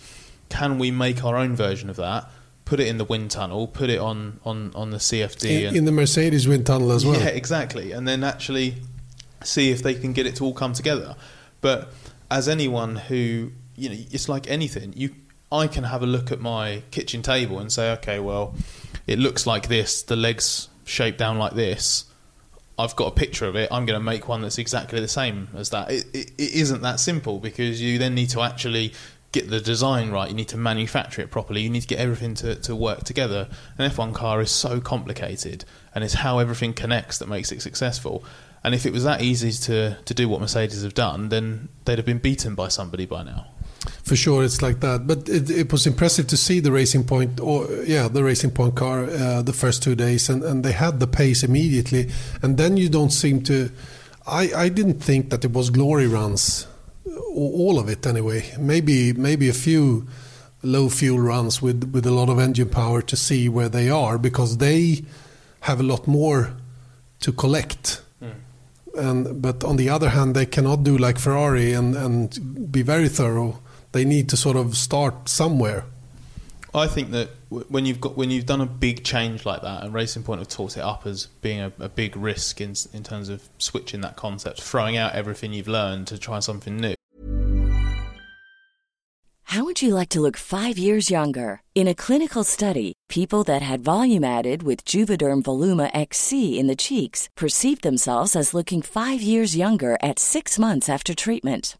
Can 0.50 0.80
we 0.80 0.90
make 0.90 1.24
our 1.24 1.38
own 1.38 1.56
version 1.56 1.90
of 1.92 1.96
that? 1.98 2.28
Put 2.66 2.80
it 2.80 2.88
in 2.88 2.98
the 2.98 3.06
wind 3.06 3.30
tunnel. 3.30 3.68
Put 3.68 3.92
it 3.92 4.00
on 4.00 4.40
on 4.44 4.72
on 4.74 4.90
the 4.90 4.98
CFD 4.98 5.62
in, 5.62 5.68
and, 5.68 5.78
in 5.78 5.86
the 5.86 5.92
Mercedes 5.92 6.48
wind 6.48 6.66
tunnel 6.66 6.92
as 6.92 7.06
well. 7.06 7.20
Yeah, 7.20 7.28
exactly. 7.28 7.92
And 7.92 8.08
then 8.08 8.24
actually 8.24 8.78
see 9.44 9.70
if 9.70 9.84
they 9.84 9.94
can 9.94 10.12
get 10.12 10.26
it 10.26 10.36
to 10.38 10.44
all 10.44 10.54
come 10.54 10.74
together. 10.74 11.16
But 11.62 11.94
as 12.32 12.50
anyone 12.50 12.96
who 12.96 13.52
you 13.80 13.90
know, 13.90 13.96
it's 14.12 14.28
like 14.28 14.50
anything. 14.50 14.94
You, 14.96 15.16
I 15.52 15.68
can 15.68 15.84
have 15.86 16.04
a 16.04 16.08
look 16.08 16.32
at 16.32 16.40
my 16.40 16.84
kitchen 16.92 17.22
table 17.22 17.60
and 17.60 17.72
say, 17.72 17.92
okay, 17.94 18.20
well 18.20 18.56
it 19.10 19.18
looks 19.18 19.48
like 19.48 19.68
this, 19.68 20.04
the 20.04 20.16
legs 20.16 20.70
shaped 20.86 21.18
down 21.18 21.40
like 21.40 21.54
this. 21.54 22.06
I've 22.78 22.96
got 22.96 23.08
a 23.08 23.12
picture 23.12 23.46
of 23.46 23.56
it. 23.56 23.68
I'm 23.72 23.88
going 23.88 24.00
to 24.00 24.04
make 24.04 24.28
one 24.28 24.42
that's 24.42 24.60
exactly 24.60 25.00
the 25.00 25.08
same 25.08 25.50
as 25.56 25.72
that. 25.72 25.92
It, 25.92 26.06
it, 26.14 26.32
it 26.38 26.54
isn't 26.54 26.82
that 26.82 27.00
simple 27.00 27.40
because 27.40 27.82
you 27.82 27.98
then 27.98 28.14
need 28.14 28.30
to 28.30 28.42
actually 28.42 28.94
get 29.32 29.50
the 29.50 29.60
design 29.60 30.12
right. 30.12 30.30
You 30.30 30.36
need 30.36 30.48
to 30.50 30.58
manufacture 30.58 31.24
it 31.24 31.32
properly. 31.32 31.62
You 31.62 31.72
need 31.72 31.82
to 31.82 31.88
get 31.88 32.00
everything 32.00 32.36
to, 32.36 32.56
to 32.56 32.76
work 32.76 33.04
together. 33.04 33.50
An 33.80 33.90
F1 33.90 34.14
car 34.14 34.42
is 34.42 34.52
so 34.52 34.80
complicated, 34.80 35.66
and 35.94 36.04
it's 36.04 36.14
how 36.14 36.38
everything 36.38 36.74
connects 36.74 37.18
that 37.18 37.28
makes 37.28 37.52
it 37.52 37.64
successful. 37.64 38.24
And 38.64 38.76
if 38.76 38.86
it 38.86 38.94
was 38.94 39.04
that 39.06 39.22
easy 39.24 39.52
to, 39.66 39.98
to 40.06 40.14
do 40.14 40.30
what 40.30 40.40
Mercedes 40.40 40.84
have 40.84 40.94
done, 40.94 41.30
then 41.30 41.70
they'd 41.86 41.98
have 41.98 42.06
been 42.06 42.20
beaten 42.20 42.54
by 42.56 42.68
somebody 42.68 43.06
by 43.06 43.24
now. 43.24 43.48
For 44.04 44.16
sure, 44.16 44.44
it's 44.44 44.62
like 44.62 44.82
that. 44.82 45.08
But 45.08 45.30
it, 45.30 45.50
it 45.50 45.72
was 45.72 45.88
impressive 45.88 46.28
to 46.28 46.38
see 46.38 46.60
the 46.60 46.72
Racing 46.72 47.06
Point, 47.06 47.40
or 47.40 47.68
yeah, 47.86 48.08
the 48.08 48.24
Racing 48.24 48.52
Point 48.52 48.76
car 48.76 49.06
uh, 49.06 49.42
the 49.42 49.54
first 49.54 49.82
two 49.84 49.96
days, 49.96 50.30
and, 50.30 50.44
and 50.44 50.64
they 50.64 50.74
had 50.74 51.00
the 51.00 51.08
pace 51.08 51.44
immediately. 51.44 52.10
And 52.42 52.58
then 52.58 52.78
you 52.78 52.90
don't 52.90 53.12
seem 53.12 53.42
to. 53.44 53.72
I, 54.28 54.52
I 54.54 54.70
didn't 54.70 55.00
think 55.00 55.30
that 55.30 55.46
it 55.46 55.54
was 55.54 55.70
glory 55.70 56.08
runs, 56.08 56.68
all 57.34 57.80
of 57.80 57.88
it 57.90 58.06
anyway. 58.06 58.52
Maybe 58.60 59.14
maybe 59.14 59.48
a 59.48 59.54
few 59.54 60.08
low 60.62 60.90
fuel 60.90 61.20
runs 61.20 61.62
with 61.62 61.92
with 61.94 62.06
a 62.06 62.12
lot 62.12 62.30
of 62.30 62.38
engine 62.38 62.70
power 62.70 63.02
to 63.02 63.16
see 63.16 63.48
where 63.48 63.70
they 63.70 63.90
are 63.90 64.18
because 64.18 64.58
they 64.58 65.06
have 65.62 65.80
a 65.80 65.84
lot 65.84 66.06
more 66.08 66.54
to 67.22 67.32
collect 67.32 68.02
and 69.00 69.42
but 69.42 69.64
on 69.64 69.78
the 69.78 69.90
other 69.90 70.10
hand, 70.10 70.36
they 70.36 70.46
cannot 70.46 70.84
do 70.84 70.98
like 70.98 71.18
Ferrari 71.18 71.74
and 71.74 71.96
and 71.96 72.72
be 72.72 72.82
very 72.82 73.10
thorough. 73.10 73.60
They 73.92 74.06
need 74.06 74.30
to 74.30 74.38
sort 74.38 74.56
of 74.56 74.78
start 74.78 75.30
somewhere. 75.30 75.86
I 76.74 76.86
think 76.86 77.12
that 77.12 77.30
when 77.50 77.86
you've 77.86 78.00
got 78.00 78.16
when 78.16 78.30
you've 78.30 78.46
done 78.46 78.62
a 78.62 78.68
big 78.68 79.04
change 79.04 79.46
like 79.46 79.64
that, 79.64 79.84
and 79.84 79.94
Racing 79.94 80.24
Point 80.24 80.40
have 80.40 80.50
talked 80.50 80.78
it 80.78 80.82
up 80.82 81.08
as 81.08 81.26
being 81.42 81.62
a, 81.62 81.72
a 81.80 81.90
big 81.90 82.16
risk 82.16 82.62
in 82.62 82.76
in 82.94 83.04
terms 83.04 83.30
of 83.30 83.50
switching 83.58 84.02
that 84.02 84.16
concept, 84.16 84.62
throwing 84.62 84.96
out 84.96 85.14
everything 85.14 85.52
you've 85.52 85.68
learned 85.68 86.06
to 86.08 86.20
try 86.20 86.40
something 86.40 86.78
new. 86.78 86.94
How 89.50 89.64
would 89.64 89.82
you 89.82 89.96
like 89.96 90.10
to 90.10 90.22
look 90.22 90.38
five 90.38 90.78
years 90.78 91.10
younger? 91.10 91.64
In 91.74 91.88
a 91.88 91.96
clinical 91.96 92.44
study, 92.44 92.94
people 93.10 93.44
that 93.46 93.64
had 93.64 93.82
volume 93.84 94.24
added 94.24 94.62
with 94.62 94.86
Juvederm 94.86 95.42
Voluma 95.42 95.90
XC 95.92 96.60
in 96.60 96.68
the 96.68 96.76
cheeks 96.76 97.30
perceived 97.36 97.82
themselves 97.82 98.36
as 98.36 98.54
looking 98.54 98.84
five 98.84 99.24
years 99.24 99.58
younger 99.58 99.98
at 100.04 100.20
six 100.20 100.60
months 100.60 100.88
after 100.88 101.16
treatment. 101.16 101.80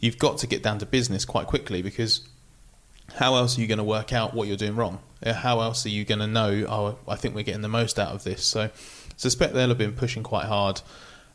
You've 0.00 0.18
got 0.18 0.38
to 0.38 0.46
get 0.46 0.62
down 0.62 0.78
to 0.78 0.86
business 0.86 1.24
quite 1.24 1.46
quickly 1.46 1.82
because 1.82 2.22
how 3.14 3.34
else 3.36 3.58
are 3.58 3.60
you 3.60 3.66
going 3.66 3.78
to 3.78 3.84
work 3.84 4.12
out 4.12 4.34
what 4.34 4.48
you're 4.48 4.56
doing 4.56 4.76
wrong? 4.76 5.00
Uh, 5.24 5.32
How 5.32 5.60
else 5.60 5.84
are 5.86 5.90
you 5.90 6.04
going 6.04 6.20
to 6.20 6.26
know, 6.26 6.66
oh, 6.68 6.98
I 7.08 7.16
think 7.16 7.34
we're 7.34 7.42
getting 7.42 7.62
the 7.62 7.68
most 7.68 7.98
out 7.98 8.14
of 8.14 8.24
this? 8.24 8.44
So 8.44 8.62
I 8.62 8.70
suspect 9.16 9.54
they'll 9.54 9.68
have 9.68 9.78
been 9.78 9.94
pushing 9.94 10.22
quite 10.22 10.46
hard. 10.46 10.80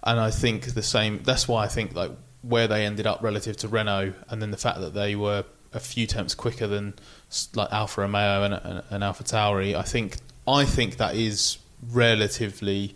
And 0.04 0.20
I 0.20 0.32
think 0.32 0.74
the 0.74 0.84
same, 0.84 1.22
that's 1.24 1.48
why 1.48 1.64
I 1.64 1.68
think 1.68 1.94
like 1.94 2.12
where 2.42 2.68
they 2.68 2.86
ended 2.86 3.08
up 3.08 3.22
relative 3.22 3.58
to 3.58 3.68
Renault 3.68 4.14
and 4.30 4.42
then 4.42 4.52
the 4.52 4.58
fact 4.58 4.80
that 4.82 4.94
they 4.94 5.16
were 5.16 5.46
a 5.74 5.80
few 5.80 6.06
tenths 6.06 6.36
quicker 6.36 6.68
than 6.68 6.94
like 7.56 7.72
Alfa 7.72 8.02
Romeo 8.02 8.44
and, 8.44 8.54
and, 8.54 8.84
and 8.90 9.04
Alpha 9.04 9.24
Tauri, 9.24 9.76
I 9.76 9.82
think, 9.82 10.18
I 10.48 10.66
think 10.66 10.98
that 10.98 11.16
is 11.16 11.58
relatively 11.92 12.96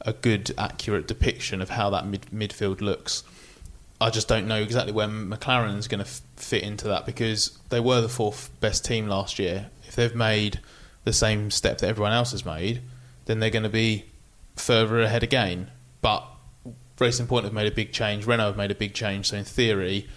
a 0.00 0.12
good, 0.12 0.52
accurate 0.58 1.06
depiction 1.06 1.60
of 1.60 1.70
how 1.70 1.90
that 1.90 2.06
mid- 2.06 2.26
midfield 2.32 2.80
looks. 2.80 3.22
I 4.00 4.10
just 4.10 4.28
don't 4.28 4.48
know 4.48 4.56
exactly 4.56 4.92
where 4.92 5.08
McLaren 5.08 5.76
is 5.76 5.88
going 5.88 6.02
to 6.02 6.08
f- 6.08 6.22
fit 6.36 6.62
into 6.62 6.88
that 6.88 7.04
because 7.04 7.58
they 7.68 7.80
were 7.80 8.00
the 8.00 8.08
fourth 8.08 8.50
best 8.60 8.84
team 8.84 9.08
last 9.08 9.38
year. 9.38 9.70
If 9.86 9.94
they've 9.94 10.14
made 10.14 10.60
the 11.04 11.12
same 11.12 11.50
step 11.50 11.78
that 11.78 11.88
everyone 11.88 12.12
else 12.12 12.30
has 12.32 12.44
made, 12.44 12.80
then 13.26 13.40
they're 13.40 13.50
going 13.50 13.64
to 13.64 13.68
be 13.68 14.06
further 14.56 15.00
ahead 15.00 15.22
again. 15.22 15.70
But 16.00 16.24
Racing 16.98 17.26
Point 17.26 17.44
have 17.44 17.52
made 17.52 17.70
a 17.70 17.74
big 17.74 17.92
change. 17.92 18.26
Renault 18.26 18.46
have 18.46 18.56
made 18.56 18.70
a 18.70 18.74
big 18.74 18.94
change. 18.94 19.28
So 19.28 19.36
in 19.36 19.44
theory, 19.44 20.08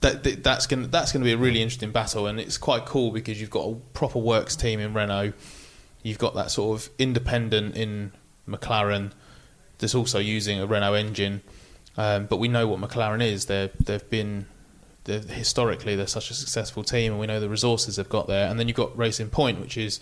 that, 0.00 0.22
that 0.24 0.44
that's 0.44 0.66
going 0.66 0.90
that's 0.90 1.12
going 1.12 1.22
to 1.22 1.24
be 1.24 1.32
a 1.32 1.38
really 1.38 1.62
interesting 1.62 1.90
battle, 1.90 2.26
and 2.26 2.38
it's 2.38 2.58
quite 2.58 2.84
cool 2.84 3.10
because 3.10 3.40
you've 3.40 3.50
got 3.50 3.66
a 3.66 3.74
proper 3.94 4.18
works 4.18 4.56
team 4.56 4.80
in 4.80 4.92
Renault. 4.92 5.32
You've 6.02 6.18
got 6.18 6.34
that 6.34 6.50
sort 6.50 6.78
of 6.78 6.90
independent 6.98 7.76
in 7.76 8.12
McLaren 8.46 9.12
that's 9.78 9.94
also 9.94 10.18
using 10.18 10.60
a 10.60 10.66
Renault 10.66 10.94
engine. 10.94 11.42
Um, 11.96 12.26
but 12.26 12.38
we 12.38 12.48
know 12.48 12.66
what 12.66 12.80
McLaren 12.80 13.24
is. 13.24 13.46
They're, 13.46 13.70
they've 13.78 14.08
been 14.10 14.46
they're, 15.04 15.20
historically 15.20 15.96
they're 15.96 16.06
such 16.06 16.30
a 16.30 16.34
successful 16.34 16.82
team, 16.82 17.12
and 17.12 17.20
we 17.20 17.26
know 17.26 17.40
the 17.40 17.48
resources 17.48 17.96
they've 17.96 18.08
got 18.08 18.26
there. 18.26 18.48
And 18.48 18.58
then 18.58 18.68
you've 18.68 18.76
got 18.76 18.96
Racing 18.96 19.30
Point, 19.30 19.60
which 19.60 19.76
is 19.76 20.00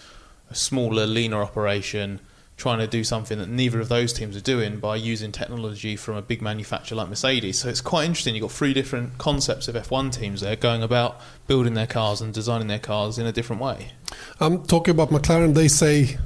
a 0.51 0.55
smaller, 0.55 1.07
leaner 1.07 1.43
operation, 1.43 2.21
trying 2.57 2.79
to 2.79 2.87
do 2.87 3.03
something 3.03 3.39
that 3.39 3.49
neither 3.49 3.81
of 3.81 3.89
those 3.89 4.13
teams 4.13 4.37
are 4.37 4.41
doing 4.41 4.79
by 4.79 4.95
using 4.95 5.33
technology 5.33 5.97
from 5.97 6.17
a 6.17 6.23
big 6.23 6.41
manufacturer 6.41 6.97
like 6.97 7.09
Mercedes. 7.09 7.59
So 7.59 7.69
it's 7.69 7.81
quite 7.81 8.05
interesting. 8.05 8.35
You've 8.35 8.43
got 8.43 8.53
three 8.53 8.73
different 8.73 9.19
concepts 9.19 9.69
of 9.69 9.75
F1 9.75 10.13
teams 10.13 10.43
there 10.43 10.55
going 10.55 10.83
about 10.83 11.21
building 11.47 11.75
their 11.75 11.87
cars 11.87 12.21
and 12.21 12.33
designing 12.33 12.69
their 12.69 12.79
cars 12.79 13.19
in 13.19 13.27
a 13.27 13.33
different 13.33 13.61
way. 13.61 13.93
I'm 14.39 14.65
talking 14.65 14.93
about 14.93 15.09
McLaren. 15.09 15.55
They 15.55 15.69
say 15.69 16.19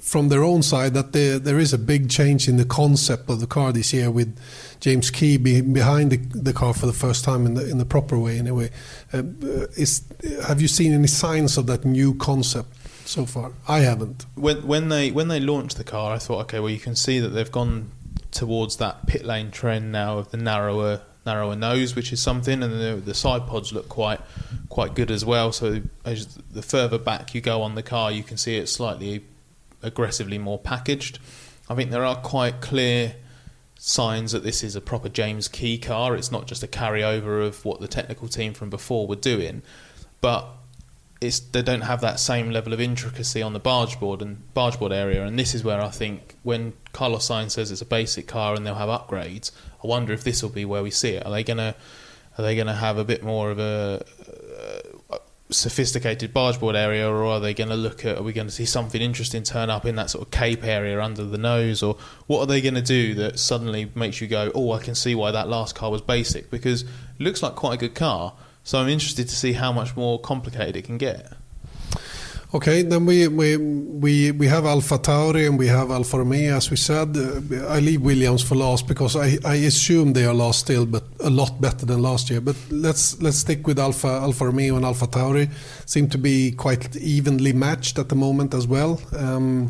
from 0.00 0.28
their 0.28 0.42
own 0.42 0.62
side 0.62 0.94
that 0.94 1.12
there 1.12 1.38
there 1.38 1.58
is 1.58 1.72
a 1.72 1.78
big 1.78 2.08
change 2.08 2.48
in 2.48 2.56
the 2.56 2.64
concept 2.64 3.28
of 3.30 3.40
the 3.40 3.46
car 3.46 3.72
this 3.72 3.92
year 3.92 4.10
with 4.10 4.38
James 4.80 5.10
Key 5.10 5.36
be, 5.36 5.60
behind 5.60 6.12
the, 6.12 6.16
the 6.16 6.52
car 6.52 6.74
for 6.74 6.86
the 6.86 6.92
first 6.92 7.24
time 7.24 7.46
in 7.46 7.54
the 7.54 7.68
in 7.68 7.78
the 7.78 7.84
proper 7.84 8.18
way. 8.18 8.38
Anyway, 8.38 8.70
uh, 9.12 9.22
is 9.76 10.04
have 10.46 10.60
you 10.60 10.68
seen 10.68 10.92
any 10.92 11.06
signs 11.06 11.56
of 11.58 11.66
that 11.66 11.84
new 11.84 12.14
concept 12.14 12.68
so 13.04 13.26
far? 13.26 13.52
I 13.66 13.80
haven't. 13.80 14.26
When 14.34 14.66
when 14.66 14.88
they 14.88 15.10
when 15.10 15.28
they 15.28 15.40
launched 15.40 15.76
the 15.76 15.84
car, 15.84 16.14
I 16.14 16.18
thought, 16.18 16.42
okay, 16.42 16.60
well 16.60 16.70
you 16.70 16.80
can 16.80 16.94
see 16.94 17.20
that 17.20 17.28
they've 17.30 17.52
gone 17.52 17.90
towards 18.30 18.76
that 18.76 19.06
pit 19.06 19.24
lane 19.24 19.50
trend 19.50 19.90
now 19.90 20.18
of 20.18 20.30
the 20.30 20.36
narrower 20.36 21.00
narrower 21.26 21.56
nose, 21.56 21.94
which 21.94 22.12
is 22.12 22.22
something, 22.22 22.62
and 22.62 22.72
the, 22.72 23.02
the 23.04 23.14
side 23.14 23.46
pods 23.46 23.72
look 23.72 23.88
quite 23.88 24.20
quite 24.68 24.94
good 24.94 25.10
as 25.10 25.24
well. 25.24 25.52
So 25.52 25.82
as 26.04 26.26
the 26.50 26.62
further 26.62 26.98
back 26.98 27.34
you 27.34 27.40
go 27.40 27.62
on 27.62 27.74
the 27.74 27.82
car, 27.82 28.10
you 28.12 28.22
can 28.22 28.36
see 28.36 28.56
it 28.56 28.68
slightly 28.68 29.24
aggressively 29.82 30.38
more 30.38 30.58
packaged. 30.58 31.18
I 31.68 31.74
think 31.74 31.90
there 31.90 32.04
are 32.04 32.16
quite 32.16 32.60
clear 32.60 33.16
signs 33.78 34.32
that 34.32 34.42
this 34.42 34.64
is 34.64 34.74
a 34.74 34.80
proper 34.80 35.08
James 35.08 35.48
Key 35.48 35.78
car. 35.78 36.16
It's 36.16 36.32
not 36.32 36.46
just 36.46 36.62
a 36.62 36.66
carryover 36.66 37.46
of 37.46 37.64
what 37.64 37.80
the 37.80 37.88
technical 37.88 38.28
team 38.28 38.54
from 38.54 38.70
before 38.70 39.06
were 39.06 39.16
doing, 39.16 39.62
but 40.20 40.48
it's 41.20 41.40
they 41.40 41.62
don't 41.62 41.82
have 41.82 42.00
that 42.00 42.20
same 42.20 42.50
level 42.50 42.72
of 42.72 42.80
intricacy 42.80 43.42
on 43.42 43.52
the 43.52 43.58
barge 43.58 43.98
board 43.98 44.22
and 44.22 44.52
barge 44.54 44.78
board 44.78 44.92
area. 44.92 45.24
And 45.24 45.38
this 45.38 45.54
is 45.54 45.64
where 45.64 45.80
I 45.80 45.90
think 45.90 46.36
when 46.42 46.74
Carlos 46.92 47.28
Sainz 47.28 47.52
says 47.52 47.70
it's 47.70 47.80
a 47.80 47.86
basic 47.86 48.26
car 48.26 48.54
and 48.54 48.66
they'll 48.66 48.74
have 48.74 48.88
upgrades, 48.88 49.50
I 49.82 49.86
wonder 49.86 50.12
if 50.12 50.24
this 50.24 50.42
will 50.42 50.50
be 50.50 50.64
where 50.64 50.82
we 50.82 50.90
see 50.90 51.10
it. 51.10 51.26
Are 51.26 51.32
they 51.32 51.44
gonna 51.44 51.74
are 52.36 52.42
they 52.42 52.56
gonna 52.56 52.74
have 52.74 52.98
a 52.98 53.04
bit 53.04 53.22
more 53.22 53.50
of 53.50 53.58
a 53.58 54.04
sophisticated 55.50 56.34
bargeboard 56.34 56.74
area, 56.74 57.08
or 57.08 57.24
are 57.24 57.40
they 57.40 57.54
going 57.54 57.70
to 57.70 57.76
look 57.76 58.04
at? 58.04 58.18
Are 58.18 58.22
we 58.22 58.32
going 58.32 58.46
to 58.46 58.52
see 58.52 58.64
something 58.64 59.00
interesting 59.00 59.42
turn 59.42 59.70
up 59.70 59.86
in 59.86 59.96
that 59.96 60.10
sort 60.10 60.26
of 60.26 60.30
cape 60.30 60.64
area 60.64 61.00
under 61.02 61.24
the 61.24 61.38
nose, 61.38 61.82
or 61.82 61.96
what 62.26 62.40
are 62.40 62.46
they 62.46 62.60
going 62.60 62.74
to 62.74 62.82
do 62.82 63.14
that 63.14 63.38
suddenly 63.38 63.90
makes 63.94 64.20
you 64.20 64.26
go, 64.26 64.50
"Oh, 64.54 64.72
I 64.72 64.82
can 64.82 64.94
see 64.94 65.14
why 65.14 65.30
that 65.30 65.48
last 65.48 65.74
car 65.74 65.90
was 65.90 66.02
basic"? 66.02 66.50
Because 66.50 66.82
it 66.82 66.88
looks 67.18 67.42
like 67.42 67.54
quite 67.54 67.74
a 67.74 67.78
good 67.78 67.94
car. 67.94 68.34
So 68.64 68.78
I'm 68.78 68.88
interested 68.88 69.28
to 69.28 69.34
see 69.34 69.54
how 69.54 69.72
much 69.72 69.96
more 69.96 70.20
complicated 70.20 70.76
it 70.76 70.84
can 70.84 70.98
get. 70.98 71.32
Okay, 72.54 72.80
then 72.80 73.04
we 73.04 73.28
we 73.28 73.58
we 73.58 74.30
we 74.32 74.46
have 74.46 74.64
Alpha 74.64 74.98
Tauri 74.98 75.46
and 75.46 75.58
we 75.58 75.66
have 75.66 75.90
Alfa 75.90 76.16
Romeo, 76.16 76.56
as 76.56 76.70
we 76.70 76.78
said. 76.78 77.14
Uh, 77.14 77.66
I 77.68 77.80
leave 77.80 78.00
Williams 78.00 78.42
for 78.42 78.54
last 78.54 78.88
because 78.88 79.16
I, 79.16 79.36
I 79.44 79.56
assume 79.66 80.14
they 80.14 80.24
are 80.24 80.32
last 80.32 80.60
still, 80.60 80.86
but 80.86 81.02
a 81.20 81.28
lot 81.28 81.60
better 81.60 81.84
than 81.84 82.00
last 82.00 82.30
year. 82.30 82.40
But 82.40 82.56
let's 82.70 83.20
let's 83.20 83.36
stick 83.36 83.66
with 83.66 83.78
Alpha 83.78 84.08
Alfa 84.08 84.46
Romeo 84.46 84.76
and 84.76 84.86
Alpha 84.86 85.06
Tauri. 85.06 85.50
Seem 85.84 86.08
to 86.08 86.16
be 86.16 86.52
quite 86.52 86.96
evenly 86.96 87.52
matched 87.52 87.98
at 87.98 88.08
the 88.08 88.16
moment 88.16 88.54
as 88.54 88.66
well. 88.66 88.98
Um, 89.14 89.68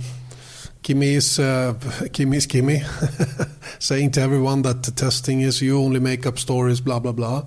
Kimi 0.82 1.14
is 1.14 1.40
uh, 1.40 1.74
Kimi 2.12 2.36
is 2.36 2.46
Kimi, 2.46 2.82
saying 3.80 4.12
to 4.12 4.20
everyone 4.20 4.62
that 4.62 4.84
the 4.84 4.92
testing 4.92 5.40
is 5.40 5.60
you 5.60 5.76
only 5.80 5.98
make 5.98 6.26
up 6.26 6.38
stories, 6.38 6.80
blah 6.80 7.00
blah 7.00 7.12
blah 7.12 7.42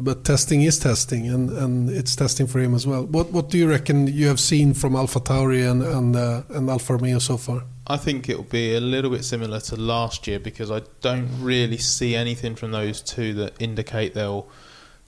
but 0.00 0.24
testing 0.24 0.62
is 0.62 0.78
testing, 0.78 1.28
and, 1.28 1.50
and 1.50 1.90
it's 1.90 2.16
testing 2.16 2.46
for 2.46 2.58
him 2.58 2.74
as 2.74 2.86
well. 2.86 3.04
What 3.04 3.30
what 3.30 3.50
do 3.50 3.58
you 3.58 3.68
reckon 3.68 4.06
you 4.06 4.26
have 4.28 4.40
seen 4.40 4.74
from 4.74 4.96
Alpha 4.96 5.20
Tauri 5.20 5.70
and 5.70 5.82
and, 5.82 6.16
uh, 6.16 6.42
and 6.50 6.70
Alfa 6.70 6.94
Romeo 6.94 7.18
so 7.18 7.36
far? 7.36 7.64
I 7.86 7.96
think 7.96 8.28
it 8.28 8.36
will 8.36 8.44
be 8.44 8.74
a 8.74 8.80
little 8.80 9.10
bit 9.10 9.24
similar 9.24 9.60
to 9.60 9.76
last 9.76 10.26
year 10.26 10.38
because 10.38 10.70
I 10.70 10.82
don't 11.00 11.28
really 11.40 11.76
see 11.76 12.14
anything 12.14 12.54
from 12.54 12.70
those 12.70 13.00
two 13.00 13.34
that 13.34 13.54
indicate 13.60 14.14
they'll 14.14 14.48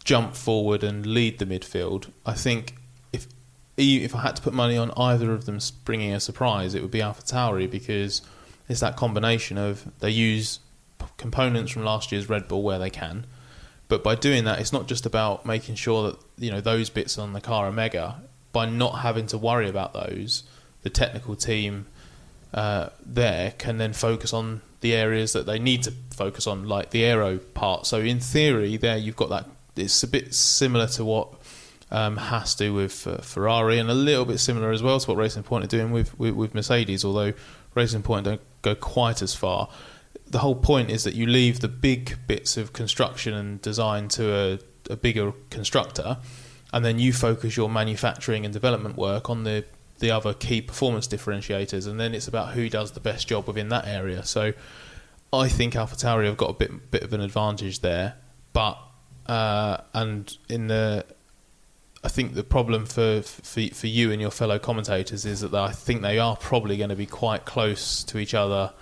jump 0.05 0.35
forward 0.35 0.83
and 0.83 1.07
lead 1.07 1.39
the 1.39 1.47
midfield. 1.47 2.11
I 2.27 2.35
think 2.35 2.75
if 3.13 3.27
if 3.77 4.15
I 4.15 4.23
had 4.23 4.37
to 4.37 4.43
put 4.43 4.53
money 4.53 4.77
on 4.77 4.93
either 4.97 5.33
of 5.33 5.47
them 5.47 5.59
bringing 5.85 6.13
a 6.13 6.21
surprise, 6.21 6.75
it 6.75 6.83
would 6.83 6.91
be 6.91 7.01
Alpha 7.01 7.23
Tauri 7.23 7.71
because 7.71 8.23
it's 8.69 8.81
that 8.81 8.97
combination 8.97 9.59
of 9.59 9.91
they 10.01 10.11
use 10.11 10.61
components 11.17 11.73
from 11.73 11.85
last 11.85 12.13
year's 12.13 12.29
Red 12.29 12.49
Bull 12.49 12.63
where 12.63 12.79
they 12.79 12.91
can 12.91 13.27
but 13.93 14.03
by 14.03 14.15
doing 14.15 14.45
that, 14.45 14.59
it's 14.59 14.73
not 14.73 14.87
just 14.89 15.05
about 15.05 15.45
making 15.45 15.75
sure 15.75 16.05
that 16.05 16.19
you 16.39 16.51
know 16.51 16.63
those 16.63 16.89
bits 16.89 17.19
on 17.19 17.35
the 17.35 17.43
car 17.43 17.67
are 17.67 17.73
mega. 17.73 18.23
by 18.51 18.65
not 18.65 19.01
having 19.01 19.27
to 19.27 19.37
worry 19.37 19.69
about 19.69 19.93
those, 19.93 20.45
the 20.81 20.89
technical 20.89 21.37
team 21.37 21.85
uh, 22.55 22.89
there 23.05 23.53
can 23.59 23.77
then 23.77 23.93
focus 23.93 24.33
on 24.33 24.63
the 24.81 24.95
areas 24.95 25.35
that 25.35 25.45
they 25.45 25.59
need 25.59 25.83
to 25.83 25.93
focus 26.15 26.47
on, 26.47 26.67
like 26.67 26.89
the 26.89 27.05
aero 27.05 27.37
part. 27.37 27.85
So 27.87 27.99
in 27.99 28.19
theory, 28.19 28.79
there 28.79 28.97
you've 28.97 29.17
got 29.17 29.29
that. 29.29 29.47
It's 29.77 30.03
a 30.03 30.09
bit 30.09 30.33
similar 30.35 30.87
to 30.87 31.05
what 31.05 31.29
um, 31.91 32.17
Haas 32.17 32.55
do 32.55 32.73
with 32.73 33.07
uh, 33.07 33.19
Ferrari, 33.19 33.79
and 33.79 33.91
a 33.91 33.95
little 33.95 34.25
bit 34.25 34.39
similar 34.39 34.71
as 34.73 34.83
well 34.83 34.99
to 35.01 35.07
what 35.11 35.19
Racing 35.19 35.43
Point 35.43 35.65
are 35.65 35.69
doing 35.69 35.91
with, 35.93 36.19
with, 36.19 36.33
with 36.35 36.55
Mercedes. 36.55 37.05
Although 37.05 37.35
Racing 37.75 38.05
Point 38.05 38.25
don't 38.25 38.41
go 38.63 38.75
quite 38.75 39.21
as 39.21 39.35
far. 39.35 39.69
The 40.33 40.39
whole 40.39 40.57
point 40.57 40.91
is 40.91 41.05
that 41.05 41.15
you 41.15 41.27
leave 41.27 41.61
the 41.61 41.69
big 41.69 42.19
bits 42.27 42.57
of 42.57 42.73
construction 42.73 43.35
and 43.35 43.61
design 43.61 44.09
to 44.09 44.35
a, 44.35 44.59
a 44.91 44.97
bigger 44.97 45.33
constructor, 45.51 46.17
and 46.73 46.83
then 46.85 46.99
you 46.99 47.13
focus 47.13 47.55
your 47.57 47.69
manufacturing 47.69 48.47
and 48.47 48.53
development 48.53 48.97
work 48.97 49.29
on 49.29 49.45
the 49.45 49.65
the 49.99 50.11
other 50.11 50.35
key 50.35 50.63
performance 50.63 51.07
differentiators, 51.07 51.87
and 51.87 52.01
then 52.01 52.15
it's 52.15 52.27
about 52.27 52.55
who 52.55 52.69
does 52.71 52.93
the 52.93 53.01
best 53.01 53.29
job 53.29 53.47
within 53.47 53.69
that 53.69 53.87
area. 53.87 54.25
So 54.25 54.53
I 55.33 55.49
think 55.49 55.75
AlphaTauri 55.75 56.25
have 56.25 56.39
got 56.39 56.51
a 56.51 56.55
bit 56.55 56.91
bit 56.91 57.03
of 57.03 57.13
an 57.13 57.21
advantage 57.21 57.81
there, 57.81 58.15
but 58.55 58.79
uh, 59.27 59.79
and 59.93 60.35
in 60.49 60.69
the 60.69 61.05
I 62.03 62.09
think 62.09 62.33
the 62.33 62.43
problem 62.43 62.87
for, 62.87 63.21
for 63.21 63.61
for 63.69 63.87
you 63.87 64.11
and 64.11 64.21
your 64.21 64.31
fellow 64.31 64.59
commentators 64.59 65.27
is 65.27 65.43
that 65.43 65.55
I 65.55 65.73
think 65.73 66.01
they 66.01 66.19
are 66.19 66.37
probably 66.37 66.79
going 66.79 66.91
to 66.91 66.97
be 66.97 67.07
quite 67.07 67.45
close 67.45 68.03
to 68.05 68.19
each 68.19 68.33
other 68.33 68.73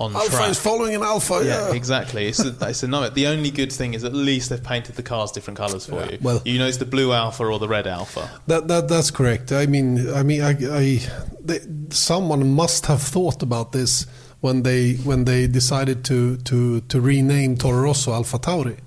on 0.00 0.16
Alpha 0.16 0.30
track. 0.30 0.50
is 0.50 0.58
following 0.58 0.94
an 0.94 1.02
Alpha. 1.02 1.42
Yeah, 1.44 1.68
Yeah, 1.68 1.74
exactly. 1.74 2.26
It's 2.26 2.40
a, 2.44 2.56
it's 2.68 2.82
a 2.82 2.88
no. 2.88 3.08
The 3.10 3.26
only 3.28 3.50
good 3.50 3.70
thing 3.72 3.94
is 3.94 4.02
at 4.02 4.14
least 4.14 4.48
they've 4.50 4.62
painted 4.62 4.96
the 4.96 5.02
cars 5.02 5.30
different 5.30 5.58
colours 5.58 5.86
for 5.86 5.96
Yeah, 6.00 6.10
you. 6.12 6.18
well- 6.22 6.42
you 6.44 6.58
know 6.58 6.66
it's 6.66 6.78
the 6.78 6.86
blue 6.86 7.12
alpha 7.12 7.44
or 7.44 7.58
the 7.58 7.68
red 7.68 7.86
alpha. 7.86 8.28
That, 8.46 8.66
that 8.68 8.88
that's 8.88 9.10
correct. 9.10 9.52
I 9.52 9.66
mean, 9.66 10.12
I 10.12 10.22
mean, 10.22 10.40
I, 10.42 10.50
I 10.80 11.00
they, 11.40 11.60
someone 11.90 12.54
must 12.54 12.86
have 12.86 13.02
thought 13.02 13.42
about 13.42 13.72
this 13.72 14.06
when 14.40 14.62
they 14.62 14.94
when 15.04 15.24
they 15.26 15.46
decided 15.46 16.02
to 16.06 16.36
to 16.38 16.80
to 16.80 17.00
rename 17.00 17.56
Toro 17.56 17.82
Rosso 17.82 18.12
Alpha 18.14 18.38
Tauri, 18.38 18.78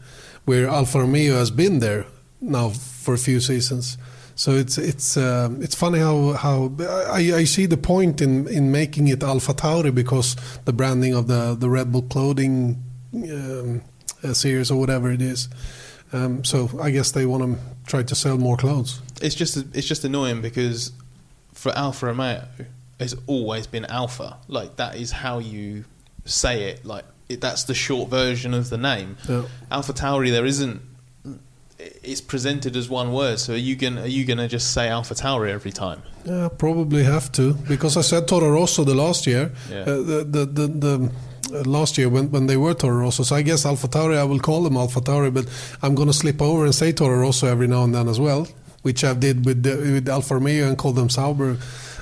where 0.45 0.67
Alfa 0.67 0.99
Romeo 0.99 1.35
has 1.35 1.51
been 1.51 1.79
there 1.79 2.05
now 2.41 2.69
for 2.69 3.13
a 3.13 3.17
few 3.19 3.39
seasons. 3.39 3.97
So 4.35 4.51
it's 4.51 4.77
it's 4.77 5.17
um, 5.17 5.61
it's 5.61 5.75
funny 5.75 5.99
how 5.99 6.33
how 6.33 6.71
I, 7.11 7.33
I 7.35 7.43
see 7.43 7.65
the 7.65 7.77
point 7.77 8.21
in 8.21 8.47
in 8.47 8.71
making 8.71 9.07
it 9.07 9.23
Alpha 9.23 9.53
Tauri 9.53 9.93
because 9.93 10.35
the 10.65 10.73
branding 10.73 11.13
of 11.13 11.27
the 11.27 11.55
the 11.55 11.69
Red 11.69 11.91
Bull 11.91 12.01
clothing 12.03 12.83
um, 13.13 13.81
uh, 14.23 14.33
series 14.33 14.71
or 14.71 14.79
whatever 14.79 15.11
it 15.11 15.21
is. 15.21 15.49
Um, 16.11 16.43
so 16.43 16.69
I 16.81 16.91
guess 16.91 17.11
they 17.11 17.25
want 17.25 17.43
to 17.43 17.59
try 17.85 18.03
to 18.03 18.15
sell 18.15 18.37
more 18.37 18.57
clothes. 18.57 19.01
It's 19.21 19.35
just 19.35 19.57
it's 19.75 19.87
just 19.87 20.03
annoying 20.03 20.41
because 20.41 20.91
for 21.53 21.71
Alfa 21.77 22.07
Romeo, 22.07 22.47
it's 22.99 23.15
always 23.27 23.67
been 23.67 23.85
Alpha. 23.85 24.37
Like 24.47 24.75
that 24.77 24.95
is 24.95 25.11
how 25.11 25.39
you 25.39 25.85
say 26.25 26.69
it. 26.69 26.85
Like 26.85 27.05
it, 27.29 27.41
that's 27.41 27.63
the 27.63 27.73
short 27.73 28.09
version 28.09 28.53
of 28.53 28.69
the 28.69 28.77
name. 28.77 29.17
Yeah. 29.27 29.43
Alpha 29.71 29.93
Tauri, 29.93 30.31
there 30.31 30.45
isn't. 30.45 30.81
It's 32.03 32.21
presented 32.21 32.75
as 32.75 32.89
one 32.89 33.11
word. 33.13 33.39
So 33.39 33.53
are 33.53 33.57
you 33.57 33.75
gonna 33.75 34.01
are 34.01 34.07
you 34.07 34.25
gonna 34.25 34.47
just 34.47 34.73
say 34.73 34.89
Alpha 34.89 35.13
Tauri 35.13 35.49
every 35.49 35.71
time? 35.71 36.01
Yeah, 36.25 36.49
probably 36.57 37.03
have 37.03 37.31
to 37.33 37.53
because 37.67 37.97
I 37.97 38.01
said 38.01 38.27
Toro 38.27 38.49
Rosso 38.51 38.83
the 38.83 38.95
last 38.95 39.27
year. 39.27 39.51
Yeah. 39.69 39.81
Uh, 39.81 39.85
the 39.85 40.25
the 40.29 40.45
the, 40.45 40.67
the 40.67 41.11
uh, 41.53 41.63
last 41.65 41.97
year 41.97 42.09
when, 42.09 42.31
when 42.31 42.47
they 42.47 42.57
were 42.57 42.73
Toro 42.73 42.97
Rosso. 42.97 43.23
So 43.23 43.35
I 43.35 43.41
guess 43.41 43.65
Alpha 43.65 43.87
Tauri, 43.87 44.17
I 44.17 44.23
will 44.23 44.39
call 44.39 44.63
them 44.63 44.77
Alpha 44.77 45.01
Tauri, 45.01 45.33
but 45.33 45.45
I'm 45.81 45.93
going 45.93 46.07
to 46.07 46.13
slip 46.13 46.41
over 46.41 46.65
and 46.65 46.73
say 46.73 46.91
Toro 46.93 47.19
Rosso 47.19 47.47
every 47.47 47.67
now 47.67 47.83
and 47.83 47.93
then 47.93 48.07
as 48.07 48.19
well, 48.19 48.47
which 48.81 49.03
I 49.03 49.13
did 49.13 49.45
with 49.45 49.61
the, 49.61 49.75
with 49.75 50.07
Alfa 50.09 50.35
Romeo 50.35 50.67
and 50.67 50.77
call 50.77 50.93
them 50.93 51.09
Sauber 51.09 51.57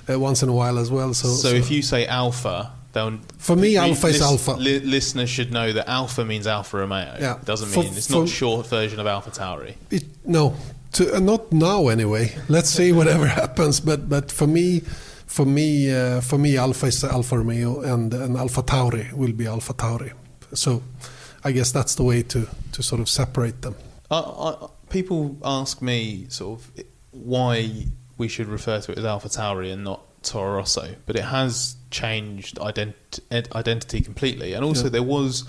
uh, 0.10 0.20
once 0.20 0.44
in 0.44 0.50
a 0.50 0.54
while 0.54 0.78
as 0.78 0.92
well. 0.92 1.14
So, 1.14 1.28
So, 1.30 1.48
if 1.50 1.72
you 1.72 1.82
say 1.82 2.06
Alpha, 2.06 2.72
then 2.94 3.20
For 3.38 3.56
me, 3.56 3.78
Alpha 3.78 4.08
is 4.08 4.22
Alpha. 4.22 4.52
Li- 4.52 4.80
listeners 4.80 5.30
should 5.30 5.52
know 5.52 5.72
that 5.74 5.88
Alpha 5.90 6.26
means 6.26 6.46
Alfa 6.48 6.78
Romeo. 6.78 7.16
Yeah. 7.20 7.36
It 7.38 7.46
doesn't 7.46 7.70
For- 7.70 7.84
mean 7.84 7.94
it's 7.96 8.08
for- 8.08 8.20
not 8.20 8.30
short 8.30 8.68
version 8.68 9.00
of 9.00 9.08
Alpha 9.08 9.32
Tauri. 9.32 9.76
It, 9.90 10.06
no, 10.26 10.56
to, 10.94 11.16
uh, 11.16 11.20
not 11.20 11.52
now 11.54 11.88
anyway. 11.88 12.36
Let's 12.50 12.70
see 12.70 12.92
whatever 12.92 13.26
happens. 13.44 13.80
But 13.80 14.10
but 14.10 14.32
for 14.32 14.48
me, 14.48 14.82
for 15.26 15.46
me, 15.46 15.92
uh, 15.92 16.22
for 16.22 16.38
me, 16.38 16.58
Alpha 16.58 16.88
is 16.88 17.04
Alfa 17.04 17.38
Romeo, 17.38 17.82
and 17.82 18.14
and 18.14 18.36
Alpha 18.38 18.62
Tauri 18.64 19.12
will 19.14 19.34
be 19.34 19.48
Alpha 19.48 19.74
Tauri. 19.74 20.12
So 20.54 20.82
I 21.46 21.52
guess 21.54 21.72
that's 21.72 21.96
the 21.96 22.04
way 22.04 22.24
to 22.24 22.48
to 22.74 22.84
sort 22.84 23.00
of 23.02 23.08
separate 23.08 23.62
them. 23.62 23.76
I, 24.10 24.20
I, 24.20 24.68
people 24.90 25.38
ask 25.46 25.82
me 25.82 26.26
sort 26.30 26.60
of 26.60 26.72
why 27.12 27.86
we 28.18 28.28
should 28.28 28.48
refer 28.48 28.82
to 28.82 28.92
it 28.92 28.98
as 28.98 29.06
Alpha 29.06 29.30
Tauri 29.30 29.72
and 29.72 29.84
not 29.86 30.02
Toro 30.24 30.58
Rosso, 30.58 30.96
but 31.06 31.16
it 31.16 31.24
has 31.24 31.76
changed 31.92 32.56
ident- 32.58 33.20
identity 33.56 34.02
completely. 34.02 34.54
And 34.54 34.64
also, 34.66 34.84
Yeah. 34.86 34.90
there 34.90 35.04
was 35.04 35.44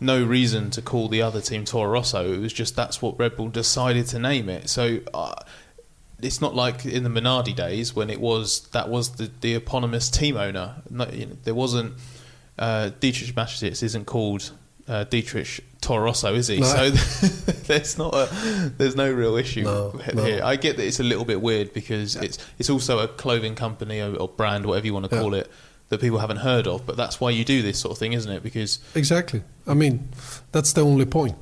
no 0.00 0.24
reason 0.24 0.70
to 0.70 0.80
call 0.82 1.08
the 1.08 1.20
other 1.20 1.40
team 1.40 1.64
Toro 1.66 1.90
Rosso. 1.90 2.32
It 2.32 2.38
was 2.38 2.52
just 2.52 2.74
that's 2.76 3.02
what 3.02 3.18
Red 3.18 3.36
Bull 3.36 3.48
decided 3.48 4.06
to 4.08 4.18
name 4.18 4.48
it. 4.48 4.68
So. 4.70 5.00
Uh, 5.12 5.34
it's 6.22 6.38
not 6.42 6.54
like 6.54 6.84
in 6.84 7.02
the 7.02 7.08
Minardi 7.08 7.56
days 7.56 7.96
when 7.96 8.10
it 8.10 8.20
was 8.20 8.68
that 8.72 8.90
was 8.90 9.12
the, 9.16 9.30
the 9.40 9.54
eponymous 9.54 10.10
team 10.10 10.36
owner. 10.36 10.74
No, 10.90 11.08
you 11.10 11.24
know, 11.24 11.36
there 11.44 11.54
wasn't 11.54 11.94
uh, 12.58 12.90
Dietrich 13.00 13.34
Mateschitz 13.34 13.82
isn't 13.82 14.04
called 14.04 14.50
uh, 14.86 15.04
Dietrich 15.04 15.64
Toro 15.80 16.04
Rosso, 16.04 16.34
is 16.34 16.48
he? 16.48 16.60
No. 16.60 16.66
So 16.66 16.90
there's 17.68 17.96
not 17.96 18.12
a 18.12 18.28
there's 18.76 18.96
no 18.96 19.10
real 19.10 19.36
issue 19.36 19.62
No, 19.62 19.92
here. 19.92 20.14
no. 20.40 20.44
I 20.46 20.56
get 20.56 20.76
that 20.76 20.84
it's 20.86 21.00
a 21.00 21.04
little 21.04 21.24
bit 21.24 21.40
weird 21.40 21.72
because 21.72 22.16
it's 22.16 22.36
it's 22.58 22.68
also 22.68 22.98
a 22.98 23.08
clothing 23.08 23.54
company 23.54 24.00
or, 24.00 24.14
or 24.16 24.28
brand, 24.28 24.66
whatever 24.66 24.84
you 24.84 24.92
want 24.92 25.08
to 25.08 25.16
Yeah. 25.16 25.22
call 25.22 25.32
it, 25.32 25.50
that 25.90 26.00
people 26.00 26.18
haven't 26.18 26.38
heard 26.38 26.66
of. 26.66 26.86
But 26.86 26.96
that's 26.96 27.20
why 27.20 27.30
you 27.30 27.44
do 27.44 27.62
this 27.62 27.78
sort 27.78 27.92
of 27.92 27.98
thing, 27.98 28.14
isn't 28.14 28.32
it? 28.32 28.42
Because 28.42 28.78
Exactly. 28.94 29.42
I 29.66 29.74
mean, 29.74 30.08
that's 30.52 30.72
the 30.72 30.84
only 30.84 31.04
point. 31.04 31.36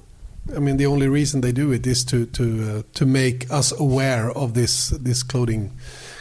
I 0.54 0.58
mean, 0.58 0.78
the 0.78 0.86
only 0.86 1.08
reason 1.08 1.40
they 1.40 1.52
do 1.52 1.72
it 1.72 1.86
is 1.86 2.04
to 2.04 2.26
to 2.26 2.44
uh, 2.44 2.82
to 2.94 3.06
make 3.06 3.50
us 3.50 3.72
aware 3.78 4.30
of 4.30 4.54
this 4.54 4.88
this 4.88 5.22
clothing 5.22 5.72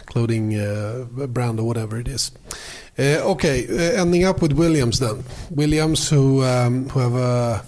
clothing 0.05 0.55
uh, 0.55 1.05
brand 1.27 1.59
or 1.59 1.63
whatever 1.63 1.99
it 1.99 2.07
is. 2.07 2.31
Uh, 2.99 3.31
okay, 3.31 3.67
uh, 3.67 4.01
ending 4.01 4.25
up 4.25 4.41
with 4.41 4.53
Williams 4.53 4.99
then. 4.99 5.23
Williams, 5.49 6.09
who 6.09 6.43
um, 6.43 6.89
who 6.89 6.99
have 6.99 7.15
a, 7.15 7.63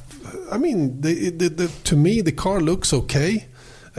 I 0.52 0.58
mean, 0.58 1.02
the, 1.02 1.30
the, 1.30 1.50
the, 1.50 1.68
to 1.86 1.96
me 1.96 2.22
the 2.22 2.32
car 2.32 2.60
looks 2.60 2.94
okay. 2.94 3.46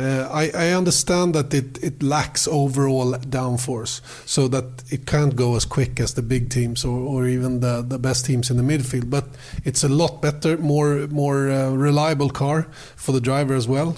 Uh, 0.01 0.29
I, 0.33 0.51
I 0.55 0.69
understand 0.73 1.35
that 1.35 1.53
it, 1.53 1.83
it 1.83 2.03
lacks 2.03 2.49
overall 2.49 3.13
downforce, 3.13 4.01
so 4.27 4.49
that 4.49 4.83
it 4.91 5.07
can't 5.07 5.37
go 5.37 5.57
as 5.57 5.67
quick 5.67 6.01
as 6.01 6.15
the 6.15 6.23
big 6.23 6.49
teams 6.49 6.85
or, 6.85 6.99
or 6.99 7.27
even 7.27 7.61
the, 7.61 7.83
the 7.83 7.99
best 7.99 8.25
teams 8.25 8.51
in 8.51 8.57
the 8.57 8.63
midfield. 8.63 9.11
But 9.11 9.27
it's 9.65 9.85
a 9.85 9.89
lot 9.89 10.23
better, 10.23 10.57
more 10.57 11.07
more 11.09 11.51
uh, 11.51 11.71
reliable 11.71 12.31
car 12.31 12.67
for 12.97 13.13
the 13.13 13.21
driver 13.21 13.55
as 13.55 13.69
well. 13.69 13.97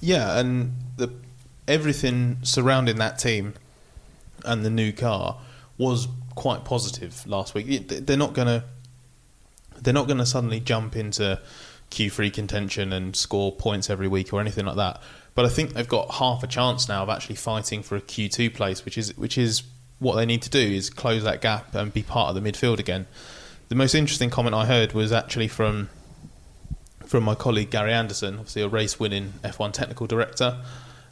Yeah, 0.00 0.38
and 0.38 0.72
the 0.96 1.10
everything 1.66 2.38
surrounding 2.42 2.98
that 2.98 3.18
team 3.18 3.54
and 4.44 4.64
the 4.64 4.70
new 4.70 4.92
car 4.92 5.38
was 5.76 6.06
quite 6.34 6.64
positive 6.64 7.26
last 7.26 7.54
week. 7.54 7.88
They're 7.88 8.16
not 8.16 8.34
gonna 8.34 8.62
they're 9.82 9.94
not 9.94 10.06
gonna 10.06 10.26
suddenly 10.26 10.60
jump 10.60 10.94
into 10.94 11.40
Q3 11.90 12.32
contention 12.32 12.92
and 12.92 13.14
score 13.16 13.52
points 13.52 13.90
every 13.90 14.08
week 14.08 14.32
or 14.32 14.40
anything 14.40 14.66
like 14.66 14.76
that. 14.76 15.00
But 15.34 15.44
I 15.44 15.48
think 15.48 15.74
they've 15.74 15.88
got 15.88 16.12
half 16.14 16.42
a 16.42 16.46
chance 16.46 16.88
now 16.88 17.02
of 17.02 17.08
actually 17.08 17.36
fighting 17.36 17.82
for 17.82 17.96
a 17.96 18.00
Q2 18.00 18.54
place, 18.54 18.84
which 18.84 18.98
is 18.98 19.16
which 19.16 19.38
is 19.38 19.62
what 19.98 20.16
they 20.16 20.26
need 20.26 20.42
to 20.42 20.50
do 20.50 20.60
is 20.60 20.90
close 20.90 21.24
that 21.24 21.40
gap 21.40 21.74
and 21.74 21.92
be 21.92 22.02
part 22.02 22.34
of 22.34 22.42
the 22.42 22.52
midfield 22.52 22.78
again. 22.78 23.06
The 23.68 23.74
most 23.74 23.94
interesting 23.94 24.30
comment 24.30 24.54
I 24.54 24.66
heard 24.66 24.92
was 24.92 25.12
actually 25.12 25.48
from 25.48 25.90
from 27.04 27.24
my 27.24 27.34
colleague 27.34 27.70
Gary 27.70 27.92
Anderson, 27.92 28.34
obviously 28.34 28.62
a 28.62 28.68
race 28.68 29.00
winning 29.00 29.34
F1 29.42 29.72
technical 29.72 30.06
director, 30.06 30.58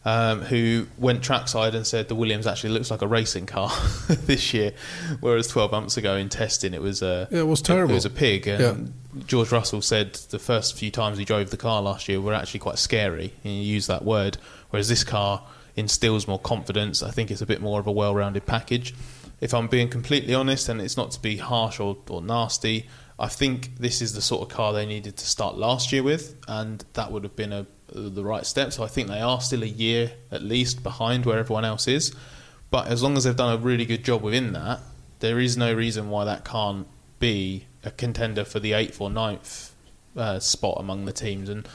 um, 0.07 0.41
who 0.43 0.87
went 0.99 1.21
trackside 1.25 1.75
and 1.75 1.85
said 1.85 2.07
the 2.07 2.15
Williams 2.15 2.47
actually 2.47 2.71
looks 2.71 2.93
like 2.93 3.03
a 3.03 3.09
racing 3.09 3.45
car 3.45 3.73
this 4.09 4.55
year, 4.55 4.73
whereas 5.19 5.49
12 5.49 5.73
months 5.73 5.97
ago 5.97 6.15
in 6.15 6.29
testing 6.29 6.75
it 6.75 6.81
was 6.81 7.03
a 7.03 7.27
Yeah, 7.33 7.41
it 7.41 7.47
was 7.49 7.61
terrible. 7.61 7.91
It 7.91 7.97
was 7.97 8.05
a 8.05 8.11
pig. 8.11 8.47
And 8.47 8.93
George 9.27 9.51
Russell 9.51 9.83
said 9.83 10.15
the 10.31 10.39
first 10.39 10.79
few 10.79 10.93
times 10.93 11.19
he 11.19 11.25
drove 11.25 11.51
the 11.51 11.57
car 11.57 11.83
last 11.83 12.09
year 12.09 12.21
were 12.21 12.35
actually 12.35 12.61
quite 12.61 12.79
scary. 12.79 13.35
And 13.43 13.53
he 13.53 13.63
used 13.63 13.89
that 13.89 14.05
word, 14.05 14.39
whereas 14.71 14.89
this 14.89 15.03
car 15.03 15.43
instills 15.75 16.29
more 16.29 16.39
confidence. 16.39 17.03
I 17.03 17.11
think 17.11 17.33
it's 17.33 17.43
a 17.43 17.47
bit 17.47 17.61
more 17.61 17.81
of 17.81 17.89
a 17.89 17.93
well-rounded 17.93 18.47
package. 18.47 18.95
If 19.41 19.53
I'm 19.53 19.67
being 19.67 19.89
completely 19.89 20.35
honest, 20.35 20.69
and 20.69 20.81
it's 20.81 20.97
not 20.97 21.11
to 21.11 21.21
be 21.21 21.39
harsh 21.39 21.81
or, 21.81 21.99
or 22.09 22.23
nasty, 22.23 22.87
I 23.19 23.27
think 23.27 23.77
this 23.77 24.01
is 24.01 24.13
the 24.15 24.23
sort 24.23 24.43
of 24.43 24.57
car 24.57 24.73
they 24.73 24.87
needed 24.87 25.17
to 25.17 25.27
start 25.27 25.57
last 25.57 25.93
year 25.93 26.05
with, 26.05 26.37
and 26.47 26.85
that 26.93 27.11
would 27.11 27.25
have 27.25 27.35
been 27.35 27.53
a, 27.53 27.67
the 27.89 28.25
right 28.25 28.45
step. 28.45 28.73
So 28.73 28.83
I 28.83 28.89
think 28.89 29.09
they 29.09 29.21
are 29.21 29.41
still 29.41 29.63
a 29.63 29.67
year 29.67 30.13
at 30.31 30.43
least 30.43 30.83
behind 30.83 31.25
where 31.27 31.39
everyone 31.39 31.65
else 31.65 31.87
is. 31.87 32.15
But 32.71 32.89
as 32.89 33.03
long 33.03 33.17
as 33.17 33.25
they've 33.25 33.37
done 33.37 33.55
a 33.55 33.59
really 33.59 33.85
good 33.85 34.05
job 34.05 34.23
within 34.23 34.53
that, 34.53 34.81
there 35.21 35.39
is 35.39 35.57
no 35.57 35.73
reason 35.73 36.11
why 36.11 36.25
that 36.25 36.45
can't 36.45 36.87
be 37.19 37.67
a 37.85 37.91
contender 37.91 38.45
for 38.45 38.59
the 38.59 38.73
eighth 38.73 39.01
or 39.01 39.09
ninth 39.09 39.73
uh, 40.17 40.39
spot 40.41 40.77
among 40.79 41.05
the 41.05 41.13
teams. 41.13 41.49
And 41.49 41.69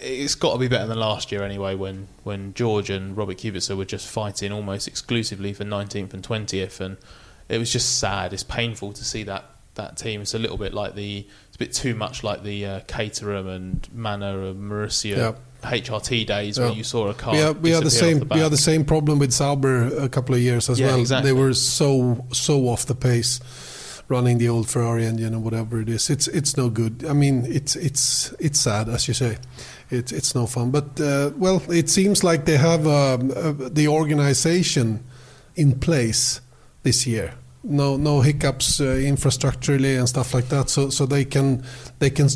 it's 0.00 0.34
got 0.34 0.54
to 0.54 0.58
be 0.58 0.68
better 0.68 0.86
than 0.86 0.98
last 0.98 1.32
year 1.32 1.42
anyway. 1.42 1.74
When 1.74 2.08
when 2.22 2.54
George 2.54 2.90
and 2.90 3.16
Robert 3.16 3.38
Kubica 3.38 3.76
were 3.76 3.84
just 3.84 4.06
fighting 4.06 4.52
almost 4.52 4.88
exclusively 4.88 5.52
for 5.52 5.64
19th 5.64 6.14
and 6.14 6.22
20th, 6.22 6.80
and 6.80 6.96
it 7.48 7.58
was 7.58 7.72
just 7.72 7.98
sad. 7.98 8.32
It's 8.32 8.44
painful 8.44 8.92
to 8.94 9.04
see 9.04 9.24
that 9.24 9.44
that 9.74 9.96
team. 9.96 10.20
It's 10.22 10.34
a 10.34 10.38
little 10.38 10.56
bit 10.56 10.72
like 10.74 10.94
the 10.94 11.26
it's 11.48 11.56
a 11.56 11.58
bit 11.58 11.72
too 11.72 11.94
much 11.94 12.22
like 12.24 12.42
the 12.42 12.66
uh, 12.66 12.80
Caterham 12.86 13.46
and 13.48 13.88
Manor 13.92 14.44
and 14.48 14.70
Marussia 14.70 15.16
Yeah. 15.16 15.32
HRT 15.62 16.26
days 16.26 16.58
Yeah. 16.58 16.66
where 16.66 16.74
you 16.74 16.84
saw 16.84 17.08
a 17.08 17.14
car. 17.14 17.32
we 17.32 17.38
had, 17.40 17.62
we 17.62 17.70
had 17.70 17.84
the 17.84 17.90
same 17.90 18.18
the 18.20 18.26
we 18.34 18.40
had 18.40 18.52
the 18.52 18.56
same 18.56 18.84
problem 18.84 19.18
with 19.18 19.32
Sauber 19.32 19.86
a 19.98 20.08
couple 20.08 20.34
of 20.34 20.40
years 20.40 20.68
as 20.68 20.78
Yeah, 20.78 20.88
well. 20.88 21.00
exactly. 21.00 21.30
They 21.32 21.38
were 21.38 21.54
so 21.54 22.24
so 22.32 22.68
off 22.68 22.84
the 22.86 22.94
pace, 22.94 23.40
running 24.08 24.38
the 24.38 24.48
old 24.48 24.68
Ferrari 24.68 25.06
engine 25.06 25.34
or 25.34 25.40
whatever 25.40 25.80
it 25.80 25.88
is. 25.88 26.10
It's 26.10 26.28
it's 26.28 26.56
no 26.56 26.68
good. 26.68 27.04
I 27.08 27.12
mean, 27.14 27.44
it's 27.46 27.76
it's 27.76 28.34
it's 28.38 28.60
sad 28.60 28.88
as 28.88 29.08
you 29.08 29.14
say. 29.14 29.38
It's 29.90 30.12
it's 30.12 30.34
no 30.34 30.46
fun. 30.46 30.70
But 30.70 31.00
uh, 31.00 31.30
well, 31.36 31.62
it 31.70 31.88
seems 31.90 32.22
like 32.24 32.44
they 32.44 32.56
have 32.58 32.86
um, 32.86 33.30
uh, 33.34 33.52
the 33.70 33.88
organization 33.88 35.02
in 35.56 35.78
place 35.78 36.40
this 36.82 37.06
year. 37.06 37.34
No 37.64 37.96
no 37.96 38.20
hiccups 38.20 38.80
uh, 38.80 38.84
infrastructurally 38.84 39.98
and 39.98 40.08
stuff 40.08 40.34
like 40.34 40.48
that. 40.48 40.70
So 40.70 40.90
so 40.90 41.06
they 41.06 41.24
can 41.24 41.64
they 41.98 42.10
can 42.10 42.28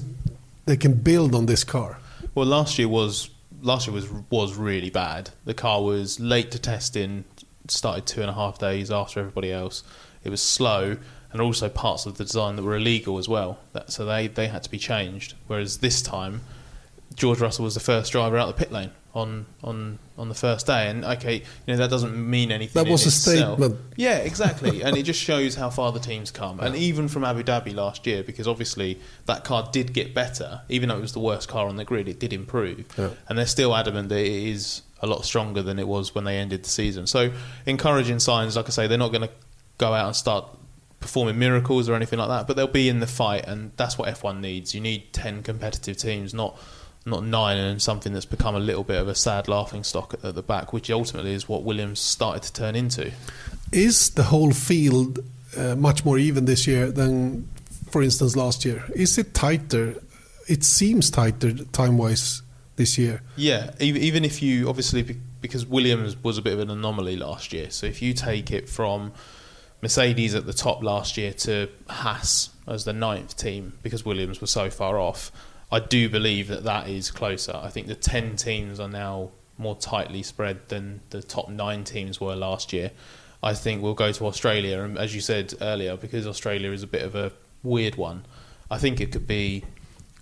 they 0.65 0.77
can 0.77 0.95
build 0.95 1.35
on 1.35 1.47
this 1.47 1.65
car. 1.65 1.99
Well, 2.35 2.47
last 2.47 2.79
year 2.79 2.89
was 2.89 3.31
last 3.63 3.87
year 3.87 3.95
was 3.95 4.09
was 4.31 4.57
really 4.57 4.91
bad. 4.91 5.31
The 5.45 5.55
car 5.55 5.83
was 5.83 6.19
late 6.19 6.51
to 6.53 6.59
testing, 6.59 7.25
started 7.69 8.07
two 8.07 8.23
and 8.23 8.31
a 8.31 8.35
half 8.35 8.59
days 8.59 8.91
after 8.91 9.21
everybody 9.21 9.53
else. 9.53 9.83
It 10.25 10.31
was 10.31 10.43
slow, 10.43 10.97
and 11.33 11.41
also 11.41 11.69
parts 11.69 12.07
of 12.07 12.17
the 12.17 12.25
design 12.25 12.57
that 12.57 12.63
were 12.63 12.77
illegal 12.77 13.19
as 13.19 13.29
well. 13.29 13.59
That, 13.73 13.91
so 13.93 14.05
they 14.05 14.29
they 14.29 14.49
had 14.49 14.63
to 14.63 14.71
be 14.71 14.79
changed. 14.79 15.35
Whereas 15.47 15.79
this 15.79 16.03
time, 16.03 16.43
George 17.19 17.41
Russell 17.41 17.65
was 17.65 17.75
the 17.75 17.81
first 17.81 18.13
driver 18.13 18.39
out 18.39 18.47
the 18.47 18.55
pit 18.55 18.71
lane 18.71 18.93
on 19.13 19.45
on 19.65 19.99
on 20.17 20.29
the 20.29 20.35
first 20.35 20.67
day. 20.67 20.89
And 20.89 21.05
okay, 21.05 21.37
you 21.37 21.43
know 21.67 21.77
that 21.77 21.91
doesn't 21.91 22.15
mean 22.17 22.53
anything. 22.53 22.83
That 22.83 22.91
was 22.91 23.05
a 23.05 23.09
itself. 23.09 23.59
statement. 23.59 23.81
Yeah, 23.97 24.19
exactly. 24.19 24.83
and 24.85 24.97
it 24.97 25.03
just 25.03 25.21
shows 25.21 25.57
how 25.57 25.69
far 25.69 25.91
the 25.91 25.99
team's 25.99 26.31
come. 26.31 26.61
And 26.61 26.77
even 26.77 27.09
from 27.09 27.25
Abu 27.25 27.43
Dhabi 27.43 27.75
last 27.75 28.07
year, 28.07 28.23
because 28.23 28.47
obviously 28.47 29.01
that 29.27 29.45
car 29.45 29.69
did 29.73 29.93
get 29.93 30.15
better, 30.15 30.63
even 30.69 30.89
though 30.89 30.97
it 30.97 31.01
was 31.01 31.13
the 31.13 31.21
worst 31.21 31.49
car 31.49 31.69
on 31.69 31.77
the 31.77 31.85
grid, 31.85 32.09
it 32.09 32.21
did 32.21 32.33
improve. 32.33 32.87
Yeah. 32.97 33.11
And 33.29 33.37
they're 33.37 33.47
still 33.47 33.75
adamant 33.75 34.09
that 34.11 34.21
it 34.21 34.49
is 34.49 34.83
a 35.03 35.07
lot 35.07 35.25
stronger 35.25 35.63
than 35.63 35.79
it 35.79 35.89
was 35.89 36.15
when 36.15 36.25
they 36.25 36.39
ended 36.39 36.63
the 36.63 36.71
season. 36.71 37.09
So 37.09 37.33
encouraging 37.67 38.21
signs, 38.21 38.57
like 38.57 38.67
I 38.67 38.71
say, 38.71 38.87
they're 38.87 38.97
not 38.97 39.13
going 39.13 39.29
to 39.29 39.31
go 39.79 39.93
out 39.93 40.07
and 40.07 40.17
start 40.17 40.47
performing 41.01 41.39
miracles 41.39 41.89
or 41.89 41.95
anything 41.95 42.19
like 42.19 42.29
that, 42.29 42.47
but 42.47 42.57
they'll 42.57 42.67
be 42.67 42.89
in 42.89 43.01
the 43.01 43.07
fight, 43.07 43.45
and 43.47 43.71
that's 43.77 43.97
what 43.97 44.09
F1 44.09 44.41
needs. 44.41 44.75
You 44.75 44.81
need 44.81 45.13
10 45.13 45.43
competitive 45.45 45.97
teams, 45.97 46.35
not 46.35 46.59
not 47.09 47.25
nine 47.25 47.57
and 47.57 47.81
something 47.81 48.13
that's 48.13 48.25
become 48.25 48.55
a 48.55 48.61
little 48.61 48.85
bit 48.85 49.01
of 49.01 49.09
a 49.09 49.15
sad 49.15 49.49
laughing 49.49 49.85
stock 49.85 50.15
at, 50.15 50.25
at 50.25 50.35
the 50.35 50.43
back, 50.43 50.73
which 50.73 50.91
ultimately 50.91 51.33
is 51.33 51.49
what 51.49 51.63
Williams 51.65 52.01
started 52.01 52.43
to 52.43 52.53
turn 52.53 52.75
into. 52.75 53.13
Is 53.73 54.11
the 54.11 54.25
whole 54.25 54.53
field 54.53 55.21
uh, 55.57 55.75
much 55.77 56.05
more 56.05 56.19
even 56.19 56.45
this 56.45 56.67
year 56.67 56.91
than, 56.91 57.49
for 57.91 58.03
instance, 58.03 58.37
last 58.37 58.65
year? 58.65 58.85
Is 58.95 59.19
it 59.19 59.35
tighter? 59.35 59.95
It 60.47 60.65
seems 60.65 61.11
tighter 61.11 61.53
time-wise 61.53 62.43
this 62.77 62.97
year. 62.97 63.23
Yeah, 63.37 63.73
even, 63.81 64.03
even 64.03 64.25
if 64.25 64.41
you 64.41 64.69
obviously 64.69 65.03
because 65.41 65.67
Williams 65.67 66.17
was 66.23 66.39
a 66.39 66.43
bit 66.43 66.55
of 66.55 66.61
an 66.61 66.71
anomaly 66.71 67.17
last 67.17 67.53
year. 67.53 67.71
So 67.71 67.87
if 67.87 68.03
you 68.03 68.13
take 68.13 68.51
it 68.51 68.69
from 68.69 69.13
Mercedes 69.83 70.35
at 70.35 70.47
the 70.47 70.53
top 70.53 70.83
last 70.83 71.17
year 71.17 71.33
to 71.33 71.69
Haas 71.89 72.51
as 72.67 72.85
the 72.85 72.93
ninth 72.93 73.37
team 73.37 73.75
because 73.83 74.05
Williams 74.05 74.41
was 74.41 74.51
so 74.51 74.71
far 74.71 74.99
off, 74.99 75.31
I 75.71 75.81
do 75.81 76.09
believe 76.09 76.49
that 76.49 76.65
that 76.65 76.89
is 76.89 77.11
closer. 77.11 77.55
I 77.55 77.69
think 77.69 77.87
the 77.87 77.95
ten 77.95 78.37
teams 78.37 78.81
are 78.81 78.89
now 78.89 79.31
more 79.59 79.77
tightly 79.77 80.23
spread 80.23 80.69
than 80.69 81.01
the 81.11 81.23
top 81.23 81.49
nine 81.49 81.85
teams 81.85 82.21
were 82.21 82.37
last 82.37 82.73
year. 82.73 82.93
I 83.43 83.55
think 83.55 83.83
we'll 83.83 83.95
go 83.95 84.13
to 84.13 84.27
Australia, 84.27 84.81
and 84.81 84.99
as 84.99 85.15
you 85.15 85.21
said 85.21 85.55
earlier, 85.61 85.97
because 85.97 86.27
Australia 86.27 86.73
is 86.73 86.83
a 86.83 86.87
bit 86.87 87.03
of 87.03 87.15
a 87.15 87.33
weird 87.63 87.97
one, 87.97 88.25
I 88.71 88.79
think 88.79 89.01
it 89.01 89.13
could 89.13 89.27
be 89.27 89.65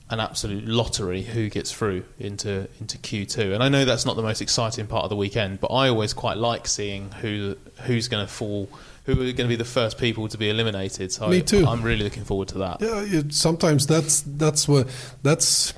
an 0.08 0.20
absolute 0.20 0.64
lottery 0.64 1.22
who 1.22 1.48
gets 1.48 1.72
through 1.72 2.04
into 2.18 2.68
into 2.80 2.98
Q2. 2.98 3.54
And 3.54 3.62
I 3.62 3.68
know 3.68 3.84
that's 3.84 4.06
not 4.06 4.16
the 4.16 4.22
most 4.22 4.40
exciting 4.40 4.86
part 4.86 5.04
of 5.04 5.10
the 5.10 5.16
weekend, 5.16 5.60
but 5.60 5.68
I 5.68 5.88
always 5.88 6.12
quite 6.12 6.36
like 6.36 6.66
seeing 6.68 7.10
who 7.12 7.56
who's 7.82 8.08
going 8.08 8.26
to 8.26 8.32
fall, 8.32 8.68
who 9.06 9.12
are 9.12 9.16
going 9.16 9.36
to 9.36 9.48
be 9.48 9.56
the 9.56 9.64
first 9.64 9.98
people 9.98 10.28
to 10.28 10.36
be 10.36 10.50
eliminated. 10.50 11.12
So 11.12 11.28
Me 11.28 11.40
too. 11.40 11.64
I'm 11.66 11.82
really 11.82 12.02
looking 12.02 12.24
forward 12.24 12.48
to 12.48 12.58
that. 12.58 12.80
Yeah, 12.80 13.02
it, 13.18 13.32
sometimes 13.32 13.86
that's 13.86 14.20
that's 14.22 14.68
what 14.68 14.88
that's 15.22 15.72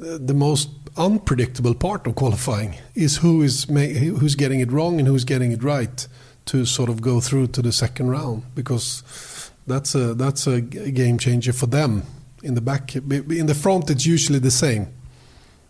uh, 0.00 0.18
the 0.20 0.34
most 0.34 0.68
unpredictable 0.96 1.74
part 1.74 2.06
of 2.06 2.14
qualifying 2.14 2.76
is 2.94 3.18
who 3.18 3.42
is 3.42 3.64
who's 3.64 4.34
getting 4.34 4.60
it 4.60 4.70
wrong 4.70 4.98
and 4.98 5.08
who's 5.08 5.24
getting 5.24 5.52
it 5.52 5.62
right 5.62 6.06
to 6.46 6.64
sort 6.66 6.90
of 6.90 7.00
go 7.00 7.20
through 7.20 7.46
to 7.46 7.62
the 7.62 7.72
second 7.72 8.10
round 8.10 8.42
because 8.54 9.50
that's 9.66 9.94
a 9.94 10.14
that's 10.14 10.46
a 10.46 10.60
game 10.60 11.16
changer 11.16 11.52
for 11.52 11.66
them 11.66 12.02
in 12.42 12.54
the 12.54 12.60
back 12.60 12.96
in 12.96 13.46
the 13.46 13.54
front 13.54 13.88
it's 13.88 14.04
usually 14.04 14.38
the 14.38 14.50
same 14.50 14.88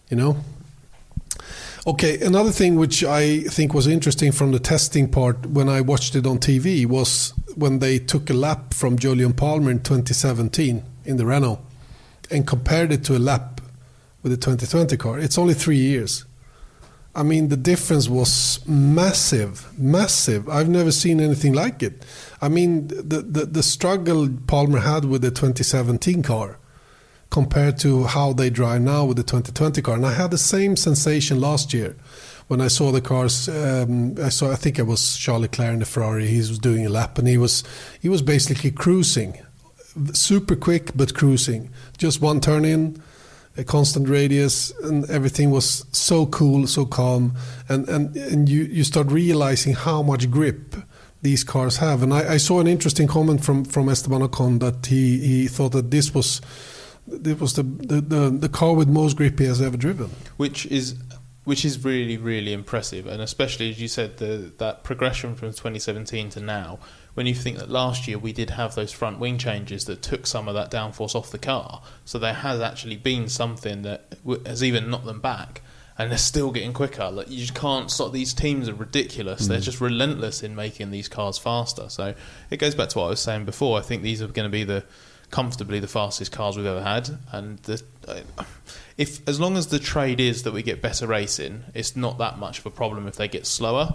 you 0.08 0.16
know 0.16 0.36
okay 1.86 2.20
another 2.20 2.50
thing 2.50 2.76
which 2.76 3.02
i 3.04 3.40
think 3.44 3.72
was 3.72 3.86
interesting 3.86 4.30
from 4.32 4.52
the 4.52 4.58
testing 4.58 5.08
part 5.08 5.46
when 5.46 5.68
i 5.68 5.80
watched 5.80 6.14
it 6.14 6.26
on 6.26 6.38
tv 6.38 6.84
was 6.86 7.32
when 7.56 7.78
they 7.78 7.98
took 7.98 8.28
a 8.28 8.34
lap 8.34 8.74
from 8.74 8.98
jolyon 8.98 9.34
palmer 9.34 9.70
in 9.70 9.78
2017 9.78 10.84
in 11.04 11.16
the 11.16 11.24
renault 11.24 11.60
and 12.30 12.46
compared 12.46 12.92
it 12.92 13.02
to 13.02 13.16
a 13.16 13.18
lap 13.18 13.60
with 14.22 14.30
the 14.30 14.36
2020 14.36 14.96
car 14.98 15.18
it's 15.18 15.38
only 15.38 15.54
three 15.54 15.78
years 15.78 16.26
I 17.12 17.24
mean, 17.24 17.48
the 17.48 17.56
difference 17.56 18.08
was 18.08 18.64
massive, 18.68 19.76
massive. 19.76 20.48
I've 20.48 20.68
never 20.68 20.92
seen 20.92 21.20
anything 21.20 21.52
like 21.52 21.82
it. 21.82 22.04
I 22.40 22.48
mean, 22.48 22.86
the, 22.86 23.22
the, 23.28 23.46
the 23.46 23.62
struggle 23.64 24.28
Palmer 24.46 24.78
had 24.78 25.06
with 25.06 25.22
the 25.22 25.30
2017 25.30 26.22
car 26.22 26.60
compared 27.30 27.78
to 27.78 28.04
how 28.04 28.32
they 28.32 28.50
drive 28.50 28.82
now 28.82 29.04
with 29.04 29.16
the 29.16 29.22
2020 29.22 29.80
car. 29.82 29.94
And 29.94 30.04
I 30.04 30.12
had 30.12 30.30
the 30.30 30.38
same 30.38 30.76
sensation 30.76 31.40
last 31.40 31.72
year 31.72 31.96
when 32.48 32.60
I 32.60 32.68
saw 32.68 32.90
the 32.90 33.00
cars. 33.00 33.48
Um, 33.48 34.16
I 34.20 34.28
saw, 34.28 34.50
I 34.50 34.56
think 34.56 34.78
it 34.78 34.86
was 34.86 35.16
Charles 35.16 35.42
Leclerc 35.42 35.72
in 35.72 35.78
the 35.78 35.86
Ferrari. 35.86 36.26
He 36.26 36.38
was 36.38 36.58
doing 36.58 36.84
a 36.84 36.90
lap, 36.90 37.18
and 37.18 37.28
he 37.28 37.38
was 37.38 37.62
he 38.00 38.08
was 38.08 38.22
basically 38.22 38.72
cruising, 38.72 39.38
super 40.12 40.56
quick 40.56 40.90
but 40.96 41.14
cruising. 41.14 41.70
Just 41.96 42.20
one 42.20 42.40
turn 42.40 42.64
in 42.64 43.00
a 43.56 43.64
constant 43.64 44.08
radius 44.08 44.70
and 44.82 45.08
everything 45.10 45.50
was 45.50 45.84
so 45.92 46.24
cool 46.26 46.66
so 46.66 46.86
calm 46.86 47.34
and 47.68 47.88
and, 47.88 48.16
and 48.16 48.48
you, 48.48 48.62
you 48.62 48.84
start 48.84 49.10
realizing 49.10 49.74
how 49.74 50.02
much 50.02 50.30
grip 50.30 50.76
these 51.22 51.42
cars 51.42 51.78
have 51.78 52.02
and 52.02 52.14
I, 52.14 52.34
I 52.34 52.36
saw 52.36 52.60
an 52.60 52.68
interesting 52.68 53.08
comment 53.08 53.44
from 53.44 53.64
from 53.64 53.88
Esteban 53.88 54.22
Ocon 54.22 54.60
that 54.60 54.86
he, 54.86 55.18
he 55.18 55.48
thought 55.48 55.72
that 55.72 55.90
this 55.90 56.14
was 56.14 56.40
this 57.10 57.38
was 57.38 57.54
the, 57.54 57.62
the, 57.62 58.00
the, 58.00 58.30
the 58.30 58.48
car 58.48 58.74
with 58.74 58.88
most 58.88 59.16
grip 59.16 59.38
he 59.38 59.46
has 59.46 59.60
ever 59.60 59.76
driven. 59.76 60.10
Which 60.36 60.66
is 60.66 60.96
which 61.44 61.64
is 61.64 61.82
really 61.84 62.16
really 62.16 62.52
impressive. 62.52 63.06
And 63.06 63.20
especially 63.22 63.70
as 63.70 63.80
you 63.80 63.88
said 63.88 64.18
the 64.18 64.52
that 64.58 64.84
progression 64.84 65.34
from 65.34 65.48
2017 65.50 66.30
to 66.30 66.40
now 66.40 66.78
when 67.14 67.26
you 67.26 67.34
think 67.34 67.58
that 67.58 67.68
last 67.68 68.06
year 68.06 68.18
we 68.18 68.32
did 68.32 68.50
have 68.50 68.74
those 68.74 68.92
front 68.92 69.18
wing 69.18 69.38
changes 69.38 69.84
that 69.86 70.02
took 70.02 70.26
some 70.26 70.48
of 70.48 70.54
that 70.54 70.70
downforce 70.70 71.14
off 71.14 71.30
the 71.30 71.38
car. 71.38 71.82
So 72.04 72.18
there 72.18 72.34
has 72.34 72.60
actually 72.60 72.96
been 72.96 73.28
something 73.28 73.82
that 73.82 74.14
has 74.46 74.62
even 74.62 74.90
knocked 74.90 75.06
them 75.06 75.20
back. 75.20 75.62
And 75.98 76.10
they're 76.10 76.18
still 76.18 76.50
getting 76.50 76.72
quicker. 76.72 77.10
Like 77.10 77.28
you 77.28 77.38
just 77.38 77.54
can't 77.54 77.90
stop 77.90 78.12
these 78.12 78.32
teams 78.32 78.70
are 78.70 78.74
ridiculous. 78.74 79.48
They're 79.48 79.58
mm. 79.58 79.62
just 79.62 79.82
relentless 79.82 80.42
in 80.42 80.54
making 80.54 80.92
these 80.92 81.10
cars 81.10 81.36
faster. 81.36 81.90
So 81.90 82.14
it 82.48 82.56
goes 82.56 82.74
back 82.74 82.88
to 82.90 82.98
what 83.00 83.06
I 83.06 83.10
was 83.10 83.20
saying 83.20 83.44
before. 83.44 83.78
I 83.78 83.82
think 83.82 84.02
these 84.02 84.22
are 84.22 84.28
going 84.28 84.48
to 84.48 84.50
be 84.50 84.64
the 84.64 84.84
comfortably 85.30 85.78
the 85.78 85.86
fastest 85.88 86.32
cars 86.32 86.56
we've 86.56 86.66
ever 86.66 86.82
had 86.82 87.08
and 87.32 87.58
the 87.60 87.82
if 88.96 89.26
as 89.28 89.40
long 89.40 89.56
as 89.56 89.68
the 89.68 89.78
trade 89.78 90.20
is 90.20 90.42
that 90.42 90.52
we 90.52 90.62
get 90.62 90.82
better 90.82 91.06
racing, 91.06 91.64
it's 91.74 91.96
not 91.96 92.18
that 92.18 92.38
much 92.38 92.58
of 92.58 92.66
a 92.66 92.70
problem 92.70 93.06
if 93.06 93.16
they 93.16 93.28
get 93.28 93.46
slower, 93.46 93.94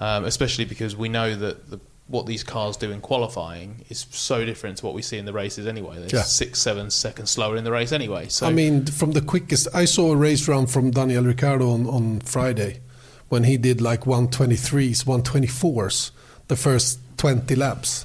um, 0.00 0.24
especially 0.24 0.64
because 0.64 0.96
we 0.96 1.08
know 1.08 1.34
that 1.34 1.70
the, 1.70 1.80
what 2.08 2.26
these 2.26 2.44
cars 2.44 2.76
do 2.76 2.90
in 2.90 3.00
qualifying 3.00 3.84
is 3.88 4.06
so 4.10 4.44
different 4.44 4.78
to 4.78 4.84
what 4.86 4.94
we 4.94 5.00
see 5.00 5.16
in 5.16 5.24
the 5.24 5.32
races 5.32 5.66
anyway. 5.66 5.96
They're 5.98 6.18
Yeah. 6.20 6.22
six, 6.22 6.58
seven 6.58 6.90
seconds 6.90 7.30
slower 7.30 7.56
in 7.56 7.64
the 7.64 7.72
race 7.72 7.92
anyway. 7.92 8.28
So 8.28 8.46
I 8.46 8.52
mean, 8.52 8.84
from 8.84 9.12
the 9.12 9.22
quickest, 9.22 9.68
I 9.74 9.86
saw 9.86 10.12
a 10.12 10.16
race 10.16 10.46
round 10.48 10.70
from 10.70 10.90
Daniel 10.90 11.24
Ricciardo 11.24 11.70
on, 11.70 11.86
on 11.86 12.20
Friday 12.20 12.80
when 13.28 13.44
he 13.44 13.56
did 13.56 13.80
like 13.80 14.02
123s, 14.02 15.04
124s, 15.04 16.10
the 16.48 16.56
first 16.56 16.98
20 17.16 17.54
laps. 17.54 18.04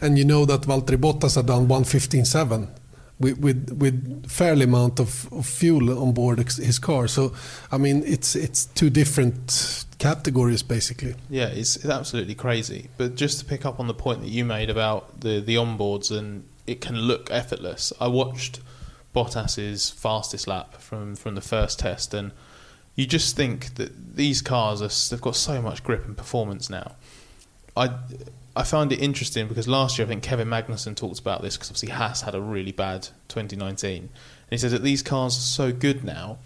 And 0.00 0.18
you 0.18 0.24
know 0.24 0.44
that 0.44 0.62
Valtteri 0.62 0.98
Bottas 0.98 1.36
had 1.36 1.46
done 1.46 1.66
115.7 1.66 2.68
with, 3.18 3.38
with, 3.38 3.70
with 3.78 4.30
fairly 4.30 4.64
amount 4.64 5.00
of, 5.00 5.32
of 5.32 5.46
fuel 5.46 6.02
on 6.02 6.12
board 6.12 6.38
his 6.38 6.78
car. 6.78 7.08
So, 7.08 7.32
I 7.72 7.78
mean, 7.78 8.02
it's, 8.04 8.36
it's 8.36 8.66
two 8.66 8.90
different 8.90 9.86
categories 9.98 10.62
basically. 10.62 11.14
Yeah, 11.30 11.46
it's, 11.46 11.76
it's 11.76 11.86
absolutely 11.86 12.34
crazy. 12.34 12.88
But 12.96 13.14
just 13.14 13.38
to 13.40 13.44
pick 13.44 13.64
up 13.64 13.80
on 13.80 13.86
the 13.86 13.94
point 13.94 14.20
that 14.20 14.28
you 14.28 14.44
made 14.44 14.70
about 14.70 15.20
the 15.20 15.40
the 15.40 15.56
onboards 15.56 16.16
and 16.16 16.44
it 16.66 16.80
can 16.80 16.96
look 16.96 17.30
effortless. 17.30 17.92
I 18.00 18.08
watched 18.08 18.60
Bottas's 19.14 19.90
fastest 19.90 20.46
lap 20.46 20.80
from 20.80 21.16
from 21.16 21.34
the 21.34 21.40
first 21.40 21.78
test, 21.78 22.12
and 22.12 22.32
you 22.94 23.06
just 23.06 23.36
think 23.36 23.74
that 23.76 24.16
these 24.16 24.42
cars 24.42 24.82
are 24.82 24.90
they've 25.10 25.20
got 25.20 25.36
so 25.36 25.62
much 25.62 25.82
grip 25.82 26.04
and 26.04 26.16
performance 26.16 26.68
now. 26.68 26.96
I 27.76 27.90
I 28.56 28.62
found 28.62 28.90
it 28.90 29.02
interesting 29.02 29.48
because 29.48 29.68
last 29.68 29.98
year 29.98 30.06
I 30.06 30.08
think 30.08 30.22
Kevin 30.22 30.48
Magnussen 30.48 30.96
talked 30.96 31.18
about 31.18 31.42
this 31.42 31.56
because 31.56 31.68
obviously 31.68 31.90
Haas 31.90 32.22
had 32.22 32.34
a 32.34 32.40
really 32.40 32.72
bad 32.72 33.08
2019, 33.28 33.98
and 33.98 34.10
he 34.48 34.56
says 34.56 34.72
that 34.72 34.82
these 34.82 35.02
cars 35.02 35.36
are 35.36 35.40
so 35.40 35.72
good 35.72 36.02
now, 36.02 36.38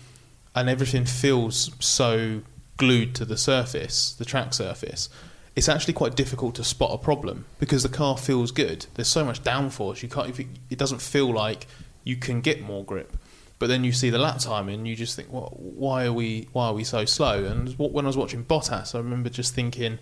and 0.54 0.68
everything 0.68 1.04
feels 1.04 1.70
so 1.78 2.42
glued 2.76 3.14
to 3.14 3.24
the 3.24 3.36
surface, 3.36 4.12
the 4.12 4.24
track 4.24 4.52
surface. 4.54 5.08
It's 5.54 5.68
actually 5.68 5.94
quite 5.94 6.16
difficult 6.16 6.56
to 6.56 6.64
spot 6.64 6.90
a 6.92 6.98
problem 6.98 7.44
because 7.58 7.82
the 7.82 7.88
car 7.88 8.16
feels 8.16 8.50
good. 8.50 8.86
There's 8.94 9.08
so 9.08 9.24
much 9.24 9.42
downforce, 9.44 10.02
you 10.02 10.08
can't. 10.08 10.36
It 10.68 10.78
doesn't 10.78 11.02
feel 11.02 11.32
like 11.32 11.66
you 12.02 12.16
can 12.16 12.40
get 12.40 12.60
more 12.60 12.84
grip. 12.84 13.16
But 13.60 13.68
then 13.68 13.84
you 13.84 13.92
see 13.92 14.10
the 14.10 14.18
lap 14.18 14.38
time 14.38 14.68
and 14.68 14.88
you 14.88 14.96
just 14.96 15.14
think, 15.14 15.30
well, 15.30 15.54
why 15.58 16.06
are 16.06 16.12
we 16.12 16.48
why 16.52 16.66
are 16.66 16.72
we 16.72 16.82
so 16.82 17.04
slow? 17.04 17.44
And 17.44 17.78
when 17.78 18.04
I 18.06 18.08
was 18.08 18.16
watching 18.16 18.44
Bottas, 18.44 18.94
I 18.94 18.98
remember 18.98 19.28
just 19.28 19.54
thinking, 19.54 19.98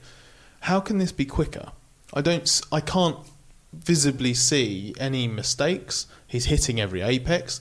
how 0.61 0.81
can 0.81 0.99
this 0.99 1.13
be 1.13 1.27
quicker? 1.27 1.73
I 2.15 2.21
don't, 2.21 2.61
I 2.73 2.81
can't 2.81 3.19
visibly 3.73 4.35
see 4.35 4.95
any 4.99 5.29
mistakes. 5.29 6.07
He's 6.27 6.47
hitting 6.47 6.81
every 6.81 7.03
apex. 7.03 7.61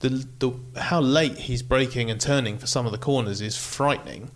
The, 0.00 0.26
the 0.38 0.80
how 0.80 1.00
late 1.00 1.38
he's 1.38 1.62
braking 1.62 2.10
and 2.10 2.20
turning 2.20 2.58
for 2.58 2.66
some 2.66 2.86
of 2.86 2.92
the 2.92 2.98
corners 2.98 3.40
is 3.40 3.56
frightening. 3.56 4.30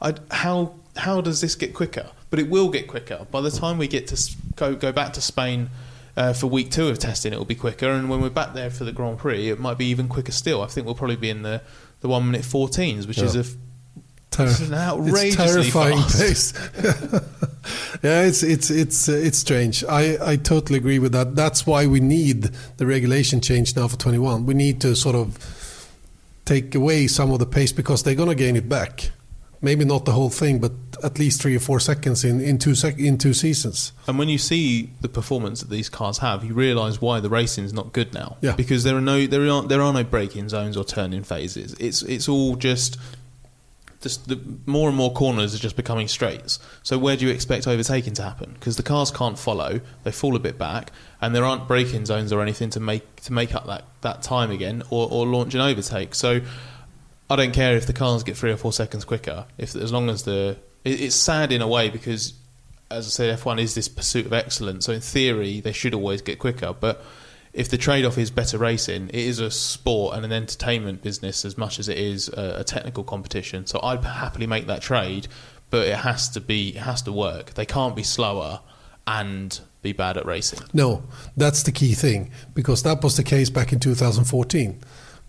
I, 0.00 0.14
how 0.30 0.74
how 0.96 1.20
does 1.20 1.40
this 1.40 1.54
get 1.54 1.72
quicker? 1.74 2.10
But 2.30 2.40
it 2.40 2.50
will 2.50 2.68
get 2.68 2.88
quicker 2.88 3.26
by 3.30 3.40
the 3.40 3.50
time 3.50 3.78
we 3.78 3.88
get 3.88 4.06
to 4.08 4.36
go 4.56 4.74
go 4.74 4.92
back 4.92 5.12
to 5.14 5.20
Spain 5.20 5.70
uh, 6.16 6.32
for 6.32 6.46
week 6.48 6.70
two 6.70 6.88
of 6.88 6.98
testing, 6.98 7.32
it 7.32 7.38
will 7.38 7.44
be 7.44 7.54
quicker. 7.54 7.90
And 7.90 8.08
when 8.08 8.20
we're 8.20 8.30
back 8.30 8.54
there 8.54 8.70
for 8.70 8.84
the 8.84 8.92
Grand 8.92 9.18
Prix, 9.18 9.48
it 9.48 9.58
might 9.58 9.78
be 9.78 9.86
even 9.86 10.08
quicker 10.08 10.32
still. 10.32 10.62
I 10.62 10.66
think 10.66 10.84
we'll 10.86 10.94
probably 10.94 11.16
be 11.16 11.30
in 11.30 11.42
the, 11.42 11.62
the 12.00 12.08
one 12.08 12.26
minute 12.26 12.42
14s, 12.42 13.08
which 13.08 13.18
yeah. 13.18 13.24
is 13.24 13.36
a 13.36 13.44
Ter- 14.30 14.46
it's 14.46 14.60
an 14.60 14.74
outrageously 14.74 15.30
terrifying 15.32 15.98
fast. 15.98 16.18
pace. 16.18 17.20
yeah, 18.02 18.22
it's 18.22 18.42
it's 18.42 18.70
it's 18.70 19.08
uh, 19.08 19.12
it's 19.12 19.38
strange. 19.38 19.84
I 19.84 20.32
I 20.32 20.36
totally 20.36 20.78
agree 20.78 20.98
with 20.98 21.12
that. 21.12 21.34
That's 21.34 21.66
why 21.66 21.86
we 21.86 22.00
need 22.00 22.50
the 22.76 22.86
regulation 22.86 23.40
change 23.40 23.76
now 23.76 23.88
for 23.88 23.96
21. 23.96 24.46
We 24.46 24.54
need 24.54 24.80
to 24.82 24.94
sort 24.94 25.16
of 25.16 25.90
take 26.44 26.74
away 26.74 27.06
some 27.06 27.30
of 27.30 27.38
the 27.38 27.46
pace 27.46 27.72
because 27.72 28.02
they're 28.02 28.14
going 28.14 28.28
to 28.28 28.34
gain 28.34 28.56
it 28.56 28.68
back 28.68 29.10
maybe 29.64 29.84
not 29.84 30.04
the 30.04 30.12
whole 30.12 30.30
thing, 30.30 30.60
but 30.60 30.72
at 31.02 31.18
least 31.18 31.40
three 31.40 31.56
or 31.56 31.60
four 31.60 31.80
seconds 31.80 32.22
in, 32.22 32.40
in 32.40 32.58
two 32.58 32.74
sec- 32.74 32.98
in 32.98 33.18
two 33.18 33.32
seasons. 33.32 33.92
And 34.06 34.18
when 34.18 34.28
you 34.28 34.38
see 34.38 34.90
the 35.00 35.08
performance 35.08 35.60
that 35.60 35.70
these 35.70 35.88
cars 35.88 36.18
have, 36.18 36.44
you 36.44 36.54
realise 36.54 37.00
why 37.00 37.18
the 37.20 37.30
racing 37.30 37.64
is 37.64 37.72
not 37.72 37.92
good 37.92 38.12
now. 38.12 38.36
Yeah. 38.42 38.54
Because 38.54 38.84
there 38.84 38.96
are 38.96 39.00
no 39.00 39.26
there 39.26 39.48
aren't 39.48 39.70
there 39.70 39.82
are 39.82 39.92
no 39.92 40.04
braking 40.04 40.50
zones 40.50 40.76
or 40.76 40.84
turning 40.84 41.24
phases. 41.24 41.74
It's 41.80 42.02
it's 42.02 42.28
all 42.28 42.56
just 42.56 42.98
just 44.04 44.28
the 44.28 44.40
more 44.66 44.88
and 44.88 44.96
more 44.96 45.12
corners 45.12 45.54
are 45.54 45.58
just 45.58 45.74
becoming 45.74 46.06
straights. 46.06 46.60
So 46.84 46.98
where 46.98 47.16
do 47.16 47.26
you 47.26 47.32
expect 47.32 47.66
overtaking 47.66 48.14
to 48.14 48.22
happen? 48.22 48.52
Because 48.54 48.76
the 48.76 48.84
cars 48.84 49.10
can't 49.10 49.38
follow; 49.38 49.80
they 50.04 50.12
fall 50.12 50.36
a 50.36 50.38
bit 50.38 50.56
back, 50.56 50.92
and 51.20 51.34
there 51.34 51.44
aren't 51.44 51.66
braking 51.66 52.06
zones 52.06 52.32
or 52.32 52.40
anything 52.40 52.70
to 52.70 52.80
make 52.80 53.16
to 53.22 53.32
make 53.32 53.54
up 53.54 53.66
that, 53.66 53.84
that 54.02 54.22
time 54.22 54.50
again 54.52 54.82
or, 54.90 55.08
or 55.10 55.26
launch 55.26 55.54
an 55.54 55.60
overtake. 55.60 56.14
So 56.14 56.42
I 57.28 57.36
don't 57.36 57.52
care 57.52 57.76
if 57.76 57.86
the 57.86 57.92
cars 57.92 58.22
get 58.22 58.36
three 58.36 58.52
or 58.52 58.56
four 58.56 58.72
seconds 58.72 59.04
quicker. 59.04 59.46
If 59.58 59.74
as 59.74 59.90
long 59.90 60.08
as 60.10 60.22
the 60.22 60.58
it, 60.84 61.00
it's 61.00 61.16
sad 61.16 61.50
in 61.50 61.62
a 61.62 61.68
way 61.68 61.88
because, 61.88 62.34
as 62.90 63.06
I 63.06 63.10
said, 63.10 63.38
F1 63.38 63.60
is 63.60 63.74
this 63.74 63.88
pursuit 63.88 64.26
of 64.26 64.32
excellence. 64.32 64.84
So 64.86 64.92
in 64.92 65.00
theory, 65.00 65.60
they 65.60 65.72
should 65.72 65.94
always 65.94 66.22
get 66.22 66.38
quicker. 66.38 66.72
But 66.78 67.02
if 67.54 67.68
the 67.68 67.78
trade-off 67.78 68.18
is 68.18 68.32
better 68.32 68.58
racing, 68.58 69.08
it 69.08 69.14
is 69.14 69.38
a 69.38 69.50
sport 69.50 70.16
and 70.16 70.24
an 70.24 70.32
entertainment 70.32 71.02
business 71.02 71.44
as 71.44 71.56
much 71.56 71.78
as 71.78 71.88
it 71.88 71.96
is 71.96 72.28
a, 72.28 72.56
a 72.58 72.64
technical 72.64 73.04
competition. 73.04 73.64
So 73.66 73.80
I'd 73.80 74.04
happily 74.04 74.48
make 74.48 74.66
that 74.66 74.82
trade, 74.82 75.28
but 75.70 75.86
it 75.86 75.98
has 75.98 76.28
to 76.30 76.40
be 76.40 76.70
it 76.70 76.82
has 76.82 77.00
to 77.02 77.12
work. 77.12 77.54
They 77.54 77.64
can't 77.64 77.94
be 77.94 78.02
slower 78.02 78.60
and 79.06 79.58
be 79.82 79.92
bad 79.92 80.16
at 80.16 80.26
racing. 80.26 80.60
No, 80.72 81.04
that's 81.36 81.62
the 81.62 81.70
key 81.70 81.94
thing 81.94 82.32
because 82.54 82.82
that 82.82 83.02
was 83.02 83.16
the 83.16 83.22
case 83.22 83.50
back 83.50 83.72
in 83.72 83.78
2014 83.78 84.80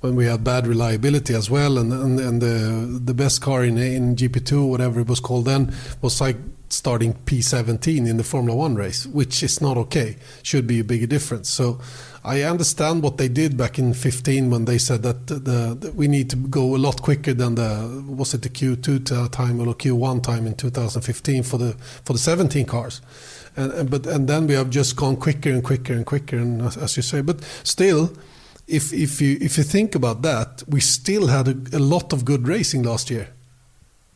when 0.01 0.15
we 0.15 0.25
had 0.25 0.43
bad 0.43 0.67
reliability 0.67 1.33
as 1.33 1.49
well, 1.49 1.77
and 1.77 1.91
and, 1.91 2.19
and 2.19 2.41
the 2.41 2.99
the 3.03 3.13
best 3.13 3.41
car 3.41 3.63
in 3.63 3.77
in 3.77 4.15
GP2, 4.15 4.67
whatever 4.67 4.99
it 4.99 5.07
was 5.07 5.19
called 5.19 5.45
then, 5.45 5.73
was 6.01 6.21
like 6.21 6.37
starting 6.69 7.13
P17 7.25 8.07
in 8.07 8.17
the 8.17 8.23
Formula 8.23 8.55
One 8.55 8.75
race, 8.75 9.05
which 9.07 9.43
is 9.43 9.61
not 9.61 9.77
okay. 9.77 10.17
Should 10.43 10.67
be 10.67 10.79
a 10.79 10.83
bigger 10.83 11.07
difference. 11.07 11.49
So. 11.49 11.79
I 12.27 12.41
understand 12.41 13.03
what 13.03 13.19
they 13.19 13.27
did 13.27 13.55
back 13.55 13.77
in 13.77 13.93
15 13.93 14.49
when 14.49 14.65
they 14.65 14.79
said 14.79 15.03
that 15.03 15.27
the, 15.27 15.93
we 15.95 16.07
need 16.07 16.31
to 16.31 16.35
go 16.35 16.75
a 16.75 16.77
lot 16.77 17.03
quicker 17.03 17.35
than 17.35 17.53
the 17.53 18.03
was 18.07 18.33
it 18.33 18.41
the 18.41 18.49
Q2 18.49 19.11
uh, 19.11 19.27
time 19.29 19.59
or 19.59 19.67
Q1 19.75 20.23
time 20.23 20.47
in 20.47 20.55
2015 20.55 21.43
for 21.43 21.59
the 21.59 21.73
for 22.03 22.13
the 22.13 22.19
17 22.19 22.65
cars, 22.65 23.01
and, 23.55 23.71
and 23.73 23.91
but 23.91 24.07
and 24.07 24.27
then 24.27 24.47
we 24.47 24.55
have 24.55 24.71
just 24.71 24.95
gone 24.95 25.17
quicker 25.17 25.51
and 25.51 25.63
quicker 25.63 25.93
and 25.93 26.03
quicker 26.03 26.37
and 26.37 26.63
as 26.63 26.97
you 26.97 27.03
say, 27.03 27.21
but 27.21 27.43
still 27.63 28.11
if 28.67 28.93
if 28.93 29.21
you 29.21 29.37
if 29.41 29.57
you 29.57 29.63
think 29.63 29.95
about 29.95 30.21
that, 30.21 30.63
we 30.67 30.79
still 30.79 31.27
had 31.27 31.47
a, 31.47 31.77
a, 31.77 31.79
lot 31.79 32.13
of 32.13 32.25
good 32.25 32.47
racing 32.47 32.83
last 32.83 33.09
year. 33.09 33.29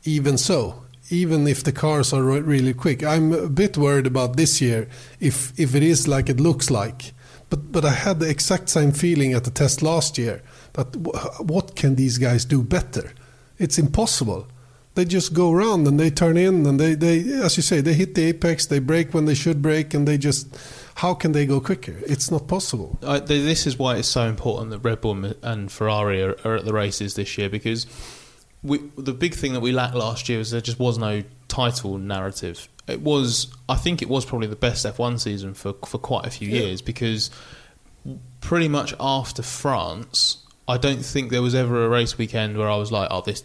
Even 0.04 0.38
so, 0.38 0.84
even 1.10 1.48
if 1.48 1.64
the 1.64 1.72
cars 1.72 2.14
are 2.14 2.24
really 2.24 2.74
quick, 2.74 3.04
I'm 3.04 3.34
a 3.34 3.50
bit 3.50 3.78
worried 3.78 4.08
about 4.08 4.38
this 4.38 4.62
year 4.62 4.88
if 5.20 5.58
if 5.60 5.76
it 5.76 5.84
is 5.84 6.08
like 6.08 6.30
it 6.30 6.40
looks 6.40 6.70
like. 6.70 7.14
But 7.50 7.72
but 7.72 7.86
I 7.86 7.92
had 7.92 8.20
the 8.20 8.30
exact 8.30 8.70
same 8.70 8.92
feeling 8.92 9.34
at 9.34 9.44
the 9.44 9.52
test 9.52 9.82
last 9.82 10.18
year 10.18 10.42
that 10.74 10.96
what 10.96 11.76
can 11.76 11.96
these 11.96 12.18
guys 12.18 12.46
do 12.46 12.64
better? 12.64 13.14
It's 13.58 13.78
impossible. 13.78 14.48
They 15.00 15.06
just 15.06 15.34
go 15.34 15.54
around 15.54 15.88
and 15.88 15.98
they 15.98 16.10
turn 16.10 16.36
in 16.36 16.66
and 16.66 16.78
they, 16.78 16.94
they 16.94 17.20
as 17.42 17.56
you 17.56 17.64
say 17.64 17.80
they 17.80 17.94
hit 17.94 18.16
the 18.16 18.26
apex, 18.26 18.66
they 18.66 18.80
brake 18.80 19.14
when 19.14 19.24
they 19.24 19.34
should 19.34 19.62
brake 19.62 19.94
and 19.94 20.06
they 20.06 20.18
just 20.18 20.54
how 20.96 21.14
can 21.14 21.32
they 21.32 21.46
go 21.46 21.62
quicker? 21.62 21.96
It's 22.06 22.30
not 22.30 22.50
possible. 22.50 22.98
This 23.02 23.66
is 23.66 23.80
why 23.80 23.96
it's 23.96 24.10
so 24.10 24.24
important 24.24 24.72
that 24.72 24.80
Red 24.80 25.00
Bull 25.00 25.34
and 25.42 25.72
Ferrari 25.72 26.22
are, 26.22 26.36
are 26.44 26.58
at 26.58 26.66
the 26.66 26.74
races 26.74 27.16
this 27.16 27.38
year 27.38 27.48
because 27.48 27.88
we, 28.62 28.80
the 28.98 29.14
big 29.14 29.36
thing 29.36 29.54
that 29.54 29.62
we 29.62 29.72
lacked 29.72 29.96
last 29.96 30.28
year 30.28 30.38
was 30.38 30.52
there 30.52 30.60
just 30.60 30.80
was 30.80 30.98
no 30.98 31.24
title 31.48 31.98
narrative. 31.98 32.68
It 32.86 33.00
was, 33.00 33.48
I 33.70 33.76
think, 33.76 34.02
it 34.02 34.10
was 34.10 34.26
probably 34.26 34.48
the 34.48 34.58
best 34.58 34.86
F1 34.86 35.22
season 35.22 35.54
for 35.54 35.76
for 35.86 35.98
quite 35.98 36.26
a 36.26 36.30
few 36.30 36.50
yeah. 36.50 36.64
years 36.64 36.82
because 36.82 37.32
pretty 38.42 38.68
much 38.68 38.94
after 39.00 39.44
France, 39.44 40.46
I 40.68 40.78
don't 40.78 41.06
think 41.06 41.32
there 41.32 41.42
was 41.42 41.56
ever 41.56 41.86
a 41.86 41.88
race 41.88 42.18
weekend 42.18 42.58
where 42.58 42.70
I 42.70 42.76
was 42.76 42.92
like, 42.92 43.08
"Oh, 43.10 43.22
this 43.22 43.40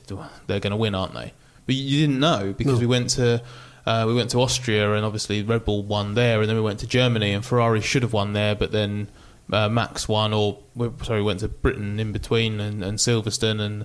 they're 0.48 0.58
going 0.58 0.72
to 0.72 0.76
win, 0.76 0.96
aren't 0.96 1.14
they?" 1.14 1.32
But 1.66 1.74
you 1.74 2.00
didn't 2.00 2.20
know 2.20 2.54
because 2.56 2.74
no. 2.74 2.80
we 2.80 2.86
went 2.86 3.10
to 3.10 3.42
uh, 3.86 4.04
we 4.06 4.14
went 4.14 4.30
to 4.30 4.40
Austria, 4.40 4.94
and 4.94 5.04
obviously 5.04 5.42
Red 5.42 5.64
Bull 5.64 5.82
won 5.82 6.14
there, 6.14 6.40
and 6.40 6.48
then 6.48 6.56
we 6.56 6.62
went 6.62 6.80
to 6.80 6.86
Germany, 6.86 7.32
and 7.32 7.44
Ferrari 7.44 7.80
should 7.80 8.02
have 8.02 8.12
won 8.12 8.32
there, 8.32 8.54
but 8.54 8.72
then 8.72 9.08
uh, 9.52 9.68
Max 9.68 10.08
won, 10.08 10.32
or 10.32 10.62
sorry, 11.02 11.22
went 11.22 11.40
to 11.40 11.48
Britain 11.48 12.00
in 12.00 12.12
between, 12.12 12.60
and, 12.60 12.82
and 12.82 12.98
Silverstone, 12.98 13.60
and 13.60 13.84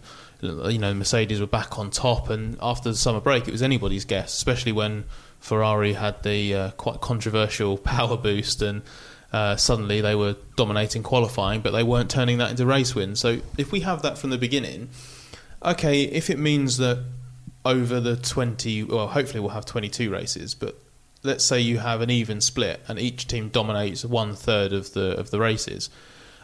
you 0.71 0.79
know 0.79 0.93
Mercedes 0.93 1.41
were 1.41 1.47
back 1.47 1.77
on 1.77 1.89
top. 1.89 2.29
And 2.29 2.57
after 2.61 2.89
the 2.89 2.95
summer 2.95 3.19
break, 3.19 3.47
it 3.47 3.51
was 3.51 3.61
anybody's 3.61 4.05
guess, 4.05 4.33
especially 4.33 4.71
when 4.71 5.03
Ferrari 5.39 5.93
had 5.93 6.23
the 6.23 6.55
uh, 6.55 6.71
quite 6.71 7.01
controversial 7.01 7.77
power 7.77 8.15
boost, 8.15 8.61
and 8.61 8.83
uh, 9.33 9.57
suddenly 9.57 9.99
they 9.99 10.15
were 10.15 10.37
dominating 10.55 11.03
qualifying, 11.03 11.59
but 11.59 11.71
they 11.71 11.83
weren't 11.83 12.09
turning 12.09 12.37
that 12.37 12.51
into 12.51 12.65
race 12.65 12.95
wins. 12.95 13.19
So 13.19 13.41
if 13.57 13.73
we 13.73 13.81
have 13.81 14.01
that 14.03 14.17
from 14.17 14.29
the 14.29 14.37
beginning, 14.37 14.89
okay, 15.63 16.03
if 16.03 16.29
it 16.29 16.39
means 16.39 16.77
that 16.77 17.03
over 17.65 17.99
the 17.99 18.15
20, 18.15 18.83
well, 18.83 19.07
hopefully 19.07 19.39
we'll 19.39 19.49
have 19.49 19.65
22 19.65 20.11
races, 20.11 20.55
but 20.55 20.79
let's 21.23 21.43
say 21.43 21.59
you 21.59 21.79
have 21.79 22.01
an 22.01 22.09
even 22.09 22.41
split 22.41 22.81
and 22.87 22.97
each 22.99 23.27
team 23.27 23.49
dominates 23.49 24.05
one 24.05 24.35
third 24.35 24.71
of 24.71 24.93
the 24.93 25.17
of 25.17 25.31
the 25.31 25.39
races. 25.39 25.89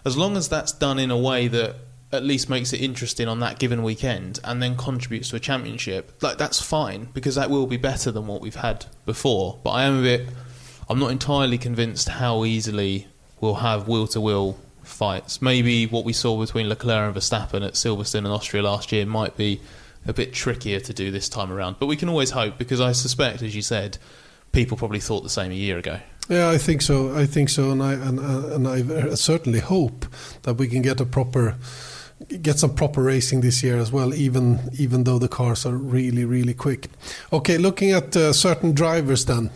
As 0.03 0.17
long 0.17 0.35
as 0.37 0.49
that's 0.49 0.71
done 0.71 0.99
in 0.99 1.11
a 1.11 1.17
way 1.17 1.47
that 1.47 1.75
at 2.11 2.23
least 2.23 2.49
makes 2.49 2.71
it 2.71 2.81
interesting 2.81 3.27
on 3.27 3.39
that 3.39 3.57
given 3.57 3.83
weekend 3.83 4.39
and 4.43 4.61
then 4.61 4.75
contributes 4.77 5.29
to 5.29 5.35
a 5.35 5.39
championship, 5.39 6.11
like 6.21 6.37
that's 6.37 6.61
fine 6.61 7.07
because 7.13 7.35
that 7.35 7.49
will 7.49 7.67
be 7.67 7.77
better 7.77 8.11
than 8.11 8.27
what 8.27 8.41
we've 8.41 8.55
had 8.55 8.85
before. 9.05 9.59
But 9.63 9.71
I 9.71 9.83
am 9.83 9.99
a 9.99 10.01
bit 10.01 10.27
I'm 10.87 10.99
not 10.99 11.11
entirely 11.11 11.57
convinced 11.57 12.09
how 12.09 12.45
easily 12.45 13.07
we'll 13.41 13.55
have 13.55 13.87
wheel 13.87 14.07
to 14.07 14.21
wheel 14.21 14.59
fights. 14.83 15.41
Maybe 15.41 15.87
what 15.87 16.05
we 16.05 16.13
saw 16.13 16.39
between 16.39 16.69
Leclerc 16.69 17.07
and 17.07 17.15
Verstappen 17.15 17.65
at 17.65 17.73
Silverstone 17.73 18.19
and 18.19 18.27
Austria 18.27 18.61
last 18.61 18.91
year 18.91 19.05
might 19.05 19.35
be 19.35 19.61
a 20.07 20.13
bit 20.13 20.33
trickier 20.33 20.79
to 20.79 20.93
do 20.93 21.11
this 21.11 21.29
time 21.29 21.51
around. 21.51 21.77
But 21.79 21.87
we 21.87 21.95
can 21.95 22.09
always 22.09 22.31
hope 22.31 22.57
because 22.57 22.81
I 22.81 22.91
suspect, 22.91 23.41
as 23.41 23.55
you 23.55 23.61
said, 23.61 23.97
people 24.51 24.77
probably 24.77 24.99
thought 24.99 25.21
the 25.21 25.29
same 25.29 25.51
a 25.51 25.55
year 25.55 25.77
ago. 25.77 25.99
Yeah, 26.29 26.49
I 26.49 26.57
think 26.57 26.81
so. 26.81 27.15
I 27.15 27.25
think 27.25 27.49
so, 27.49 27.71
and 27.71 27.83
I 27.83 27.93
and, 27.93 28.19
and 28.19 28.67
I 28.67 29.13
certainly 29.15 29.59
hope 29.59 30.07
that 30.41 30.55
we 30.55 30.67
can 30.67 30.81
get 30.81 30.99
a 30.99 31.05
proper 31.05 31.55
get 32.41 32.57
some 32.57 32.73
proper 32.73 33.03
racing 33.03 33.41
this 33.41 33.61
year 33.61 33.77
as 33.77 33.91
well. 33.91 34.13
Even 34.13 34.69
even 34.79 35.03
though 35.03 35.19
the 35.19 35.27
cars 35.27 35.65
are 35.65 35.75
really 35.75 36.25
really 36.25 36.53
quick. 36.53 36.89
Okay, 37.31 37.57
looking 37.57 37.91
at 37.91 38.15
uh, 38.15 38.33
certain 38.33 38.73
drivers 38.73 39.25
then. 39.25 39.51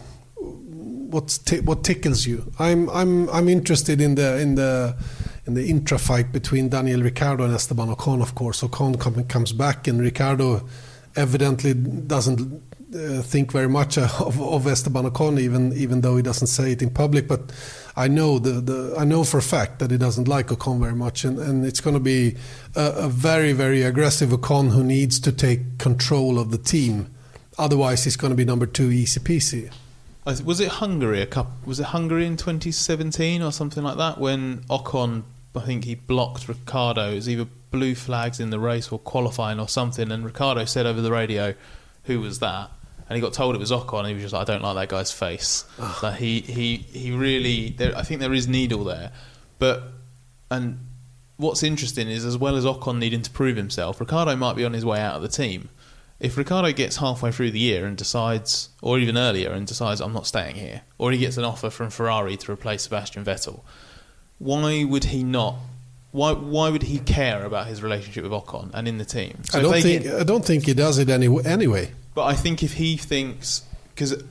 What's 1.09 1.39
t- 1.39 1.61
what 1.61 1.83
tickles 1.83 2.27
you? 2.27 2.51
I'm 2.59 2.87
I'm 2.91 3.27
I'm 3.29 3.49
interested 3.49 3.99
in 3.99 4.13
the 4.13 4.37
in 4.37 4.53
the 4.53 4.95
in 5.49 5.55
the 5.55 5.67
intra 5.67 5.97
fight 5.97 6.31
between 6.31 6.69
Daniel 6.69 7.01
Ricciardo 7.01 7.43
and 7.43 7.53
Esteban 7.53 7.87
Ocon. 7.95 8.21
Of 8.21 8.35
course, 8.35 8.61
Ocon 8.61 8.99
come, 8.99 9.23
comes 9.25 9.51
back, 9.51 9.87
and 9.87 9.99
Ricciardo 9.99 10.67
evidently 11.15 11.73
doesn't 11.73 12.61
uh, 12.93 13.21
think 13.23 13.51
very 13.51 13.67
much 13.67 13.97
of, 13.97 14.39
of 14.39 14.67
Esteban 14.67 15.05
Ocon, 15.09 15.39
even 15.39 15.73
even 15.73 16.01
though 16.01 16.17
he 16.17 16.23
doesn't 16.23 16.47
say 16.47 16.73
it 16.73 16.83
in 16.83 16.91
public. 16.91 17.27
But 17.27 17.51
I 17.95 18.07
know 18.07 18.37
the, 18.37 18.61
the 18.61 18.95
I 18.97 19.05
know 19.05 19.23
for 19.23 19.39
a 19.39 19.41
fact 19.41 19.79
that 19.79 19.89
he 19.89 19.97
doesn't 19.97 20.27
like 20.27 20.47
Ocon 20.47 20.79
very 20.79 20.95
much, 20.95 21.23
and, 21.23 21.39
and 21.39 21.65
it's 21.65 21.81
going 21.81 21.95
to 21.95 21.99
be 21.99 22.35
a, 22.75 23.05
a 23.05 23.09
very 23.09 23.51
very 23.51 23.81
aggressive 23.81 24.29
Ocon 24.29 24.69
who 24.69 24.83
needs 24.83 25.19
to 25.21 25.31
take 25.31 25.79
control 25.79 26.37
of 26.37 26.51
the 26.51 26.59
team. 26.59 27.09
Otherwise, 27.57 28.03
he's 28.03 28.15
going 28.15 28.31
to 28.31 28.37
be 28.37 28.45
number 28.45 28.67
two, 28.67 28.91
easy 28.91 29.19
peasy. 29.19 29.71
Was 30.25 30.59
it 30.59 30.69
Hungary? 30.73 31.21
A 31.21 31.25
couple, 31.25 31.53
was 31.65 31.79
it 31.79 31.87
Hungary 31.87 32.27
in 32.27 32.37
2017 32.37 33.41
or 33.41 33.51
something 33.51 33.83
like 33.83 33.97
that 33.97 34.19
when 34.19 34.59
Ocon, 34.69 35.23
I 35.55 35.61
think 35.61 35.85
he 35.85 35.95
blocked 35.95 36.47
Ricciardo. 36.47 37.11
It 37.11 37.15
was 37.15 37.29
either 37.29 37.47
blue 37.71 37.95
flags 37.95 38.39
in 38.39 38.49
the 38.49 38.59
race 38.59 38.91
or 38.91 38.99
qualifying 38.99 39.59
or 39.59 39.67
something, 39.67 40.11
and 40.11 40.23
Ricciardo 40.23 40.65
said 40.65 40.85
over 40.85 41.01
the 41.01 41.11
radio, 41.11 41.55
"Who 42.03 42.21
was 42.21 42.39
that?" 42.39 42.71
and 43.09 43.15
he 43.15 43.21
got 43.21 43.33
told 43.33 43.55
it 43.55 43.57
was 43.57 43.71
Ocon, 43.71 43.99
and 43.99 44.07
he 44.09 44.13
was 44.13 44.21
just 44.21 44.33
like, 44.33 44.47
"I 44.47 44.53
don't 44.53 44.61
like 44.61 44.75
that 44.75 44.89
guy's 44.89 45.11
face." 45.11 45.65
like 46.03 46.19
he 46.19 46.41
he 46.41 46.77
he 46.77 47.11
really, 47.11 47.69
there, 47.71 47.97
I 47.97 48.03
think 48.03 48.21
there 48.21 48.33
is 48.33 48.47
needle 48.47 48.83
there, 48.83 49.11
but 49.57 49.83
and 50.51 50.79
what's 51.37 51.63
interesting 51.63 52.07
is 52.07 52.23
as 52.23 52.37
well 52.37 52.55
as 52.55 52.65
Ocon 52.65 52.99
needing 52.99 53.23
to 53.23 53.31
prove 53.31 53.57
himself, 53.57 53.99
Ricciardo 53.99 54.35
might 54.35 54.55
be 54.55 54.63
on 54.63 54.73
his 54.73 54.85
way 54.85 54.99
out 54.99 55.15
of 55.15 55.21
the 55.23 55.27
team. 55.27 55.69
If 56.19 56.37
Ricciardo 56.37 56.71
gets 56.73 56.97
halfway 56.97 57.31
through 57.31 57.51
the 57.51 57.59
year 57.59 57.85
and 57.85 57.95
decides, 57.97 58.69
or 58.81 58.99
even 58.99 59.17
earlier, 59.17 59.51
and 59.51 59.65
decides 59.65 60.01
I'm 60.01 60.13
not 60.13 60.27
staying 60.27 60.55
here, 60.55 60.81
or 60.97 61.11
he 61.11 61.17
gets 61.17 61.37
an 61.37 61.45
offer 61.45 61.69
from 61.69 61.89
Ferrari 61.89 62.37
to 62.37 62.51
replace 62.51 62.83
Sebastian 62.83 63.23
Vettel, 63.23 63.61
why 64.39 64.83
would 64.83 65.05
he 65.05 65.23
not 65.23 65.55
why 66.11 66.31
why 66.31 66.69
would 66.69 66.83
he 66.83 66.99
care 66.99 67.45
about 67.45 67.67
his 67.67 67.83
relationship 67.83 68.23
with 68.23 68.31
Ocon 68.31 68.71
and 68.73 68.87
in 68.87 68.97
the 68.97 69.05
team? 69.05 69.43
So 69.43 69.59
I 69.59 69.61
don't 69.61 69.81
think 69.81 70.03
get, 70.03 70.15
I 70.15 70.23
don't 70.23 70.43
think 70.43 70.65
he 70.65 70.73
does 70.73 70.97
it 70.97 71.09
any, 71.09 71.27
anyway. 71.45 71.91
But 72.15 72.25
I 72.25 72.33
think 72.33 72.63
if 72.63 72.73
he 72.73 72.97
thinks 72.97 73.63
because 73.93 74.23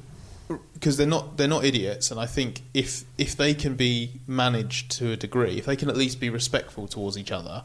because 0.74 0.96
they're 0.96 1.06
not 1.06 1.36
they're 1.36 1.46
not 1.46 1.64
idiots, 1.64 2.11
and 2.11 2.18
I 2.18 2.26
think 2.26 2.62
if 2.74 3.04
if 3.16 3.36
they 3.36 3.54
can 3.54 3.76
be 3.76 4.20
managed 4.26 4.90
to 4.92 5.12
a 5.12 5.16
degree, 5.16 5.59
if 5.59 5.66
they 5.66 5.76
can 5.76 5.88
at 5.88 5.96
least 5.96 6.18
be 6.18 6.30
respectful 6.30 6.88
towards 6.88 7.16
each 7.16 7.30
other, 7.30 7.62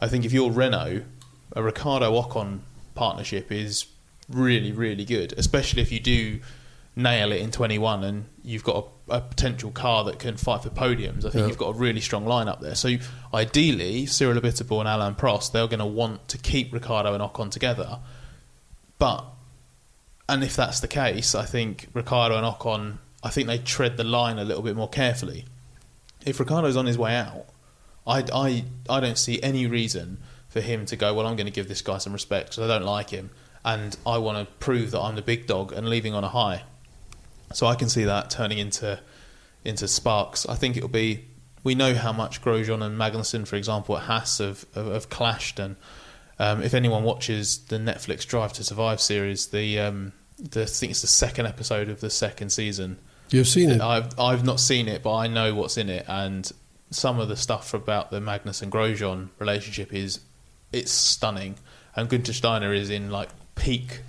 I 0.00 0.08
think 0.08 0.24
if 0.24 0.32
you're 0.32 0.50
Renault, 0.50 1.02
a 1.54 1.62
Ricciardo 1.62 2.10
Ocon 2.22 2.60
partnership 2.94 3.52
is 3.52 3.86
really 4.28 4.72
really 4.72 5.04
good, 5.04 5.34
especially 5.36 5.82
if 5.82 5.92
you 5.92 6.00
do 6.00 6.40
nail 7.02 7.32
it 7.32 7.40
in 7.40 7.50
21 7.50 8.04
and 8.04 8.24
you've 8.42 8.64
got 8.64 8.88
a, 9.08 9.16
a 9.16 9.20
potential 9.20 9.70
car 9.70 10.04
that 10.04 10.18
can 10.18 10.36
fight 10.36 10.62
for 10.62 10.70
podiums. 10.70 11.18
I 11.18 11.30
think 11.30 11.34
yeah. 11.34 11.46
you've 11.46 11.58
got 11.58 11.74
a 11.74 11.78
really 11.78 12.00
strong 12.00 12.24
lineup 12.24 12.60
there. 12.60 12.74
So 12.74 12.96
ideally, 13.34 14.06
Cyril 14.06 14.40
Abiteboul 14.40 14.80
and 14.80 14.88
Alain 14.88 15.14
Prost, 15.14 15.52
they're 15.52 15.66
going 15.66 15.80
to 15.80 15.86
want 15.86 16.28
to 16.28 16.38
keep 16.38 16.72
Ricciardo 16.72 17.14
and 17.14 17.22
Ocon 17.22 17.50
together. 17.50 18.00
But 18.98 19.24
and 20.28 20.44
if 20.44 20.54
that's 20.54 20.80
the 20.80 20.88
case, 20.88 21.34
I 21.34 21.44
think 21.44 21.88
Ricciardo 21.92 22.36
and 22.36 22.46
Ocon, 22.46 22.98
I 23.22 23.30
think 23.30 23.48
they 23.48 23.58
tread 23.58 23.96
the 23.96 24.04
line 24.04 24.38
a 24.38 24.44
little 24.44 24.62
bit 24.62 24.76
more 24.76 24.88
carefully. 24.88 25.44
If 26.24 26.38
Ricciardo's 26.38 26.76
on 26.76 26.86
his 26.86 26.96
way 26.96 27.16
out, 27.16 27.46
I, 28.06 28.24
I, 28.32 28.64
I 28.88 29.00
don't 29.00 29.18
see 29.18 29.42
any 29.42 29.66
reason 29.66 30.18
for 30.48 30.60
him 30.60 30.86
to 30.86 30.96
go, 30.96 31.14
well, 31.14 31.26
I'm 31.26 31.36
going 31.36 31.46
to 31.46 31.52
give 31.52 31.68
this 31.68 31.82
guy 31.82 31.98
some 31.98 32.12
respect 32.12 32.50
because 32.50 32.70
I 32.70 32.78
don't 32.78 32.86
like 32.86 33.10
him 33.10 33.30
and 33.64 33.96
I 34.06 34.18
want 34.18 34.38
to 34.38 34.52
prove 34.54 34.90
that 34.92 35.00
I'm 35.00 35.16
the 35.16 35.22
big 35.22 35.46
dog 35.46 35.72
and 35.72 35.88
leaving 35.88 36.14
on 36.14 36.24
a 36.24 36.28
high. 36.28 36.62
So 37.52 37.66
I 37.66 37.74
can 37.74 37.88
see 37.88 38.04
that 38.04 38.30
turning 38.30 38.58
into 38.58 39.00
into 39.64 39.88
sparks. 39.88 40.46
I 40.46 40.54
think 40.54 40.76
it'll 40.76 40.88
be. 40.88 41.26
We 41.62 41.74
know 41.74 41.94
how 41.94 42.12
much 42.12 42.40
Grosjean 42.40 42.82
and 42.82 42.98
Magnussen, 42.98 43.46
for 43.46 43.56
example, 43.56 43.98
at 43.98 44.04
Haas 44.04 44.38
have, 44.38 44.64
have, 44.74 44.86
have 44.86 45.10
clashed, 45.10 45.58
and 45.58 45.76
um, 46.38 46.62
if 46.62 46.72
anyone 46.72 47.04
watches 47.04 47.58
the 47.66 47.76
Netflix 47.76 48.26
Drive 48.26 48.54
to 48.54 48.64
Survive 48.64 49.00
series, 49.00 49.48
the 49.48 49.78
um, 49.78 50.12
the 50.38 50.62
I 50.62 50.66
think 50.66 50.90
it's 50.90 51.02
the 51.02 51.06
second 51.06 51.46
episode 51.46 51.88
of 51.88 52.00
the 52.00 52.10
second 52.10 52.50
season. 52.50 52.98
You've 53.30 53.48
seen 53.48 53.70
it. 53.70 53.80
I've 53.80 54.18
I've 54.18 54.44
not 54.44 54.58
seen 54.58 54.88
it, 54.88 55.02
but 55.02 55.14
I 55.14 55.26
know 55.26 55.54
what's 55.54 55.76
in 55.76 55.90
it, 55.90 56.06
and 56.08 56.50
some 56.90 57.20
of 57.20 57.28
the 57.28 57.36
stuff 57.36 57.74
about 57.74 58.10
the 58.10 58.20
Magnussen 58.20 58.70
Grosjean 58.70 59.28
relationship 59.38 59.92
is 59.92 60.20
it's 60.72 60.90
stunning, 60.90 61.56
and 61.94 62.08
Günther 62.08 62.32
Steiner 62.32 62.72
is 62.72 62.90
in 62.90 63.10
like 63.10 63.28
peak 63.54 64.00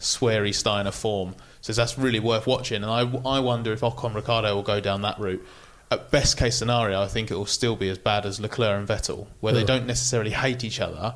sweary 0.00 0.54
Steiner 0.54 0.90
form, 0.90 1.34
so 1.60 1.72
that's 1.72 1.96
really 1.98 2.20
worth 2.20 2.46
watching. 2.46 2.82
And 2.82 2.90
I 2.90 3.00
I 3.26 3.40
wonder 3.40 3.72
if 3.72 3.80
Ocon 3.80 4.14
Ricciardo 4.14 4.54
will 4.54 4.62
go 4.62 4.80
down 4.80 5.02
that 5.02 5.18
route. 5.18 5.44
At 5.92 6.10
best 6.10 6.36
case 6.36 6.56
scenario, 6.56 7.02
I 7.02 7.08
think 7.08 7.30
it 7.30 7.34
will 7.34 7.46
still 7.46 7.74
be 7.74 7.88
as 7.88 7.98
bad 7.98 8.24
as 8.24 8.40
Leclerc 8.40 8.78
and 8.78 8.88
Vettel, 8.88 9.26
where 9.40 9.52
yeah. 9.52 9.60
they 9.60 9.66
don't 9.66 9.86
necessarily 9.86 10.30
hate 10.30 10.62
each 10.62 10.80
other, 10.80 11.14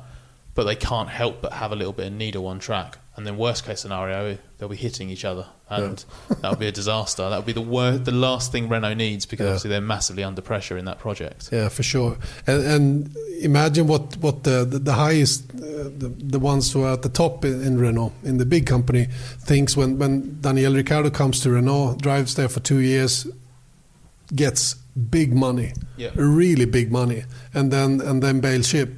but 0.55 0.63
they 0.63 0.75
can't 0.75 1.09
help 1.09 1.41
but 1.41 1.53
have 1.53 1.71
a 1.71 1.75
little 1.75 1.93
bit 1.93 2.07
of 2.07 2.13
needle 2.13 2.47
on 2.47 2.59
track. 2.59 2.97
And 3.17 3.25
then 3.25 3.37
worst 3.37 3.65
case 3.65 3.79
scenario 3.79 4.37
they'll 4.57 4.69
be 4.69 4.75
hitting 4.75 5.09
each 5.09 5.23
other. 5.23 5.47
And 5.69 6.03
yeah. 6.29 6.35
that 6.41 6.49
would 6.51 6.59
be 6.59 6.67
a 6.67 6.71
disaster. 6.71 7.29
That 7.29 7.37
would 7.37 7.45
be 7.45 7.53
the 7.53 7.61
wor- 7.61 7.97
the 7.97 8.11
last 8.11 8.51
thing 8.51 8.67
Renault 8.67 8.93
needs 8.95 9.25
because 9.25 9.45
yeah. 9.45 9.49
obviously 9.51 9.69
they're 9.69 9.81
massively 9.81 10.23
under 10.23 10.41
pressure 10.41 10.77
in 10.77 10.85
that 10.85 10.99
project. 10.99 11.49
Yeah 11.51 11.69
for 11.69 11.83
sure. 11.83 12.17
And, 12.47 12.65
and 12.65 13.17
imagine 13.41 13.87
what 13.87 14.17
what 14.17 14.43
the 14.43 14.65
the, 14.65 14.79
the 14.79 14.93
highest 14.93 15.49
uh, 15.55 15.89
the, 15.97 16.13
the 16.17 16.39
ones 16.39 16.71
who 16.71 16.83
are 16.83 16.93
at 16.93 17.01
the 17.01 17.09
top 17.09 17.45
in, 17.45 17.61
in, 17.61 17.79
Renault 17.79 18.13
in 18.23 18.37
the 18.37 18.45
big 18.45 18.65
company 18.65 19.07
thinks 19.39 19.75
when 19.75 19.97
when 19.97 20.39
Daniel 20.41 20.73
Ricciardo 20.73 21.09
comes 21.09 21.39
to 21.41 21.51
Renault 21.51 21.97
drives 22.01 22.35
there 22.35 22.49
for 22.49 22.59
2 22.59 22.79
years 22.79 23.27
gets 24.33 24.75
big 25.09 25.33
money. 25.33 25.73
Yeah. 25.97 26.11
really 26.15 26.65
big 26.65 26.91
money. 26.91 27.23
And 27.53 27.71
then 27.71 28.01
and 28.01 28.21
then 28.21 28.39
bail 28.39 28.61
ship 28.61 28.89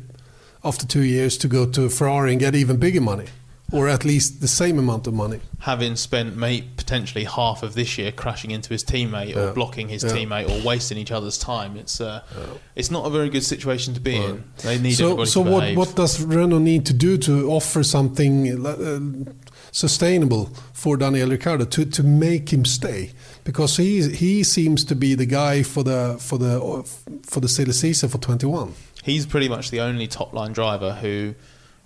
after 0.67 0.85
2 0.85 1.01
years 1.01 1.37
to 1.37 1.47
go 1.47 1.65
to 1.65 1.89
Ferrari 1.89 2.31
and 2.31 2.39
get 2.39 2.55
even 2.55 2.77
bigger 2.77 3.01
money 3.01 3.27
or 3.71 3.89
at 3.89 4.05
least 4.05 4.39
the 4.39 4.47
same 4.47 4.79
amount 4.79 5.07
of 5.07 5.13
money. 5.13 5.41
Having 5.59 5.97
spent 5.97 6.37
mate 6.37 6.77
potentially 6.77 7.25
half 7.25 7.63
of 7.63 7.73
this 7.73 7.97
year 7.97 8.11
crashing 8.11 8.51
into 8.51 8.69
his 8.69 8.83
teammate 8.83 9.35
or 9.35 9.53
blocking 9.53 9.89
his 9.89 10.03
yeah. 10.03 10.11
teammate 10.11 10.49
or 10.49 10.65
wasting 10.65 10.97
each 10.97 11.11
other's 11.11 11.37
time, 11.37 11.75
it's 11.75 11.99
uh, 11.99 12.23
yeah. 12.37 12.45
it's 12.75 12.89
not 12.89 13.05
a 13.05 13.09
very 13.09 13.29
good 13.29 13.43
situation 13.43 13.93
to 13.93 13.99
be 13.99 14.17
right. 14.17 14.29
in. 14.29 14.43
They 14.63 14.79
need 14.79 14.93
so. 14.93 15.25
so 15.25 15.41
what 15.41 15.61
behave. 15.61 15.77
what 15.77 15.95
does 15.95 16.21
Renault 16.21 16.59
need 16.59 16.85
to 16.85 16.93
do 16.93 17.17
to 17.17 17.49
offer 17.51 17.83
something 17.83 18.65
uh, 18.65 19.33
sustainable 19.71 20.45
for 20.71 20.95
Daniel 20.95 21.29
Ricciardo 21.29 21.65
to 21.65 21.85
to 21.85 22.03
make 22.03 22.53
him 22.53 22.63
stay? 22.63 23.11
Because 23.43 23.75
he 23.75 24.09
he 24.09 24.43
seems 24.43 24.85
to 24.85 24.95
be 24.95 25.13
the 25.13 25.25
guy 25.25 25.63
for 25.63 25.83
the 25.83 26.15
for 26.19 26.37
the 26.37 26.83
for 27.23 27.41
the 27.41 27.49
silly 27.49 27.73
season 27.73 28.07
for 28.07 28.17
twenty 28.19 28.45
one. 28.45 28.73
He's 29.07 29.25
pretty 29.25 29.47
much 29.47 29.71
the 29.71 29.79
only 29.79 30.05
top 30.05 30.33
line 30.33 30.51
driver 30.51 30.91
who 30.91 31.33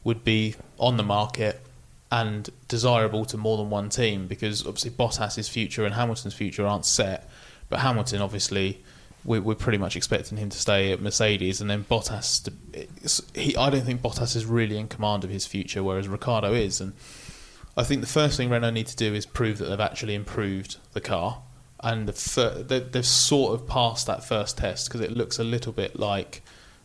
would 0.03 0.23
be 0.23 0.55
on 0.79 0.97
the 0.97 1.03
market 1.03 1.61
and 2.11 2.49
desirable 2.67 3.25
to 3.25 3.37
more 3.37 3.57
than 3.57 3.69
one 3.69 3.89
team 3.89 4.25
because 4.25 4.65
obviously 4.65 4.89
Bottas's 4.89 5.47
future 5.47 5.85
and 5.85 5.93
Hamilton's 5.93 6.33
future 6.33 6.65
aren't 6.65 6.83
set. 6.83 7.29
But 7.69 7.81
Hamilton, 7.81 8.23
obviously, 8.23 8.83
we're, 9.23 9.39
we're 9.39 9.53
pretty 9.53 9.77
much 9.77 9.95
expecting 9.95 10.39
him 10.39 10.49
to 10.49 10.57
stay 10.57 10.91
at 10.91 10.99
Mercedes, 10.99 11.61
and 11.61 11.69
then 11.69 11.83
Bottas. 11.83 12.43
To, 12.45 13.39
he, 13.39 13.55
I 13.55 13.69
don't 13.69 13.85
think 13.85 14.01
Bottas 14.01 14.35
is 14.35 14.47
really 14.47 14.79
in 14.79 14.87
command 14.87 15.23
of 15.23 15.29
his 15.29 15.45
future, 15.45 15.83
whereas 15.83 16.07
Ricciardo 16.07 16.55
is. 16.55 16.81
And 16.81 16.93
I 17.77 17.83
think 17.83 18.01
the 18.01 18.07
first 18.07 18.35
thing 18.35 18.49
Renault 18.49 18.71
need 18.71 18.87
to 18.87 18.95
do 18.95 19.13
is 19.13 19.27
prove 19.27 19.59
that 19.59 19.65
they've 19.65 19.79
actually 19.79 20.15
improved 20.15 20.77
the 20.93 21.01
car, 21.01 21.43
and 21.83 22.07
the 22.07 22.13
fir- 22.13 22.63
they've 22.63 23.05
sort 23.05 23.53
of 23.53 23.67
passed 23.67 24.07
that 24.07 24.23
first 24.23 24.57
test 24.57 24.87
because 24.87 25.01
it 25.01 25.11
looks 25.11 25.37
a 25.37 25.43
little 25.43 25.71
bit 25.71 25.99
like 25.99 26.41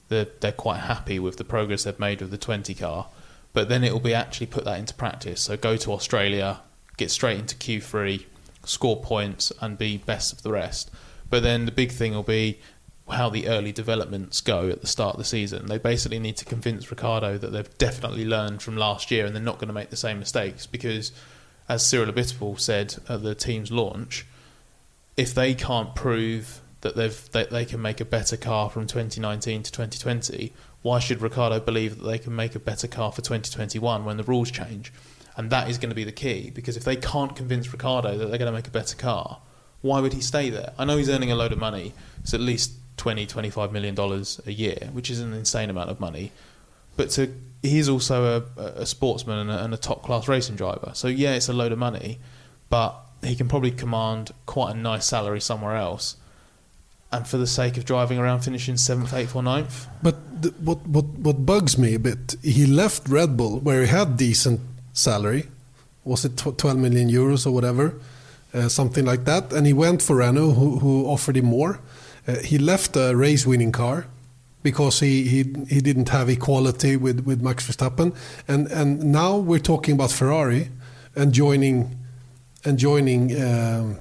they're, 0.08 0.28
they're 0.40 0.52
quite 0.52 0.80
happy 0.80 1.18
with 1.18 1.36
the 1.36 1.44
progress 1.44 1.84
they've 1.84 1.98
made 1.98 2.20
with 2.20 2.30
the 2.30 2.38
20 2.38 2.74
car 2.74 3.08
but 3.56 3.70
then 3.70 3.82
it 3.82 3.90
will 3.90 4.00
be 4.00 4.12
actually 4.12 4.46
put 4.46 4.66
that 4.66 4.78
into 4.78 4.92
practice. 4.92 5.40
So 5.40 5.56
go 5.56 5.78
to 5.78 5.92
Australia, 5.94 6.60
get 6.98 7.10
straight 7.10 7.38
into 7.38 7.56
Q3, 7.56 8.26
score 8.66 9.00
points, 9.00 9.50
and 9.62 9.78
be 9.78 9.96
best 9.96 10.34
of 10.34 10.42
the 10.42 10.52
rest. 10.52 10.90
But 11.30 11.42
then 11.42 11.64
the 11.64 11.72
big 11.72 11.90
thing 11.90 12.12
will 12.12 12.22
be 12.22 12.60
how 13.08 13.30
the 13.30 13.48
early 13.48 13.72
developments 13.72 14.42
go 14.42 14.68
at 14.68 14.82
the 14.82 14.86
start 14.86 15.14
of 15.14 15.18
the 15.20 15.24
season. 15.24 15.68
They 15.68 15.78
basically 15.78 16.18
need 16.18 16.36
to 16.36 16.44
convince 16.44 16.90
Ricciardo 16.90 17.38
that 17.38 17.48
they've 17.48 17.78
definitely 17.78 18.26
learned 18.26 18.60
from 18.60 18.76
last 18.76 19.10
year 19.10 19.24
and 19.24 19.34
they're 19.34 19.42
not 19.42 19.56
going 19.56 19.68
to 19.68 19.72
make 19.72 19.88
the 19.88 19.96
same 19.96 20.18
mistakes 20.18 20.66
because, 20.66 21.12
as 21.66 21.82
Cyril 21.82 22.12
Abiteboul 22.12 22.60
said 22.60 22.96
at 23.08 23.22
the 23.22 23.34
team's 23.34 23.72
launch, 23.72 24.26
if 25.16 25.34
they 25.34 25.54
can't 25.54 25.94
prove 25.94 26.60
that 26.86 26.94
they've 26.94 27.30
that 27.32 27.50
they 27.50 27.64
can 27.64 27.82
make 27.82 28.00
a 28.00 28.04
better 28.04 28.36
car 28.36 28.70
from 28.70 28.86
2019 28.86 29.64
to 29.64 29.72
2020, 29.72 30.52
why 30.82 31.00
should 31.00 31.20
Ricciardo 31.20 31.58
believe 31.58 31.98
that 31.98 32.04
they 32.04 32.18
can 32.18 32.34
make 32.36 32.54
a 32.54 32.60
better 32.60 32.86
car 32.86 33.10
for 33.10 33.22
2021 33.22 34.04
when 34.04 34.16
the 34.16 34.22
rules 34.22 34.52
change? 34.52 34.92
And 35.36 35.50
that 35.50 35.68
is 35.68 35.78
going 35.78 35.90
to 35.90 35.96
be 35.96 36.04
the 36.04 36.12
key 36.12 36.50
because 36.50 36.76
if 36.76 36.84
they 36.84 36.96
can't 36.96 37.34
convince 37.34 37.72
Ricciardo 37.72 38.16
that 38.16 38.26
they're 38.26 38.38
going 38.38 38.50
to 38.50 38.56
make 38.56 38.68
a 38.68 38.70
better 38.70 38.96
car, 38.96 39.40
why 39.82 40.00
would 40.00 40.12
he 40.12 40.20
stay 40.20 40.48
there? 40.48 40.72
I 40.78 40.84
know 40.84 40.96
he's 40.96 41.10
earning 41.10 41.32
a 41.32 41.34
load 41.34 41.52
of 41.52 41.58
money. 41.58 41.92
It's 42.22 42.32
at 42.32 42.40
least 42.40 42.72
20, 42.98 43.26
25 43.26 43.72
million 43.72 43.94
dollars 43.94 44.40
a 44.46 44.52
year, 44.52 44.90
which 44.92 45.10
is 45.10 45.20
an 45.20 45.32
insane 45.32 45.68
amount 45.68 45.90
of 45.90 45.98
money. 45.98 46.30
But 46.96 47.10
to, 47.10 47.34
he's 47.62 47.88
also 47.88 48.46
a, 48.56 48.60
a 48.82 48.86
sportsman 48.86 49.38
and 49.38 49.50
a, 49.50 49.64
and 49.64 49.74
a 49.74 49.76
top 49.76 50.02
class 50.02 50.28
racing 50.28 50.56
driver. 50.56 50.92
So 50.94 51.08
yeah, 51.08 51.34
it's 51.34 51.48
a 51.48 51.52
load 51.52 51.72
of 51.72 51.78
money, 51.78 52.20
but 52.70 52.96
he 53.22 53.34
can 53.34 53.48
probably 53.48 53.72
command 53.72 54.30
quite 54.46 54.74
a 54.74 54.78
nice 54.78 55.04
salary 55.04 55.40
somewhere 55.40 55.76
else 55.76 56.16
and 57.16 57.26
for 57.26 57.38
the 57.38 57.46
sake 57.46 57.76
of 57.76 57.84
driving 57.84 58.18
around, 58.18 58.40
finishing 58.40 58.76
seventh, 58.76 59.12
eighth, 59.14 59.34
or 59.34 59.42
ninth. 59.42 59.86
But 60.02 60.42
the, 60.42 60.50
what 60.62 60.86
what 60.86 61.04
what 61.04 61.44
bugs 61.44 61.78
me 61.78 61.94
a 61.94 61.98
bit, 61.98 62.36
he 62.42 62.66
left 62.66 63.08
Red 63.08 63.36
Bull 63.36 63.58
where 63.60 63.82
he 63.82 63.88
had 63.88 64.16
decent 64.16 64.60
salary. 64.92 65.48
Was 66.04 66.24
it 66.24 66.36
tw- 66.36 66.56
12 66.56 66.78
million 66.78 67.10
euros 67.10 67.46
or 67.46 67.50
whatever, 67.50 67.94
uh, 68.54 68.68
something 68.68 69.04
like 69.04 69.24
that, 69.24 69.52
and 69.52 69.66
he 69.66 69.72
went 69.72 70.02
for 70.02 70.16
Renault, 70.16 70.52
who, 70.52 70.78
who 70.78 71.04
offered 71.06 71.36
him 71.36 71.46
more. 71.46 71.80
Uh, 72.28 72.36
he 72.36 72.58
left 72.58 72.96
a 72.96 73.14
race-winning 73.14 73.72
car 73.72 74.06
because 74.62 75.00
he, 75.00 75.24
he 75.28 75.38
he 75.68 75.80
didn't 75.80 76.08
have 76.08 76.28
equality 76.28 76.96
with, 76.96 77.20
with 77.26 77.40
Max 77.42 77.66
Verstappen, 77.66 78.14
and 78.46 78.66
and 78.68 79.02
now 79.04 79.36
we're 79.36 79.66
talking 79.72 79.94
about 79.94 80.10
Ferrari 80.10 80.70
and 81.14 81.32
joining 81.32 81.96
and 82.64 82.78
joining. 82.78 83.22
Um, 83.42 84.00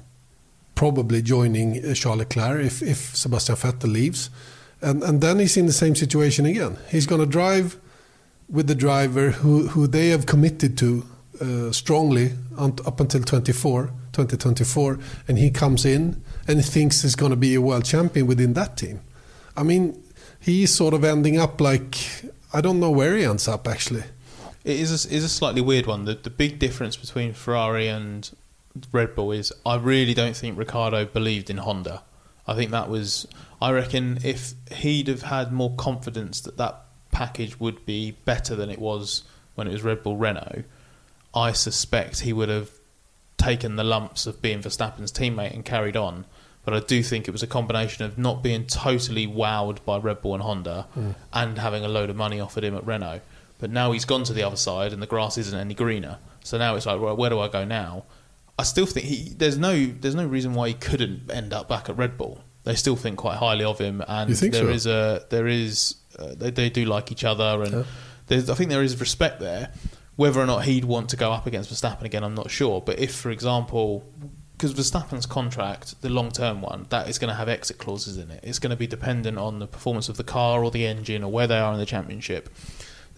probably 0.76 1.22
joining 1.22 1.84
uh, 1.84 1.94
Charles 1.94 2.18
Leclerc 2.18 2.64
if, 2.64 2.82
if 2.82 3.16
Sebastian 3.16 3.56
Vettel 3.56 3.92
leaves. 3.92 4.30
And, 4.80 5.02
and 5.02 5.20
then 5.20 5.40
he's 5.40 5.56
in 5.56 5.66
the 5.66 5.72
same 5.72 5.96
situation 5.96 6.46
again. 6.46 6.78
He's 6.88 7.06
going 7.06 7.20
to 7.20 7.26
drive 7.26 7.80
with 8.48 8.68
the 8.68 8.74
driver 8.76 9.30
who, 9.30 9.66
who 9.68 9.88
they 9.88 10.10
have 10.10 10.26
committed 10.26 10.78
to 10.78 11.04
uh, 11.40 11.72
strongly 11.72 12.32
up 12.56 13.00
until 13.00 13.22
24, 13.22 13.86
2024, 14.12 14.98
and 15.26 15.38
he 15.38 15.50
comes 15.50 15.84
in 15.84 16.22
and 16.46 16.64
thinks 16.64 17.02
he's 17.02 17.16
going 17.16 17.30
to 17.30 17.36
be 17.36 17.54
a 17.54 17.60
world 17.60 17.84
champion 17.84 18.26
within 18.26 18.52
that 18.52 18.76
team. 18.76 19.00
I 19.56 19.62
mean, 19.62 20.00
he's 20.38 20.72
sort 20.72 20.94
of 20.94 21.02
ending 21.04 21.38
up 21.38 21.60
like 21.60 21.96
I 22.52 22.60
don't 22.60 22.80
know 22.80 22.90
where 22.90 23.16
he 23.16 23.24
ends 23.24 23.48
up 23.48 23.66
actually. 23.66 24.04
It 24.64 24.80
is 24.80 24.90
a, 25.06 25.14
is 25.14 25.24
a 25.24 25.28
slightly 25.28 25.60
weird 25.60 25.86
one. 25.86 26.04
The, 26.04 26.14
the 26.14 26.30
big 26.30 26.58
difference 26.58 26.96
between 26.96 27.32
Ferrari 27.32 27.88
and 27.88 28.30
Red 28.92 29.14
Bull 29.14 29.32
is 29.32 29.52
I 29.64 29.76
really 29.76 30.14
don't 30.14 30.36
think 30.36 30.58
Ricciardo 30.58 31.04
believed 31.04 31.50
in 31.50 31.58
Honda. 31.58 32.02
I 32.46 32.54
think 32.54 32.70
that 32.70 32.88
was 32.88 33.26
I 33.60 33.72
reckon 33.72 34.18
if 34.24 34.54
he'd 34.72 35.08
have 35.08 35.22
had 35.22 35.52
more 35.52 35.74
confidence 35.76 36.40
that 36.42 36.56
that 36.58 36.82
package 37.10 37.58
would 37.58 37.86
be 37.86 38.12
better 38.24 38.54
than 38.54 38.70
it 38.70 38.78
was 38.78 39.24
when 39.54 39.66
it 39.66 39.72
was 39.72 39.82
Red 39.82 40.02
Bull 40.02 40.16
Renault, 40.16 40.64
I 41.34 41.52
suspect 41.52 42.20
he 42.20 42.32
would 42.32 42.48
have 42.48 42.70
taken 43.36 43.76
the 43.76 43.84
lumps 43.84 44.26
of 44.26 44.42
being 44.42 44.60
Verstappen's 44.60 45.12
teammate 45.12 45.54
and 45.54 45.64
carried 45.64 45.96
on. 45.96 46.26
But 46.64 46.74
I 46.74 46.80
do 46.80 47.02
think 47.02 47.28
it 47.28 47.30
was 47.30 47.42
a 47.42 47.46
combination 47.46 48.04
of 48.04 48.18
not 48.18 48.42
being 48.42 48.66
totally 48.66 49.26
wowed 49.26 49.84
by 49.84 49.98
Red 49.98 50.20
Bull 50.20 50.34
and 50.34 50.42
Honda 50.42 50.88
mm. 50.96 51.14
and 51.32 51.58
having 51.58 51.84
a 51.84 51.88
load 51.88 52.10
of 52.10 52.16
money 52.16 52.40
offered 52.40 52.64
him 52.64 52.74
at 52.74 52.84
Renault. 52.84 53.20
But 53.58 53.70
now 53.70 53.92
he's 53.92 54.04
gone 54.04 54.24
to 54.24 54.32
the 54.32 54.42
other 54.42 54.56
side 54.56 54.92
and 54.92 55.00
the 55.00 55.06
grass 55.06 55.38
isn't 55.38 55.58
any 55.58 55.74
greener. 55.74 56.18
So 56.42 56.58
now 56.58 56.74
it's 56.74 56.84
like, 56.84 57.00
well, 57.00 57.16
where 57.16 57.30
do 57.30 57.38
I 57.38 57.48
go 57.48 57.64
now? 57.64 58.04
I 58.58 58.62
still 58.62 58.86
think 58.86 59.06
he 59.06 59.34
there's 59.36 59.58
no 59.58 59.86
there's 59.86 60.14
no 60.14 60.26
reason 60.26 60.54
why 60.54 60.68
he 60.68 60.74
couldn't 60.74 61.30
end 61.30 61.52
up 61.52 61.68
back 61.68 61.88
at 61.88 61.96
Red 61.96 62.16
Bull. 62.16 62.42
They 62.64 62.74
still 62.74 62.96
think 62.96 63.18
quite 63.18 63.36
highly 63.36 63.64
of 63.64 63.78
him, 63.78 64.02
and 64.08 64.30
there 64.30 64.52
so? 64.52 64.68
is 64.68 64.86
a 64.86 65.24
there 65.30 65.46
is 65.46 65.96
uh, 66.18 66.34
they 66.34 66.50
they 66.50 66.70
do 66.70 66.84
like 66.84 67.12
each 67.12 67.24
other, 67.24 67.62
and 67.62 67.72
yeah. 68.28 68.38
I 68.38 68.54
think 68.54 68.70
there 68.70 68.82
is 68.82 68.98
respect 68.98 69.40
there. 69.40 69.72
Whether 70.16 70.40
or 70.40 70.46
not 70.46 70.64
he'd 70.64 70.84
want 70.84 71.10
to 71.10 71.16
go 71.16 71.30
up 71.30 71.46
against 71.46 71.70
Verstappen 71.70 72.04
again, 72.04 72.24
I'm 72.24 72.34
not 72.34 72.50
sure. 72.50 72.80
But 72.80 72.98
if, 72.98 73.14
for 73.14 73.30
example, 73.30 74.02
because 74.56 74.72
Verstappen's 74.72 75.26
contract, 75.26 76.00
the 76.00 76.08
long 76.08 76.30
term 76.30 76.62
one, 76.62 76.86
that 76.88 77.08
is 77.08 77.18
going 77.18 77.28
to 77.28 77.34
have 77.34 77.48
exit 77.48 77.76
clauses 77.76 78.16
in 78.16 78.30
it. 78.30 78.40
It's 78.42 78.58
going 78.58 78.70
to 78.70 78.76
be 78.76 78.86
dependent 78.86 79.36
on 79.36 79.58
the 79.58 79.66
performance 79.66 80.08
of 80.08 80.16
the 80.16 80.24
car 80.24 80.64
or 80.64 80.70
the 80.70 80.86
engine 80.86 81.22
or 81.22 81.30
where 81.30 81.46
they 81.46 81.58
are 81.58 81.72
in 81.74 81.78
the 81.78 81.86
championship. 81.86 82.48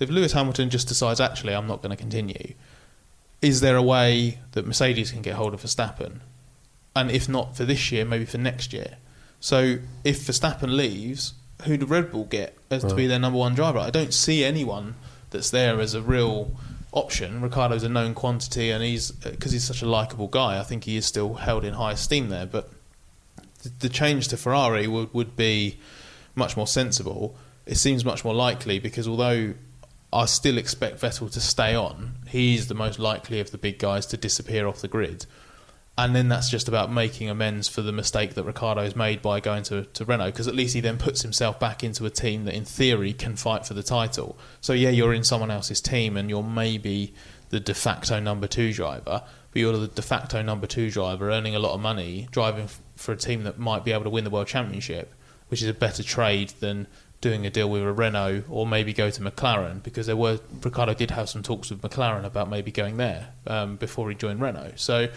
If 0.01 0.11
Lewis 0.11 0.33
Hamilton 0.33 0.71
just 0.71 0.89
decides, 0.89 1.21
actually, 1.21 1.55
I'm 1.55 1.67
not 1.67 1.83
going 1.83 1.91
to 1.91 1.97
continue, 1.97 2.55
is 3.41 3.61
there 3.61 3.77
a 3.77 3.83
way 3.83 4.41
that 4.53 4.67
Mercedes 4.67 5.13
can 5.13 5.23
get 5.23 5.35
hold 5.35 5.55
of 5.55 5.63
Verstappen? 5.63 6.21
And 6.97 7.11
if 7.11 7.29
not 7.29 7.57
for 7.57 7.65
this 7.65 7.93
year, 7.93 8.05
maybe 8.05 8.25
for 8.25 8.39
next 8.39 8.73
year. 8.73 8.97
So 9.41 9.79
if 10.03 10.21
Verstappen 10.21 10.75
leaves, 10.75 11.35
who 11.65 11.77
do 11.77 11.87
Red 11.87 12.11
Bull 12.11 12.25
get 12.25 12.57
as 12.71 12.83
right. 12.83 12.91
to 12.91 12.97
be 12.97 13.07
their 13.07 13.19
number 13.19 13.39
one 13.39 13.55
driver? 13.55 13.79
I 13.79 13.91
don't 13.91 14.13
see 14.13 14.45
anyone 14.45 14.95
that's 15.31 15.51
there 15.51 15.81
as 15.81 15.95
a 15.95 16.03
real 16.03 16.53
option. 16.93 17.41
Ricciardo's 17.41 17.85
a 17.85 17.89
known 17.89 18.15
quantity, 18.15 18.71
and 18.71 18.83
he's 18.83 19.11
uh, 19.25 19.31
because 19.31 19.53
he's 19.53 19.65
such 19.65 19.83
a 19.83 19.87
likable 19.87 20.29
guy. 20.29 20.59
I 20.59 20.63
think 20.63 20.85
he 20.85 20.97
is 20.97 21.07
still 21.07 21.35
held 21.35 21.65
in 21.65 21.75
high 21.75 21.93
esteem 21.93 22.29
there. 22.29 22.47
But 22.47 22.71
the, 23.63 23.71
the 23.81 23.89
change 23.89 24.29
to 24.29 24.37
Ferrari 24.37 24.87
would 24.87 25.13
would 25.15 25.37
be 25.37 25.79
much 26.35 26.57
more 26.57 26.67
sensible. 26.67 27.37
It 27.67 27.77
seems 27.77 28.05
much 28.05 28.25
more 28.25 28.35
likely 28.35 28.79
because 28.79 29.07
although 29.07 29.55
I 30.13 30.25
still 30.25 30.57
expect 30.57 31.01
Vettel 31.01 31.31
to 31.33 31.41
stay 31.41 31.75
on. 31.75 32.15
He's 32.29 32.69
the 32.69 32.75
most 32.75 32.99
likely 32.99 33.41
of 33.41 33.51
the 33.51 33.59
big 33.59 33.79
guys 33.79 34.07
to 34.07 34.17
disappear 34.17 34.67
off 34.67 34.81
the 34.81 34.89
grid. 34.89 35.27
And 35.99 36.15
then 36.15 36.29
that's 36.29 36.49
just 36.49 36.69
about 36.69 36.93
making 36.93 37.29
amends 37.29 37.67
for 37.69 37.83
the 37.83 37.91
mistake 37.91 38.35
that 38.35 38.45
Ricciardo's 38.45 38.95
made 38.95 39.21
by 39.21 39.41
going 39.41 39.65
to, 39.65 39.85
to 39.85 40.05
Renault, 40.05 40.31
because 40.31 40.47
at 40.47 40.55
least 40.55 40.75
he 40.75 40.81
then 40.81 40.97
puts 40.97 41.23
himself 41.23 41.59
back 41.59 41.83
into 41.83 42.07
a 42.07 42.11
team 42.11 42.45
that, 42.45 42.55
in 42.55 42.65
theory, 42.65 43.13
can 43.13 43.35
fight 43.35 43.67
for 43.67 43.75
the 43.75 43.83
title. 43.83 44.39
So, 44.61 44.73
yeah, 44.73 44.91
you're 44.91 45.13
in 45.13 45.25
someone 45.25 45.51
else's 45.51 45.81
team 45.81 46.17
and 46.17 46.31
you're 46.31 46.45
maybe 46.45 47.15
the 47.51 47.59
de 47.59 47.75
facto 47.75 48.21
number 48.21 48.47
two 48.47 48.73
driver, 48.73 49.25
but 49.51 49.61
you're 49.61 49.77
the 49.77 49.89
de 49.89 50.03
facto 50.03 50.41
number 50.41 50.69
two 50.69 50.89
driver 50.89 51.31
earning 51.31 51.57
a 51.57 51.59
lot 51.59 51.75
of 51.75 51.81
money, 51.81 52.29
driving 52.31 52.69
for 52.95 53.13
a 53.13 53.17
team 53.17 53.43
that 53.43 53.59
might 53.59 53.85
be 53.85 53.93
able 53.93 54.05
to 54.05 54.11
win 54.11 54.23
the 54.23 54.31
World 54.31 54.47
Championship, 54.47 55.13
which 55.49 55.63
is 55.63 55.69
a 55.69 55.75
better 55.75 56.05
trade 56.05 56.51
than 56.61 56.87
doing 57.21 57.45
a 57.47 57.51
deal 57.51 57.69
with 57.69 57.83
a 57.83 57.93
Renault 57.93 58.45
or 58.49 58.67
maybe 58.67 58.93
go 58.93 59.11
to 59.11 59.21
McLaren 59.21 59.83
because 59.83 60.07
there 60.07 60.17
were 60.17 60.39
Ricciardo 60.63 60.95
did 60.95 61.11
have 61.11 61.29
some 61.29 61.43
talks 61.43 61.71
with 61.71 61.83
McLaren 61.83 62.25
about 62.25 62.49
maybe 62.49 62.71
going 62.71 62.97
there 62.97 63.31
um, 63.47 63.77
before 63.77 64.09
he 64.09 64.15
joined 64.15 64.41
Renault. 64.41 64.75
So 64.77 65.09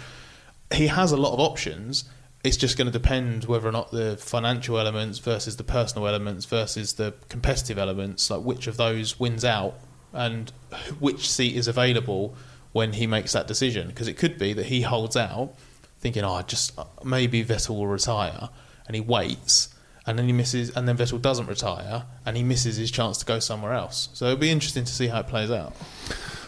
he 0.74 0.88
has 0.88 1.12
a 1.12 1.18
lot 1.18 1.34
of 1.34 1.40
options. 1.40 2.06
It's 2.44 2.58
just 2.58 2.76
going 2.76 2.88
to 2.88 2.92
depend 2.92 3.46
whether 3.46 3.68
or 3.68 3.72
not 3.72 3.92
the 3.92 4.18
financial 4.18 4.80
elements 4.80 5.20
versus 5.20 5.58
the 5.58 5.64
personal 5.64 6.08
elements 6.08 6.46
versus 6.46 6.94
the 6.94 7.14
competitive 7.30 7.78
elements, 7.78 8.32
like 8.32 8.42
which 8.42 8.66
of 8.66 8.78
those 8.78 9.20
wins 9.20 9.46
out 9.46 9.76
and 10.12 10.52
which 11.00 11.30
seat 11.30 11.56
is 11.56 11.68
available 11.68 12.36
when 12.72 12.94
he 12.94 13.06
makes 13.06 13.34
that 13.34 13.48
decision. 13.48 13.88
Because 13.88 14.08
it 14.08 14.18
could 14.18 14.40
be 14.40 14.54
that 14.54 14.66
he 14.66 14.82
holds 14.82 15.16
out, 15.16 15.54
thinking, 16.00 16.24
"Oh, 16.24 16.42
just 16.42 16.78
maybe 17.04 17.46
Vettel 17.46 17.76
will 17.76 17.88
retire," 17.88 18.50
and 18.88 18.96
he 18.96 19.02
waits 19.02 19.70
and 20.12 20.20
then 20.20 20.26
he 20.26 20.34
misses, 20.34 20.70
and 20.72 20.90
then 20.90 20.98
Vettel 20.98 21.22
doesn't 21.22 21.46
retire, 21.46 22.04
and 22.26 22.36
he 22.36 22.44
misses 22.44 22.76
his 22.76 22.92
chance 22.92 23.18
to 23.20 23.26
go 23.26 23.40
somewhere 23.40 23.72
else. 23.72 24.10
So 24.12 24.26
it'll 24.26 24.38
be 24.38 24.50
interesting 24.50 24.84
to 24.84 24.92
see 24.92 25.08
how 25.08 25.22
it 25.22 25.28
plays 25.28 25.50
out. 25.50 25.74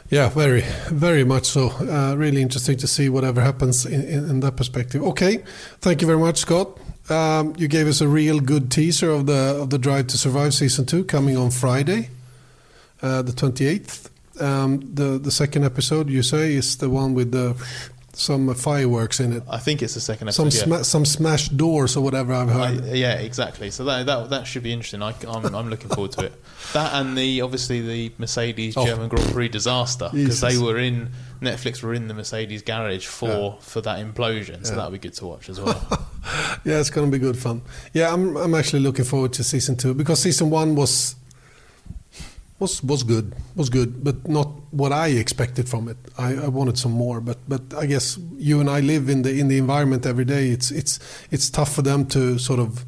Yeah, 0.10 0.28
very, 0.28 0.66
very 0.90 1.24
much 1.24 1.46
so. 1.46 1.70
Uh, 1.70 2.14
really 2.18 2.42
interesting 2.42 2.76
to 2.76 2.88
see 2.88 3.08
whatever 3.08 3.40
happens 3.40 3.86
in, 3.86 4.02
in, 4.02 4.30
in, 4.30 4.40
that 4.42 4.58
perspective. 4.58 5.02
Okay, 5.02 5.38
thank 5.80 6.02
you 6.02 6.08
very 6.08 6.20
much, 6.20 6.40
Scott. 6.40 6.78
Um, 7.10 7.54
you 7.58 7.70
gave 7.70 7.88
us 7.88 8.02
a 8.02 8.08
real 8.10 8.42
good 8.42 8.70
teaser 8.70 9.10
of 9.10 9.28
the 9.28 9.58
of 9.62 9.70
the 9.70 9.78
Drive 9.78 10.08
to 10.08 10.18
Survive 10.18 10.54
season 10.54 10.86
two 10.86 11.06
coming 11.06 11.38
on 11.38 11.52
Friday, 11.52 12.10
uh, 13.02 13.22
the 13.22 13.32
twenty 13.32 13.66
eighth. 13.66 14.10
Um, 14.42 14.82
the 14.94 15.18
the 15.18 15.32
second 15.32 15.64
episode 15.64 16.10
you 16.10 16.22
say 16.22 16.54
is 16.54 16.78
the 16.78 16.90
one 16.90 17.14
with 17.14 17.32
the 17.32 17.56
some 18.16 18.54
fireworks 18.54 19.20
in 19.20 19.34
it. 19.34 19.44
I 19.50 19.58
think 19.58 19.82
it's 19.82 19.96
the 19.96 20.00
second 20.00 20.28
episode. 20.28 20.54
Some 20.54 20.72
yeah. 20.72 20.82
some 20.84 21.06
smashed 21.06 21.58
doors 21.58 21.98
or 21.98 22.02
whatever 22.02 22.34
I've 22.34 22.50
heard. 22.50 22.84
I, 22.84 22.94
yeah, 22.94 23.14
exactly. 23.16 23.72
So 23.72 23.84
that, 23.86 24.06
that 24.06 24.30
that 24.30 24.48
should 24.48 24.64
be 24.64 24.72
interesting. 24.72 25.02
I, 25.02 25.14
am 25.28 25.56
I'm 25.56 25.70
looking 25.70 25.90
forward 25.90 26.12
to 26.14 26.26
it. 26.26 26.34
That 26.72 26.94
and 26.94 27.16
the 27.18 27.42
obviously 27.42 27.82
the 27.82 28.14
Mercedes 28.18 28.76
oh. 28.78 28.86
German 28.86 29.10
Grand 29.10 29.32
Prix 29.32 29.50
disaster 29.50 30.10
because 30.12 30.42
they 30.42 30.58
were 30.58 30.78
in 30.80 31.12
Netflix 31.42 31.84
were 31.84 31.94
in 31.94 32.08
the 32.08 32.14
Mercedes 32.14 32.62
garage 32.62 33.06
for 33.06 33.28
yeah. 33.28 33.60
for 33.60 33.82
that 33.82 34.00
implosion. 34.00 34.66
So 34.66 34.72
yeah. 34.72 34.78
that'll 34.78 34.92
be 34.92 34.98
good 34.98 35.14
to 35.16 35.28
watch 35.28 35.50
as 35.50 35.60
well. 35.60 35.80
yeah, 36.64 36.80
it's 36.80 36.90
going 36.90 37.12
to 37.12 37.16
be 37.16 37.20
good 37.20 37.38
fun. 37.38 37.62
Yeah, 37.92 38.14
I'm 38.14 38.38
I'm 38.38 38.56
actually 38.56 38.80
looking 38.80 39.06
forward 39.06 39.34
to 39.34 39.44
season 39.44 39.76
two 39.76 39.94
because 39.94 40.20
season 40.22 40.50
one 40.50 40.76
was 40.76 41.16
was 42.60 42.84
was 42.84 43.04
good, 43.04 43.36
was 43.56 43.70
good, 43.70 44.04
but 44.04 44.28
not 44.28 44.48
what 44.72 44.92
I 44.92 45.08
expected 45.08 45.68
from 45.68 45.90
it. 45.90 45.98
I, 46.18 46.36
I, 46.36 46.48
wanted 46.48 46.78
some 46.78 46.92
more, 46.92 47.20
but 47.22 47.38
but 47.48 47.62
I 47.74 47.86
guess 47.86 48.18
you 48.38 48.60
and 48.60 48.70
I 48.70 48.80
live 48.80 49.10
in 49.10 49.24
the 49.24 49.40
in 49.40 49.48
the 49.48 49.58
environment 49.58 50.06
every 50.06 50.26
day. 50.26 50.50
It's 50.50 50.72
it's 50.72 51.00
it's 51.32 51.50
tough 51.50 51.74
for 51.74 51.82
them 51.82 52.06
to 52.08 52.38
sort 52.40 52.60
of 52.60 52.86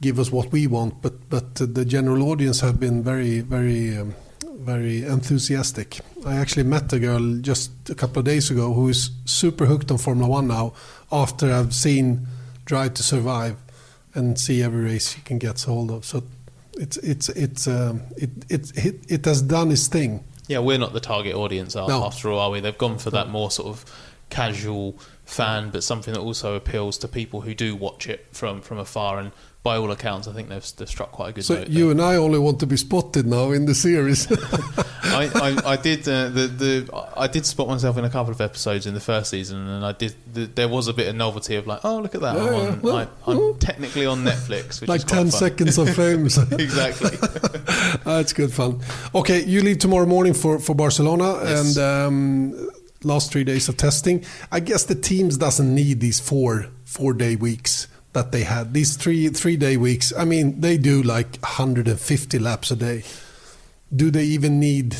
give 0.00 0.18
us 0.18 0.32
what 0.32 0.52
we 0.52 0.66
want, 0.66 1.02
but 1.02 1.28
but 1.30 1.54
the 1.54 1.84
general 1.84 2.22
audience 2.30 2.60
have 2.60 2.80
been 2.80 3.02
very 3.02 3.40
very. 3.40 3.96
Um, 3.96 4.14
very 4.66 5.04
enthusiastic. 5.04 6.00
I 6.26 6.34
actually 6.34 6.64
met 6.64 6.92
a 6.92 6.98
girl 6.98 7.36
just 7.40 7.70
a 7.88 7.94
couple 7.94 8.18
of 8.18 8.24
days 8.24 8.50
ago 8.50 8.72
who 8.72 8.88
is 8.88 9.10
super 9.24 9.64
hooked 9.64 9.92
on 9.92 9.98
Formula 9.98 10.28
One 10.28 10.48
now 10.48 10.72
after 11.12 11.52
I've 11.52 11.72
seen 11.72 12.26
Drive 12.64 12.94
to 12.94 13.04
Survive 13.04 13.56
and 14.12 14.38
see 14.38 14.62
every 14.62 14.84
race 14.84 15.14
she 15.14 15.20
can 15.20 15.38
get 15.38 15.62
hold 15.62 15.92
of. 15.92 16.04
So 16.04 16.24
it's 16.76 16.96
it's 16.98 17.28
it's 17.30 17.66
um, 17.66 18.02
it, 18.16 18.30
it 18.48 18.72
it 18.76 19.00
it 19.08 19.24
has 19.24 19.42
done 19.42 19.70
its 19.70 19.88
thing. 19.88 20.24
Yeah, 20.48 20.60
we're 20.60 20.78
not 20.78 20.92
the 20.92 21.00
target 21.00 21.34
audience 21.34 21.74
no. 21.74 22.04
after 22.04 22.30
all, 22.30 22.38
are 22.38 22.50
we? 22.50 22.60
They've 22.60 22.76
gone 22.76 22.98
for 22.98 23.10
that 23.10 23.28
more 23.28 23.50
sort 23.50 23.68
of 23.68 23.84
casual 24.30 24.96
fan, 25.24 25.70
but 25.70 25.82
something 25.82 26.14
that 26.14 26.20
also 26.20 26.54
appeals 26.54 26.98
to 26.98 27.08
people 27.08 27.40
who 27.40 27.54
do 27.54 27.74
watch 27.74 28.08
it 28.08 28.26
from 28.32 28.60
from 28.60 28.78
afar. 28.78 29.18
And 29.18 29.32
by 29.66 29.76
all 29.78 29.90
accounts, 29.90 30.28
I 30.28 30.32
think 30.32 30.48
they've, 30.48 30.64
they've 30.76 30.88
struck 30.88 31.10
quite 31.10 31.30
a 31.30 31.32
good 31.32 31.44
So 31.44 31.64
you 31.66 31.86
there. 31.86 31.90
and 31.90 32.00
I 32.00 32.14
only 32.14 32.38
want 32.38 32.60
to 32.60 32.66
be 32.68 32.76
spotted 32.76 33.26
now 33.26 33.50
in 33.50 33.66
the 33.66 33.74
series. 33.74 34.30
I, 35.02 35.24
I, 35.34 35.72
I 35.72 35.76
did 35.76 36.06
uh, 36.06 36.28
the 36.28 36.46
the 36.46 37.04
I 37.16 37.26
did 37.26 37.44
spot 37.44 37.66
myself 37.66 37.98
in 37.98 38.04
a 38.04 38.10
couple 38.10 38.32
of 38.32 38.40
episodes 38.40 38.86
in 38.86 38.94
the 38.94 39.00
first 39.00 39.28
season, 39.30 39.66
and 39.66 39.84
I 39.84 39.90
did. 39.90 40.14
The, 40.32 40.46
there 40.46 40.68
was 40.68 40.86
a 40.86 40.92
bit 40.92 41.08
of 41.08 41.16
novelty 41.16 41.56
of 41.56 41.66
like, 41.66 41.80
oh 41.84 41.98
look 41.98 42.14
at 42.14 42.20
that, 42.20 42.36
I'm, 42.36 42.54
on, 42.54 42.80
well, 42.82 42.96
I, 42.96 43.08
I'm 43.26 43.58
technically 43.58 44.06
on 44.06 44.22
Netflix, 44.22 44.80
which 44.80 44.88
like 44.88 44.98
is 45.00 45.04
10 45.04 45.30
fun. 45.30 45.30
seconds 45.32 45.78
of 45.78 45.88
fame. 45.96 46.22
Exactly. 46.66 47.16
That's 48.04 48.32
good 48.32 48.52
fun. 48.52 48.80
Okay, 49.16 49.42
you 49.44 49.62
leave 49.62 49.78
tomorrow 49.78 50.06
morning 50.06 50.34
for, 50.34 50.60
for 50.60 50.74
Barcelona 50.76 51.40
Yes. 51.42 51.76
and 51.76 51.78
um, 51.78 52.70
last 53.02 53.32
three 53.32 53.42
days 53.44 53.68
of 53.68 53.76
testing. 53.76 54.24
I 54.52 54.60
guess 54.60 54.84
the 54.84 54.94
teams 54.94 55.36
doesn't 55.38 55.74
need 55.74 55.98
these 56.00 56.20
four 56.20 56.66
four 56.84 57.12
day 57.14 57.34
weeks 57.34 57.88
that 58.16 58.32
they 58.32 58.44
had. 58.44 58.72
These 58.72 58.96
three 58.96 59.28
three 59.28 59.56
day 59.58 59.76
weeks. 59.76 60.12
I 60.16 60.24
mean, 60.24 60.60
they 60.62 60.78
do 60.78 61.02
like 61.02 61.36
150 61.42 62.38
laps 62.38 62.70
a 62.70 62.76
day. 62.76 63.04
Do 63.94 64.10
they 64.10 64.24
even 64.24 64.58
need 64.58 64.96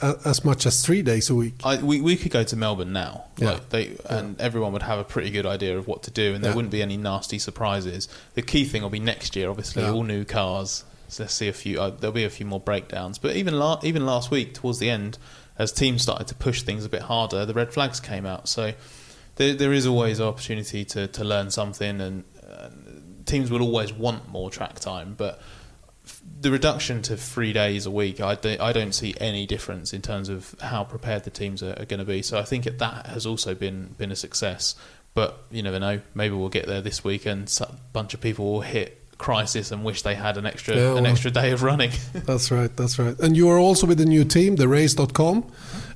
a, 0.00 0.14
as 0.24 0.44
much 0.44 0.64
as 0.66 0.84
three 0.86 1.02
days 1.02 1.28
a 1.30 1.34
week? 1.34 1.54
I, 1.64 1.76
we 1.82 2.00
we 2.00 2.16
could 2.16 2.30
go 2.30 2.44
to 2.44 2.56
Melbourne 2.56 2.92
now, 2.92 3.24
Yeah. 3.36 3.50
like 3.52 3.68
they, 3.70 3.96
and 4.08 4.40
everyone 4.40 4.72
would 4.72 4.82
have 4.82 4.98
a 5.00 5.04
pretty 5.04 5.30
good 5.30 5.46
idea 5.46 5.76
of 5.76 5.88
what 5.88 6.04
to 6.04 6.10
do, 6.12 6.32
and 6.34 6.42
there 6.44 6.52
Yeah. 6.52 6.56
wouldn't 6.56 6.72
be 6.72 6.80
any 6.80 6.96
nasty 6.96 7.38
surprises. 7.40 8.08
The 8.34 8.42
key 8.42 8.64
thing 8.64 8.82
will 8.82 8.90
be 8.90 9.00
next 9.00 9.34
year, 9.36 9.50
obviously, 9.50 9.82
Yeah. 9.82 9.90
all 9.92 10.04
new 10.04 10.24
cars. 10.24 10.84
So 11.08 11.24
let's 11.24 11.34
see 11.34 11.48
a 11.48 11.52
few. 11.52 11.80
Uh, 11.80 11.90
there'll 11.90 12.14
be 12.14 12.24
a 12.24 12.30
few 12.30 12.46
more 12.46 12.60
breakdowns, 12.60 13.18
but 13.18 13.34
even 13.34 13.58
la- 13.58 13.80
even 13.82 14.06
last 14.06 14.30
week, 14.30 14.54
towards 14.54 14.78
the 14.78 14.88
end, 14.88 15.18
as 15.58 15.72
teams 15.72 16.02
started 16.02 16.28
to 16.28 16.36
push 16.36 16.62
things 16.62 16.84
a 16.84 16.88
bit 16.88 17.02
harder, 17.02 17.44
the 17.44 17.52
red 17.52 17.72
flags 17.72 17.98
came 17.98 18.24
out. 18.26 18.48
So 18.48 18.72
there 19.36 19.54
there 19.54 19.72
is 19.72 19.86
always 19.86 20.20
opportunity 20.20 20.84
to 20.84 21.08
to 21.08 21.24
learn 21.24 21.50
something, 21.50 22.00
and 22.00 22.22
uh, 22.39 22.39
teams 23.26 23.50
will 23.50 23.62
always 23.62 23.92
want 23.92 24.28
more 24.28 24.50
track 24.50 24.80
time, 24.80 25.14
but 25.16 25.40
the 26.40 26.50
reduction 26.50 27.02
to 27.02 27.16
three 27.16 27.52
days 27.52 27.86
a 27.86 27.90
week, 27.90 28.20
I 28.20 28.34
don't, 28.34 28.60
I 28.60 28.72
don't 28.72 28.92
see 28.92 29.14
any 29.20 29.46
difference 29.46 29.92
in 29.92 30.02
terms 30.02 30.28
of 30.28 30.54
how 30.60 30.84
prepared 30.84 31.24
the 31.24 31.30
teams 31.30 31.62
are, 31.62 31.78
are 31.78 31.84
going 31.84 31.98
to 32.00 32.04
be. 32.04 32.22
So 32.22 32.38
I 32.38 32.42
think 32.42 32.64
that 32.64 32.78
that 32.78 33.06
has 33.06 33.26
also 33.26 33.54
been 33.54 33.94
been 33.98 34.10
a 34.10 34.16
success. 34.16 34.74
But 35.12 35.42
you 35.50 35.62
never 35.62 35.80
know. 35.80 36.00
Maybe 36.14 36.36
we'll 36.36 36.48
get 36.48 36.66
there 36.66 36.80
this 36.80 37.02
week, 37.02 37.26
and 37.26 37.52
a 37.60 37.74
bunch 37.92 38.14
of 38.14 38.20
people 38.20 38.52
will 38.52 38.60
hit 38.60 38.99
crisis 39.20 39.70
and 39.70 39.84
wish 39.84 40.02
they 40.02 40.14
had 40.14 40.36
an 40.38 40.46
extra 40.46 40.74
Yeah, 40.74 40.96
an 40.96 41.04
extra 41.06 41.30
day 41.30 41.52
of 41.52 41.62
running. 41.62 41.92
That's 42.26 42.50
right. 42.50 42.74
That's 42.76 42.98
right. 42.98 43.16
And 43.20 43.36
you 43.36 43.48
are 43.50 43.58
also 43.58 43.86
with 43.86 43.98
the 43.98 44.06
new 44.06 44.24
team, 44.24 44.56
the 44.56 44.66
race.com. 44.66 45.44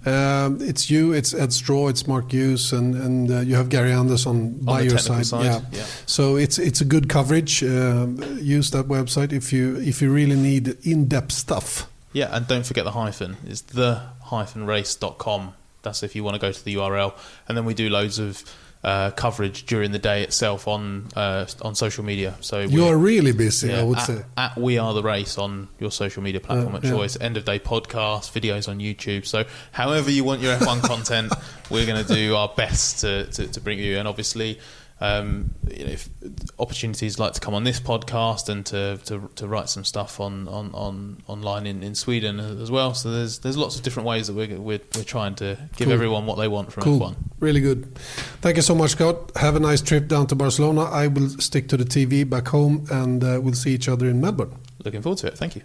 Um, 0.06 0.58
it's 0.60 0.90
you, 0.90 1.12
it's 1.14 1.32
Ed 1.32 1.52
Straw, 1.52 1.88
it's 1.88 2.06
Mark 2.06 2.30
Hughes, 2.30 2.72
and, 2.74 2.94
and 2.94 3.30
uh, 3.30 3.40
you 3.40 3.54
have 3.56 3.70
Gary 3.70 3.90
Anderson 3.92 4.58
by 4.60 4.82
your 4.82 4.98
side. 4.98 5.24
side, 5.24 5.44
Yeah. 5.46 5.60
yeah. 5.72 5.84
So 6.04 6.36
it's 6.36 6.58
it's 6.58 6.82
a 6.82 6.84
good 6.84 7.08
coverage. 7.08 7.64
Um, 7.64 8.18
use 8.38 8.70
that 8.72 8.86
website 8.86 9.32
if 9.32 9.50
you 9.52 9.76
if 9.76 10.02
you 10.02 10.12
really 10.12 10.36
need 10.36 10.76
in-depth 10.86 11.32
stuff. 11.32 11.86
Yeah, 12.12 12.28
and 12.36 12.46
don't 12.46 12.66
forget 12.66 12.84
the 12.84 12.90
hyphen. 12.92 13.38
It's 13.46 13.62
the 13.62 14.02
hyphen 14.24 14.66
race.com. 14.66 15.54
That's 15.82 16.02
if 16.02 16.14
you 16.14 16.22
want 16.22 16.34
to 16.34 16.40
go 16.40 16.52
to 16.52 16.64
the 16.64 16.74
URL. 16.76 17.12
And 17.48 17.56
then 17.56 17.64
we 17.64 17.72
do 17.74 17.88
loads 17.88 18.18
of 18.18 18.44
uh, 18.84 19.10
coverage 19.12 19.64
during 19.64 19.92
the 19.92 19.98
day 19.98 20.22
itself 20.22 20.68
on 20.68 21.06
uh, 21.16 21.46
on 21.62 21.74
social 21.74 22.04
media. 22.04 22.34
So 22.40 22.60
You 22.60 22.80
we're- 22.82 22.90
are 22.92 22.96
really 22.98 23.32
busy, 23.32 23.68
yeah, 23.68 23.80
I 23.80 23.82
would 23.82 23.98
at, 23.98 24.06
say. 24.06 24.22
at 24.36 24.56
We 24.58 24.76
Are 24.78 24.92
the 24.92 25.02
Race 25.02 25.38
on 25.38 25.68
your 25.80 25.90
social 25.90 26.22
media 26.22 26.40
platform 26.40 26.74
Uh, 26.74 26.78
of 26.78 26.84
yeah. 26.84 26.90
choice. 26.90 27.16
End 27.20 27.36
of 27.38 27.44
day 27.46 27.58
podcast, 27.58 28.30
videos 28.38 28.68
on 28.68 28.78
YouTube. 28.80 29.24
So, 29.26 29.44
however 29.72 30.10
you 30.10 30.22
want 30.22 30.42
your 30.42 30.54
F1 30.58 30.82
content, 30.92 31.32
we're 31.70 31.86
going 31.86 32.04
to 32.04 32.14
do 32.14 32.36
our 32.36 32.52
best 32.56 33.00
to, 33.00 33.24
to, 33.32 33.46
to 33.48 33.60
bring 33.60 33.78
you. 33.78 33.98
And 33.98 34.06
obviously, 34.06 34.58
um, 35.04 35.54
you 35.70 35.84
know, 35.84 35.92
if 35.92 36.08
opportunities 36.58 37.18
like 37.18 37.32
to 37.34 37.40
come 37.40 37.54
on 37.54 37.64
this 37.64 37.80
podcast 37.80 38.48
and 38.48 38.64
to, 38.66 38.98
to, 39.04 39.28
to 39.36 39.46
write 39.46 39.68
some 39.68 39.84
stuff 39.84 40.20
on, 40.20 40.48
on, 40.48 40.70
on 40.74 41.22
online 41.26 41.66
in, 41.66 41.82
in 41.82 41.94
Sweden 41.94 42.40
as 42.40 42.70
well. 42.70 42.94
So 42.94 43.10
there's 43.10 43.40
there's 43.40 43.56
lots 43.56 43.76
of 43.76 43.82
different 43.82 44.06
ways 44.08 44.26
that 44.28 44.34
we're 44.34 44.58
we're, 44.58 44.80
we're 44.94 45.04
trying 45.04 45.34
to 45.36 45.58
give 45.76 45.86
Cool. 45.86 45.92
everyone 45.92 46.26
what 46.26 46.38
they 46.38 46.48
want 46.48 46.72
from 46.72 46.82
Cool. 46.84 47.00
F1. 47.00 47.14
Really 47.40 47.60
good. 47.60 47.94
Thank 48.40 48.56
you 48.56 48.62
so 48.62 48.74
much, 48.74 48.92
Scott. 48.92 49.32
Have 49.36 49.56
a 49.56 49.60
nice 49.60 49.82
trip 49.82 50.08
down 50.08 50.26
to 50.28 50.34
Barcelona. 50.34 50.82
I 50.84 51.08
will 51.08 51.28
stick 51.28 51.68
to 51.68 51.76
the 51.76 51.84
TV 51.84 52.28
back 52.28 52.48
home, 52.48 52.86
and 52.90 53.22
uh, 53.22 53.40
we'll 53.42 53.54
see 53.54 53.74
each 53.74 53.88
other 53.88 54.08
in 54.08 54.20
Melbourne. 54.20 54.52
Looking 54.84 55.02
forward 55.02 55.18
to 55.18 55.26
it. 55.28 55.36
Thank 55.38 55.56
you. 55.56 55.62